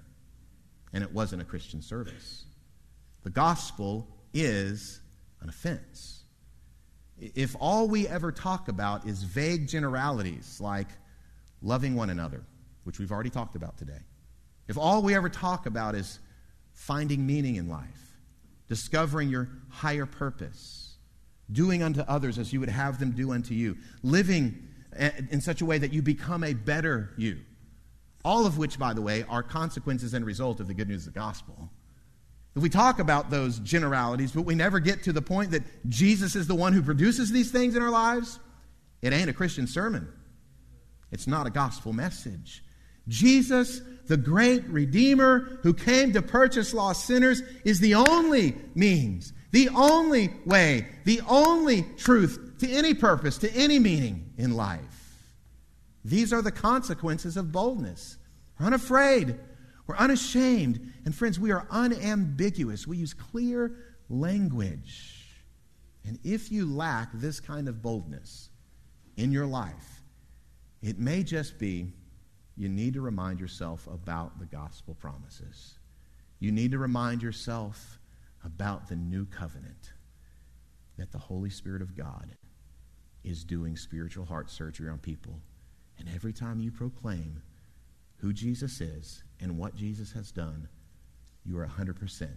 And 0.94 1.04
it 1.04 1.14
wasn't 1.14 1.42
a 1.42 1.46
Christian 1.46 1.82
service. 1.82 2.44
The 3.24 3.30
gospel 3.30 4.08
is 4.34 5.00
an 5.40 5.48
offense. 5.48 6.26
If 7.18 7.56
all 7.60 7.88
we 7.88 8.08
ever 8.08 8.32
talk 8.32 8.68
about 8.68 9.08
is 9.08 9.24
vague 9.24 9.68
generalities 9.68 10.60
like 10.60 10.90
loving 11.62 11.96
one 11.96 12.10
another, 12.10 12.44
which 12.84 13.00
we've 13.00 13.12
already 13.12 13.30
talked 13.30 13.56
about 13.56 13.78
today, 13.78 14.02
if 14.68 14.78
all 14.78 15.02
we 15.02 15.16
ever 15.16 15.30
talk 15.30 15.66
about 15.66 15.96
is 15.96 16.20
finding 16.82 17.28
meaning 17.28 17.58
in 17.58 17.70
life, 17.70 18.18
discovering 18.68 19.30
your 19.30 19.48
higher 19.70 20.08
purpose, 20.08 20.98
doing 21.52 21.84
unto 21.84 22.02
others 22.02 22.40
as 22.40 22.52
you 22.52 22.60
would 22.60 22.70
have 22.70 23.00
them 23.00 23.12
do 23.12 23.32
unto 23.32 23.54
you, 23.54 23.78
living 24.02 24.68
eh, 24.96 25.12
in 25.30 25.40
such 25.40 25.62
a 25.62 25.66
way 25.66 25.78
that 25.78 25.94
you 25.94 26.02
become 26.02 26.44
a 26.44 26.54
better 26.54 27.12
you. 27.18 27.38
All 28.26 28.48
of 28.48 28.58
which, 28.58 28.80
by 28.80 28.94
the 28.94 29.02
way, 29.02 29.24
are 29.30 29.44
consequences 29.44 30.16
and 30.16 30.26
result 30.26 30.60
of 30.60 30.68
the 30.68 30.74
good 30.74 30.88
news 30.88 31.06
of 31.06 31.14
the 31.14 31.20
gospel. 31.20 31.70
If 32.56 32.64
we 32.64 32.70
talk 32.70 32.98
about 32.98 33.30
those 33.30 33.60
generalities, 33.60 34.32
but 34.32 34.42
we 34.42 34.56
never 34.56 34.80
get 34.80 35.04
to 35.04 35.14
the 35.14 35.22
point 35.22 35.52
that 35.52 35.64
Jesus 35.88 36.36
is 36.36 36.48
the 36.48 36.56
one 36.56 36.74
who 36.74 36.82
produces 36.82 37.32
these 37.32 37.52
things 37.52 37.76
in 37.76 37.84
our 37.84 37.92
lives, 37.92 38.40
it 39.04 39.14
ain't 39.14 39.30
a 39.30 39.34
Christian 39.34 39.68
sermon. 39.68 40.12
It's 41.12 41.28
not 41.28 41.46
a 41.46 41.52
gospel 41.52 41.94
message. 41.94 42.64
Jesus, 43.08 43.82
the 44.08 44.18
great 44.18 44.64
Redeemer 44.68 45.60
who 45.64 45.74
came 45.74 46.14
to 46.14 46.22
purchase 46.22 46.74
lost 46.74 47.06
sinners, 47.06 47.42
is 47.64 47.80
the 47.80 47.96
only 47.96 48.56
means, 48.76 49.34
the 49.52 49.70
only 49.70 50.34
way, 50.46 50.88
the 51.06 51.22
only 51.28 51.84
truth 51.98 52.56
to 52.60 52.72
any 52.72 52.94
purpose, 52.94 53.38
to 53.40 53.52
any 53.54 53.80
meaning 53.80 54.34
in 54.38 54.56
life. 54.56 55.34
These 56.04 56.34
are 56.34 56.42
the 56.42 56.52
consequences 56.52 57.38
of 57.38 57.52
boldness. 57.52 58.18
We're 58.60 58.68
unafraid, 58.68 59.40
we're 59.88 59.98
unashamed, 59.98 60.94
and 61.06 61.14
friends, 61.14 61.40
we 61.40 61.52
are 61.52 61.68
unambiguous. 61.70 62.88
We 62.88 62.98
use 62.98 63.14
clear 63.14 63.76
language. 64.10 65.18
And 66.06 66.20
if 66.24 66.52
you 66.52 66.66
lack 66.66 67.10
this 67.14 67.40
kind 67.40 67.68
of 67.68 67.82
boldness 67.82 68.50
in 69.18 69.32
your 69.32 69.46
life, 69.46 70.02
it 70.82 70.98
may 70.98 71.24
just 71.24 71.60
be 71.60 71.94
you 72.56 72.70
need 72.70 72.94
to 72.94 73.02
remind 73.02 73.40
yourself 73.40 73.88
about 73.88 74.40
the 74.40 74.46
gospel 74.46 74.96
promises. 74.96 75.78
You 76.40 76.52
need 76.52 76.72
to 76.72 76.78
remind 76.78 77.22
yourself 77.22 78.00
about 78.44 78.88
the 78.88 78.96
new 78.96 79.26
covenant 79.26 79.94
that 80.98 81.12
the 81.12 81.18
Holy 81.18 81.50
Spirit 81.50 81.82
of 81.82 81.96
God 81.96 82.32
is 83.24 83.44
doing 83.44 83.78
spiritual 83.78 84.26
heart 84.26 84.50
surgery 84.50 84.90
on 84.90 84.98
people. 85.00 85.40
And 85.98 86.10
every 86.14 86.34
time 86.34 86.60
you 86.60 86.72
proclaim 86.72 87.42
who 88.18 88.34
Jesus 88.34 88.82
is 88.82 89.24
and 89.40 89.58
what 89.58 89.76
Jesus 89.76 90.12
has 90.14 90.32
done, 90.32 90.68
you 91.46 91.58
are 91.58 91.68
100% 91.68 92.30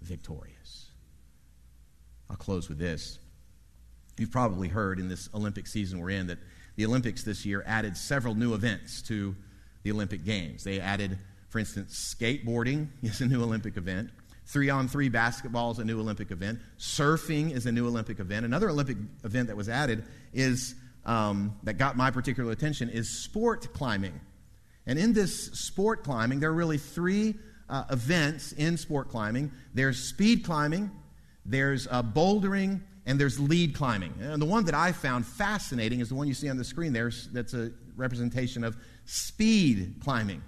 victorious. 0.00 0.90
I'll 2.30 2.36
close 2.36 2.68
with 2.68 2.78
this. 2.78 3.18
You've 4.18 4.30
probably 4.30 4.68
heard 4.68 4.98
in 4.98 5.08
this 5.08 5.28
Olympic 5.34 5.66
season 5.66 5.98
we're 5.98 6.10
in 6.10 6.26
that 6.26 6.38
the 6.76 6.86
Olympics 6.86 7.22
this 7.22 7.44
year 7.44 7.62
added 7.66 7.96
several 7.96 8.34
new 8.34 8.54
events 8.54 9.02
to 9.02 9.36
the 9.82 9.92
Olympic 9.92 10.24
Games. 10.24 10.64
They 10.64 10.80
added, 10.80 11.18
for 11.48 11.58
instance, 11.58 12.14
skateboarding 12.18 12.88
is 13.02 13.20
a 13.20 13.26
new 13.26 13.42
Olympic 13.42 13.76
event. 13.76 14.10
Three 14.46 14.70
on 14.70 14.88
three 14.88 15.08
basketball 15.08 15.70
is 15.70 15.78
a 15.78 15.84
new 15.84 16.00
Olympic 16.00 16.30
event. 16.30 16.60
Surfing 16.78 17.52
is 17.52 17.66
a 17.66 17.72
new 17.72 17.86
Olympic 17.86 18.20
event. 18.20 18.44
Another 18.44 18.68
Olympic 18.68 18.96
event 19.24 19.48
that 19.48 19.56
was 19.56 19.68
added 19.68 20.04
is, 20.32 20.74
um, 21.06 21.56
that 21.62 21.78
got 21.78 21.96
my 21.96 22.10
particular 22.10 22.52
attention, 22.52 22.88
is 22.88 23.08
sport 23.08 23.72
climbing. 23.72 24.20
And 24.86 24.98
in 24.98 25.12
this 25.12 25.46
sport 25.52 26.02
climbing, 26.02 26.40
there 26.40 26.50
are 26.50 26.54
really 26.54 26.78
three 26.78 27.36
uh, 27.68 27.84
events 27.90 28.52
in 28.52 28.76
sport 28.76 29.08
climbing 29.08 29.50
there's 29.74 29.98
speed 29.98 30.44
climbing, 30.44 30.90
there's 31.46 31.86
uh, 31.86 32.02
bouldering, 32.02 32.82
and 33.06 33.18
there's 33.18 33.40
lead 33.40 33.74
climbing. 33.74 34.12
And 34.20 34.40
the 34.40 34.46
one 34.46 34.64
that 34.66 34.74
I 34.74 34.92
found 34.92 35.26
fascinating 35.26 36.00
is 36.00 36.10
the 36.10 36.14
one 36.14 36.28
you 36.28 36.34
see 36.34 36.48
on 36.48 36.56
the 36.56 36.64
screen 36.64 36.92
there. 36.92 37.10
That's 37.32 37.54
a 37.54 37.72
representation 37.96 38.64
of 38.64 38.76
speed 39.04 39.96
climbing. 40.02 40.42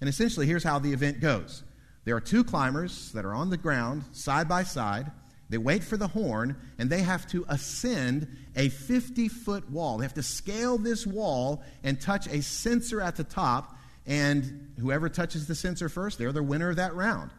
And 0.00 0.08
essentially, 0.08 0.46
here's 0.46 0.64
how 0.64 0.78
the 0.78 0.92
event 0.92 1.20
goes 1.20 1.62
there 2.04 2.14
are 2.14 2.20
two 2.20 2.44
climbers 2.44 3.10
that 3.12 3.24
are 3.24 3.34
on 3.34 3.50
the 3.50 3.56
ground 3.56 4.04
side 4.12 4.48
by 4.48 4.62
side. 4.62 5.10
They 5.48 5.58
wait 5.58 5.84
for 5.84 5.96
the 5.96 6.08
horn, 6.08 6.56
and 6.78 6.90
they 6.90 7.02
have 7.02 7.26
to 7.28 7.44
ascend 7.48 8.28
a 8.56 8.68
50 8.68 9.28
foot 9.28 9.70
wall. 9.70 9.98
They 9.98 10.04
have 10.04 10.14
to 10.14 10.22
scale 10.22 10.78
this 10.78 11.06
wall 11.06 11.62
and 11.84 12.00
touch 12.00 12.26
a 12.26 12.42
sensor 12.42 13.00
at 13.00 13.16
the 13.16 13.24
top, 13.24 13.76
and 14.06 14.72
whoever 14.80 15.08
touches 15.08 15.46
the 15.46 15.54
sensor 15.54 15.88
first, 15.88 16.18
they're 16.18 16.32
the 16.32 16.42
winner 16.42 16.70
of 16.70 16.76
that 16.76 16.94
round. 16.94 17.30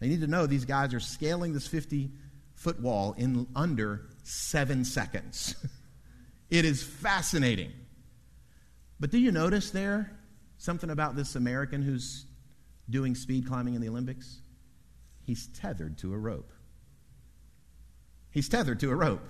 They 0.00 0.08
need 0.08 0.20
to 0.20 0.26
know 0.26 0.46
these 0.46 0.64
guys 0.64 0.92
are 0.94 1.00
scaling 1.00 1.52
this 1.52 1.66
50 1.66 2.10
foot 2.54 2.80
wall 2.80 3.14
in 3.16 3.46
under 3.54 4.06
seven 4.22 4.84
seconds. 4.84 5.54
it 6.50 6.64
is 6.64 6.82
fascinating. 6.82 7.72
But 8.98 9.10
do 9.10 9.18
you 9.18 9.32
notice 9.32 9.70
there 9.70 10.12
something 10.58 10.90
about 10.90 11.16
this 11.16 11.36
American 11.36 11.82
who's 11.82 12.26
doing 12.88 13.14
speed 13.14 13.46
climbing 13.46 13.74
in 13.74 13.80
the 13.80 13.88
Olympics? 13.88 14.40
He's 15.24 15.48
tethered 15.48 15.98
to 15.98 16.14
a 16.14 16.18
rope. 16.18 16.52
He's 18.30 18.48
tethered 18.48 18.80
to 18.80 18.90
a 18.90 18.94
rope. 18.94 19.26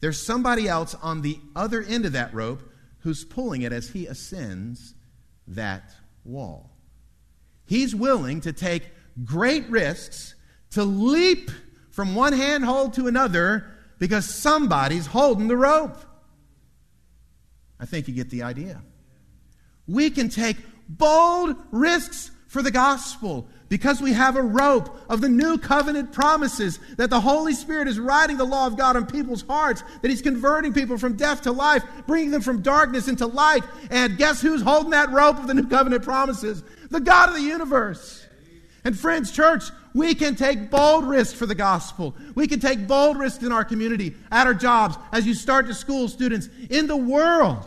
There's 0.00 0.20
somebody 0.20 0.68
else 0.68 0.94
on 0.96 1.22
the 1.22 1.38
other 1.56 1.82
end 1.82 2.04
of 2.04 2.12
that 2.12 2.34
rope 2.34 2.62
who's 3.00 3.24
pulling 3.24 3.62
it 3.62 3.72
as 3.72 3.90
he 3.90 4.06
ascends 4.06 4.94
that 5.48 5.94
wall. 6.24 6.70
He's 7.66 7.94
willing 7.94 8.40
to 8.42 8.52
take 8.52 8.82
great 9.24 9.68
risks 9.70 10.34
to 10.70 10.84
leap 10.84 11.50
from 11.90 12.14
one 12.14 12.32
handhold 12.32 12.94
to 12.94 13.06
another 13.06 13.66
because 13.98 14.28
somebody's 14.28 15.06
holding 15.06 15.48
the 15.48 15.56
rope. 15.56 15.96
I 17.84 17.86
think 17.86 18.08
you 18.08 18.14
get 18.14 18.30
the 18.30 18.44
idea. 18.44 18.80
We 19.86 20.08
can 20.08 20.30
take 20.30 20.56
bold 20.88 21.54
risks 21.70 22.30
for 22.48 22.62
the 22.62 22.70
gospel 22.70 23.46
because 23.68 24.00
we 24.00 24.14
have 24.14 24.36
a 24.36 24.42
rope 24.42 24.98
of 25.10 25.20
the 25.20 25.28
new 25.28 25.58
covenant 25.58 26.10
promises 26.10 26.78
that 26.96 27.10
the 27.10 27.20
Holy 27.20 27.52
Spirit 27.52 27.86
is 27.86 28.00
writing 28.00 28.38
the 28.38 28.46
law 28.46 28.66
of 28.66 28.78
God 28.78 28.96
on 28.96 29.04
people's 29.04 29.42
hearts, 29.42 29.84
that 30.00 30.08
He's 30.08 30.22
converting 30.22 30.72
people 30.72 30.96
from 30.96 31.14
death 31.14 31.42
to 31.42 31.52
life, 31.52 31.84
bringing 32.06 32.30
them 32.30 32.40
from 32.40 32.62
darkness 32.62 33.06
into 33.06 33.26
light. 33.26 33.64
And 33.90 34.16
guess 34.16 34.40
who's 34.40 34.62
holding 34.62 34.92
that 34.92 35.10
rope 35.10 35.36
of 35.36 35.46
the 35.46 35.52
new 35.52 35.68
covenant 35.68 36.04
promises? 36.04 36.62
The 36.88 37.00
God 37.00 37.28
of 37.28 37.34
the 37.34 37.42
universe. 37.42 38.26
And 38.82 38.98
friends, 38.98 39.30
church, 39.30 39.64
we 39.94 40.14
can 40.14 40.36
take 40.36 40.70
bold 40.70 41.06
risks 41.06 41.38
for 41.38 41.44
the 41.44 41.54
gospel. 41.54 42.14
We 42.34 42.46
can 42.46 42.60
take 42.60 42.86
bold 42.86 43.18
risks 43.18 43.44
in 43.44 43.52
our 43.52 43.64
community, 43.64 44.14
at 44.30 44.46
our 44.46 44.54
jobs, 44.54 44.96
as 45.12 45.26
you 45.26 45.34
start 45.34 45.66
to 45.66 45.74
school 45.74 46.08
students, 46.08 46.48
in 46.70 46.86
the 46.86 46.96
world, 46.96 47.64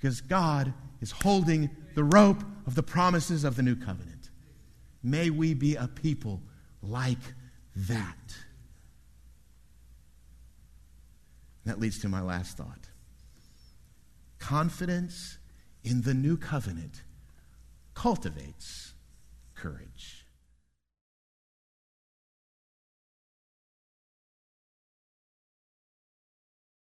because 0.00 0.20
God 0.20 0.72
is 1.00 1.10
holding 1.10 1.70
the 1.96 2.04
rope 2.04 2.44
of 2.68 2.76
the 2.76 2.84
promises 2.84 3.42
of 3.42 3.56
the 3.56 3.64
new 3.64 3.74
covenant. 3.74 4.30
May 5.02 5.28
we 5.28 5.54
be 5.54 5.74
a 5.74 5.88
people 5.88 6.40
like 6.82 7.18
that. 7.74 8.36
That 11.64 11.80
leads 11.80 11.98
to 12.02 12.08
my 12.08 12.20
last 12.20 12.56
thought. 12.56 12.90
Confidence 14.38 15.38
in 15.82 16.02
the 16.02 16.14
new 16.14 16.36
covenant 16.36 17.02
cultivates. 17.94 18.87